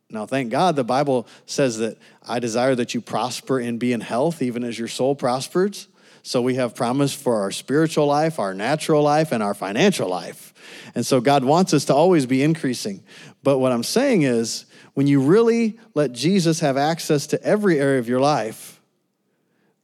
Now, 0.09 0.25
thank 0.25 0.49
God 0.49 0.75
the 0.75 0.83
Bible 0.83 1.27
says 1.45 1.77
that 1.77 1.97
I 2.27 2.39
desire 2.39 2.73
that 2.73 2.95
you 2.95 3.01
prosper 3.01 3.59
and 3.59 3.79
be 3.79 3.93
in 3.93 4.01
health, 4.01 4.41
even 4.41 4.63
as 4.63 4.79
your 4.79 4.87
soul 4.87 5.15
prospers. 5.15 5.87
So 6.23 6.41
we 6.41 6.55
have 6.55 6.75
promise 6.75 7.13
for 7.13 7.41
our 7.41 7.51
spiritual 7.51 8.07
life, 8.07 8.39
our 8.39 8.55
natural 8.55 9.03
life, 9.03 9.31
and 9.31 9.43
our 9.43 9.53
financial 9.53 10.09
life. 10.09 10.53
And 10.95 11.05
so 11.05 11.21
God 11.21 11.43
wants 11.43 11.75
us 11.75 11.85
to 11.85 11.95
always 11.95 12.25
be 12.25 12.41
increasing. 12.41 13.03
But 13.43 13.59
what 13.59 13.71
I'm 13.71 13.83
saying 13.83 14.23
is, 14.23 14.65
when 14.95 15.05
you 15.05 15.21
really 15.21 15.79
let 15.93 16.11
Jesus 16.11 16.59
have 16.61 16.75
access 16.75 17.27
to 17.27 17.41
every 17.43 17.79
area 17.79 17.99
of 17.99 18.09
your 18.09 18.19
life, 18.19 18.78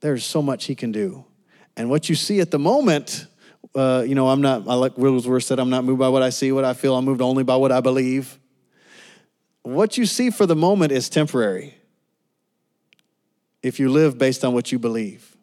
there's 0.05 0.23
so 0.23 0.39
much 0.39 0.65
he 0.65 0.75
can 0.75 0.91
do. 0.91 1.25
And 1.75 1.89
what 1.89 2.09
you 2.09 2.13
see 2.15 2.39
at 2.39 2.51
the 2.51 2.59
moment, 2.59 3.25
uh, 3.73 4.03
you 4.07 4.13
know, 4.13 4.29
I'm 4.29 4.39
not, 4.39 4.67
I 4.67 4.75
like 4.75 4.99
Wigglesworth 4.99 5.43
said, 5.43 5.57
I'm 5.57 5.71
not 5.71 5.83
moved 5.83 5.97
by 5.97 6.09
what 6.09 6.21
I 6.21 6.29
see, 6.29 6.51
what 6.51 6.63
I 6.63 6.75
feel, 6.75 6.95
I'm 6.95 7.05
moved 7.05 7.21
only 7.21 7.43
by 7.43 7.55
what 7.55 7.71
I 7.71 7.81
believe. 7.81 8.37
What 9.63 9.97
you 9.97 10.05
see 10.05 10.29
for 10.29 10.45
the 10.45 10.55
moment 10.55 10.91
is 10.91 11.09
temporary 11.09 11.73
if 13.63 13.79
you 13.79 13.89
live 13.89 14.19
based 14.19 14.45
on 14.45 14.53
what 14.53 14.71
you 14.71 14.77
believe. 14.77 15.35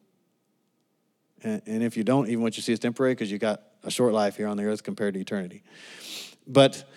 And, 1.42 1.60
and 1.66 1.82
if 1.82 1.96
you 1.96 2.04
don't, 2.04 2.28
even 2.28 2.44
what 2.44 2.56
you 2.56 2.62
see 2.62 2.72
is 2.72 2.78
temporary 2.78 3.14
because 3.14 3.32
you 3.32 3.38
got 3.38 3.62
a 3.82 3.90
short 3.90 4.12
life 4.12 4.36
here 4.36 4.46
on 4.46 4.56
the 4.56 4.62
earth 4.62 4.84
compared 4.84 5.14
to 5.14 5.20
eternity. 5.20 5.64
But 6.46 6.88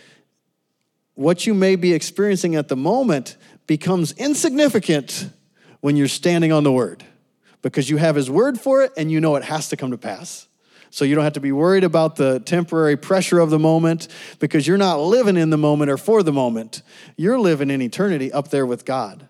what 1.16 1.48
you 1.48 1.56
may 1.56 1.78
be 1.78 1.94
experiencing 1.94 2.54
at 2.54 2.68
the 2.68 2.76
moment 2.76 3.38
becomes 3.66 4.12
insignificant 4.12 5.32
when 5.82 5.96
you're 5.96 6.08
standing 6.08 6.52
on 6.52 6.64
the 6.64 6.72
word 6.72 7.04
because 7.62 7.90
you 7.90 7.98
have 7.98 8.16
his 8.16 8.30
word 8.30 8.60
for 8.60 8.84
it 8.84 8.92
and 8.98 9.12
you 9.12 9.22
know 9.22 9.36
it 9.36 9.44
has 9.44 9.70
to 9.70 9.78
come 9.78 9.92
to 9.92 9.98
pass. 9.98 10.48
So 10.90 11.04
you 11.04 11.14
don't 11.14 11.24
have 11.24 11.34
to 11.34 11.42
be 11.42 11.52
worried 11.52 11.84
about 11.84 12.16
the 12.16 12.40
temporary 12.40 12.96
pressure 12.96 13.40
of 13.40 13.50
the 13.50 13.60
moment 13.60 14.08
because 14.40 14.66
you're 14.66 14.78
not 14.78 15.00
living 15.00 15.36
in 15.36 15.50
the 15.50 15.58
moment 15.58 15.92
or 15.92 15.98
for 15.98 16.24
the 16.24 16.32
moment. 16.32 16.82
You're 17.18 17.40
living 17.40 17.70
in 17.70 17.82
eternity 17.82 18.32
up 18.32 18.50
there 18.50 18.66
with 18.66 18.86
God. 18.86 19.28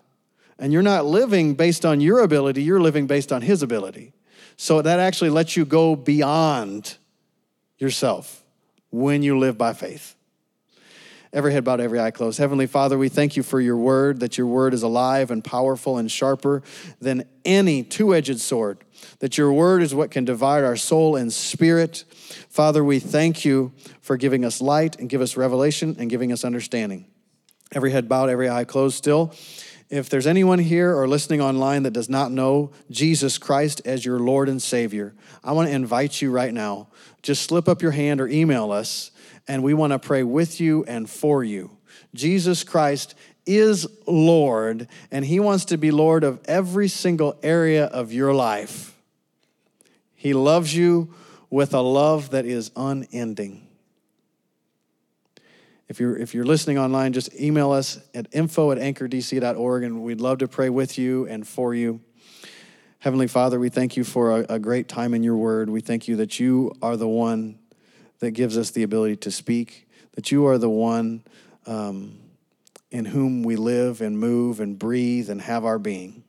And 0.58 0.72
you're 0.72 0.82
not 0.82 1.04
living 1.04 1.54
based 1.54 1.84
on 1.84 2.00
your 2.00 2.20
ability, 2.20 2.62
you're 2.62 2.80
living 2.80 3.06
based 3.06 3.32
on 3.32 3.42
his 3.42 3.62
ability. 3.62 4.12
So 4.56 4.80
that 4.80 5.00
actually 5.00 5.30
lets 5.30 5.56
you 5.56 5.64
go 5.64 5.96
beyond 5.96 6.96
yourself 7.78 8.42
when 8.90 9.22
you 9.22 9.38
live 9.38 9.58
by 9.58 9.74
faith. 9.74 10.15
Every 11.36 11.52
head 11.52 11.64
bowed, 11.64 11.82
every 11.82 12.00
eye 12.00 12.12
closed. 12.12 12.38
Heavenly 12.38 12.66
Father, 12.66 12.96
we 12.96 13.10
thank 13.10 13.36
you 13.36 13.42
for 13.42 13.60
your 13.60 13.76
word, 13.76 14.20
that 14.20 14.38
your 14.38 14.46
word 14.46 14.72
is 14.72 14.82
alive 14.82 15.30
and 15.30 15.44
powerful 15.44 15.98
and 15.98 16.10
sharper 16.10 16.62
than 16.98 17.28
any 17.44 17.82
two 17.82 18.14
edged 18.14 18.40
sword, 18.40 18.78
that 19.18 19.36
your 19.36 19.52
word 19.52 19.82
is 19.82 19.94
what 19.94 20.10
can 20.10 20.24
divide 20.24 20.64
our 20.64 20.76
soul 20.76 21.14
and 21.14 21.30
spirit. 21.30 22.04
Father, 22.48 22.82
we 22.82 22.98
thank 22.98 23.44
you 23.44 23.74
for 24.00 24.16
giving 24.16 24.46
us 24.46 24.62
light 24.62 24.98
and 24.98 25.10
give 25.10 25.20
us 25.20 25.36
revelation 25.36 25.94
and 25.98 26.08
giving 26.08 26.32
us 26.32 26.42
understanding. 26.42 27.04
Every 27.74 27.90
head 27.90 28.08
bowed, 28.08 28.30
every 28.30 28.48
eye 28.48 28.64
closed 28.64 28.96
still. 28.96 29.34
If 29.90 30.08
there's 30.08 30.26
anyone 30.26 30.58
here 30.58 30.96
or 30.96 31.06
listening 31.06 31.42
online 31.42 31.82
that 31.82 31.92
does 31.92 32.08
not 32.08 32.32
know 32.32 32.72
Jesus 32.90 33.36
Christ 33.36 33.82
as 33.84 34.06
your 34.06 34.20
Lord 34.20 34.48
and 34.48 34.62
Savior, 34.62 35.14
I 35.44 35.52
want 35.52 35.68
to 35.68 35.74
invite 35.74 36.22
you 36.22 36.30
right 36.30 36.54
now. 36.54 36.88
Just 37.20 37.42
slip 37.42 37.68
up 37.68 37.82
your 37.82 37.90
hand 37.90 38.22
or 38.22 38.26
email 38.26 38.72
us 38.72 39.10
and 39.48 39.62
we 39.62 39.74
want 39.74 39.92
to 39.92 39.98
pray 39.98 40.22
with 40.22 40.60
you 40.60 40.84
and 40.84 41.08
for 41.08 41.44
you. 41.44 41.76
Jesus 42.14 42.64
Christ 42.64 43.14
is 43.46 43.86
Lord, 44.06 44.88
and 45.10 45.24
He 45.24 45.40
wants 45.40 45.66
to 45.66 45.78
be 45.78 45.90
Lord 45.90 46.24
of 46.24 46.40
every 46.46 46.88
single 46.88 47.38
area 47.42 47.86
of 47.86 48.12
your 48.12 48.34
life. 48.34 48.96
He 50.14 50.34
loves 50.34 50.74
you 50.74 51.14
with 51.50 51.74
a 51.74 51.80
love 51.80 52.30
that 52.30 52.44
is 52.44 52.70
unending. 52.74 53.66
If 55.88 56.00
you're, 56.00 56.16
if 56.16 56.34
you're 56.34 56.44
listening 56.44 56.78
online, 56.78 57.12
just 57.12 57.32
email 57.40 57.70
us 57.70 58.00
at 58.12 58.26
info 58.32 58.72
at 58.72 58.78
anchordc.org, 58.78 59.84
and 59.84 60.02
we'd 60.02 60.20
love 60.20 60.38
to 60.38 60.48
pray 60.48 60.68
with 60.68 60.98
you 60.98 61.28
and 61.28 61.46
for 61.46 61.74
you. 61.74 62.00
Heavenly 62.98 63.28
Father, 63.28 63.60
we 63.60 63.68
thank 63.68 63.96
you 63.96 64.02
for 64.02 64.40
a, 64.40 64.46
a 64.54 64.58
great 64.58 64.88
time 64.88 65.14
in 65.14 65.22
your 65.22 65.36
word. 65.36 65.70
We 65.70 65.80
thank 65.80 66.08
you 66.08 66.16
that 66.16 66.40
you 66.40 66.72
are 66.82 66.96
the 66.96 67.06
one 67.06 67.60
that 68.20 68.32
gives 68.32 68.56
us 68.56 68.70
the 68.70 68.82
ability 68.82 69.16
to 69.16 69.30
speak, 69.30 69.88
that 70.14 70.30
you 70.30 70.46
are 70.46 70.58
the 70.58 70.70
one 70.70 71.22
um, 71.66 72.18
in 72.90 73.04
whom 73.04 73.42
we 73.42 73.56
live 73.56 74.00
and 74.00 74.18
move 74.18 74.60
and 74.60 74.78
breathe 74.78 75.28
and 75.28 75.42
have 75.42 75.64
our 75.64 75.78
being. 75.78 76.22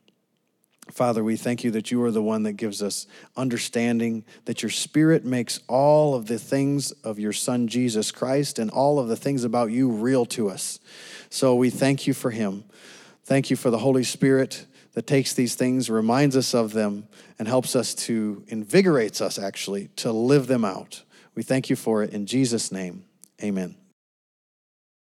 Father, 0.90 1.22
we 1.22 1.36
thank 1.36 1.64
you 1.64 1.70
that 1.72 1.90
you 1.90 2.02
are 2.02 2.10
the 2.10 2.22
one 2.22 2.44
that 2.44 2.54
gives 2.54 2.82
us 2.82 3.06
understanding, 3.36 4.24
that 4.46 4.62
your 4.62 4.70
spirit 4.70 5.24
makes 5.24 5.60
all 5.68 6.14
of 6.14 6.26
the 6.26 6.38
things 6.38 6.92
of 6.92 7.18
your 7.18 7.32
son 7.32 7.68
Jesus 7.68 8.10
Christ 8.10 8.58
and 8.58 8.70
all 8.70 8.98
of 8.98 9.08
the 9.08 9.16
things 9.16 9.44
about 9.44 9.70
you 9.70 9.90
real 9.90 10.24
to 10.26 10.48
us. 10.48 10.80
So 11.28 11.54
we 11.54 11.68
thank 11.68 12.06
you 12.06 12.14
for 12.14 12.30
him. 12.30 12.64
Thank 13.24 13.50
you 13.50 13.56
for 13.56 13.70
the 13.70 13.78
Holy 13.78 14.04
Spirit 14.04 14.64
that 14.94 15.06
takes 15.06 15.34
these 15.34 15.54
things, 15.54 15.90
reminds 15.90 16.36
us 16.36 16.54
of 16.54 16.72
them, 16.72 17.06
and 17.38 17.46
helps 17.46 17.76
us 17.76 17.94
to, 17.94 18.42
invigorates 18.48 19.20
us 19.20 19.38
actually, 19.38 19.88
to 19.96 20.10
live 20.10 20.46
them 20.46 20.64
out. 20.64 21.02
We 21.38 21.44
thank 21.44 21.70
you 21.70 21.76
for 21.76 22.02
it 22.02 22.12
in 22.12 22.26
Jesus' 22.26 22.72
name. 22.72 23.04
Amen. 23.40 23.76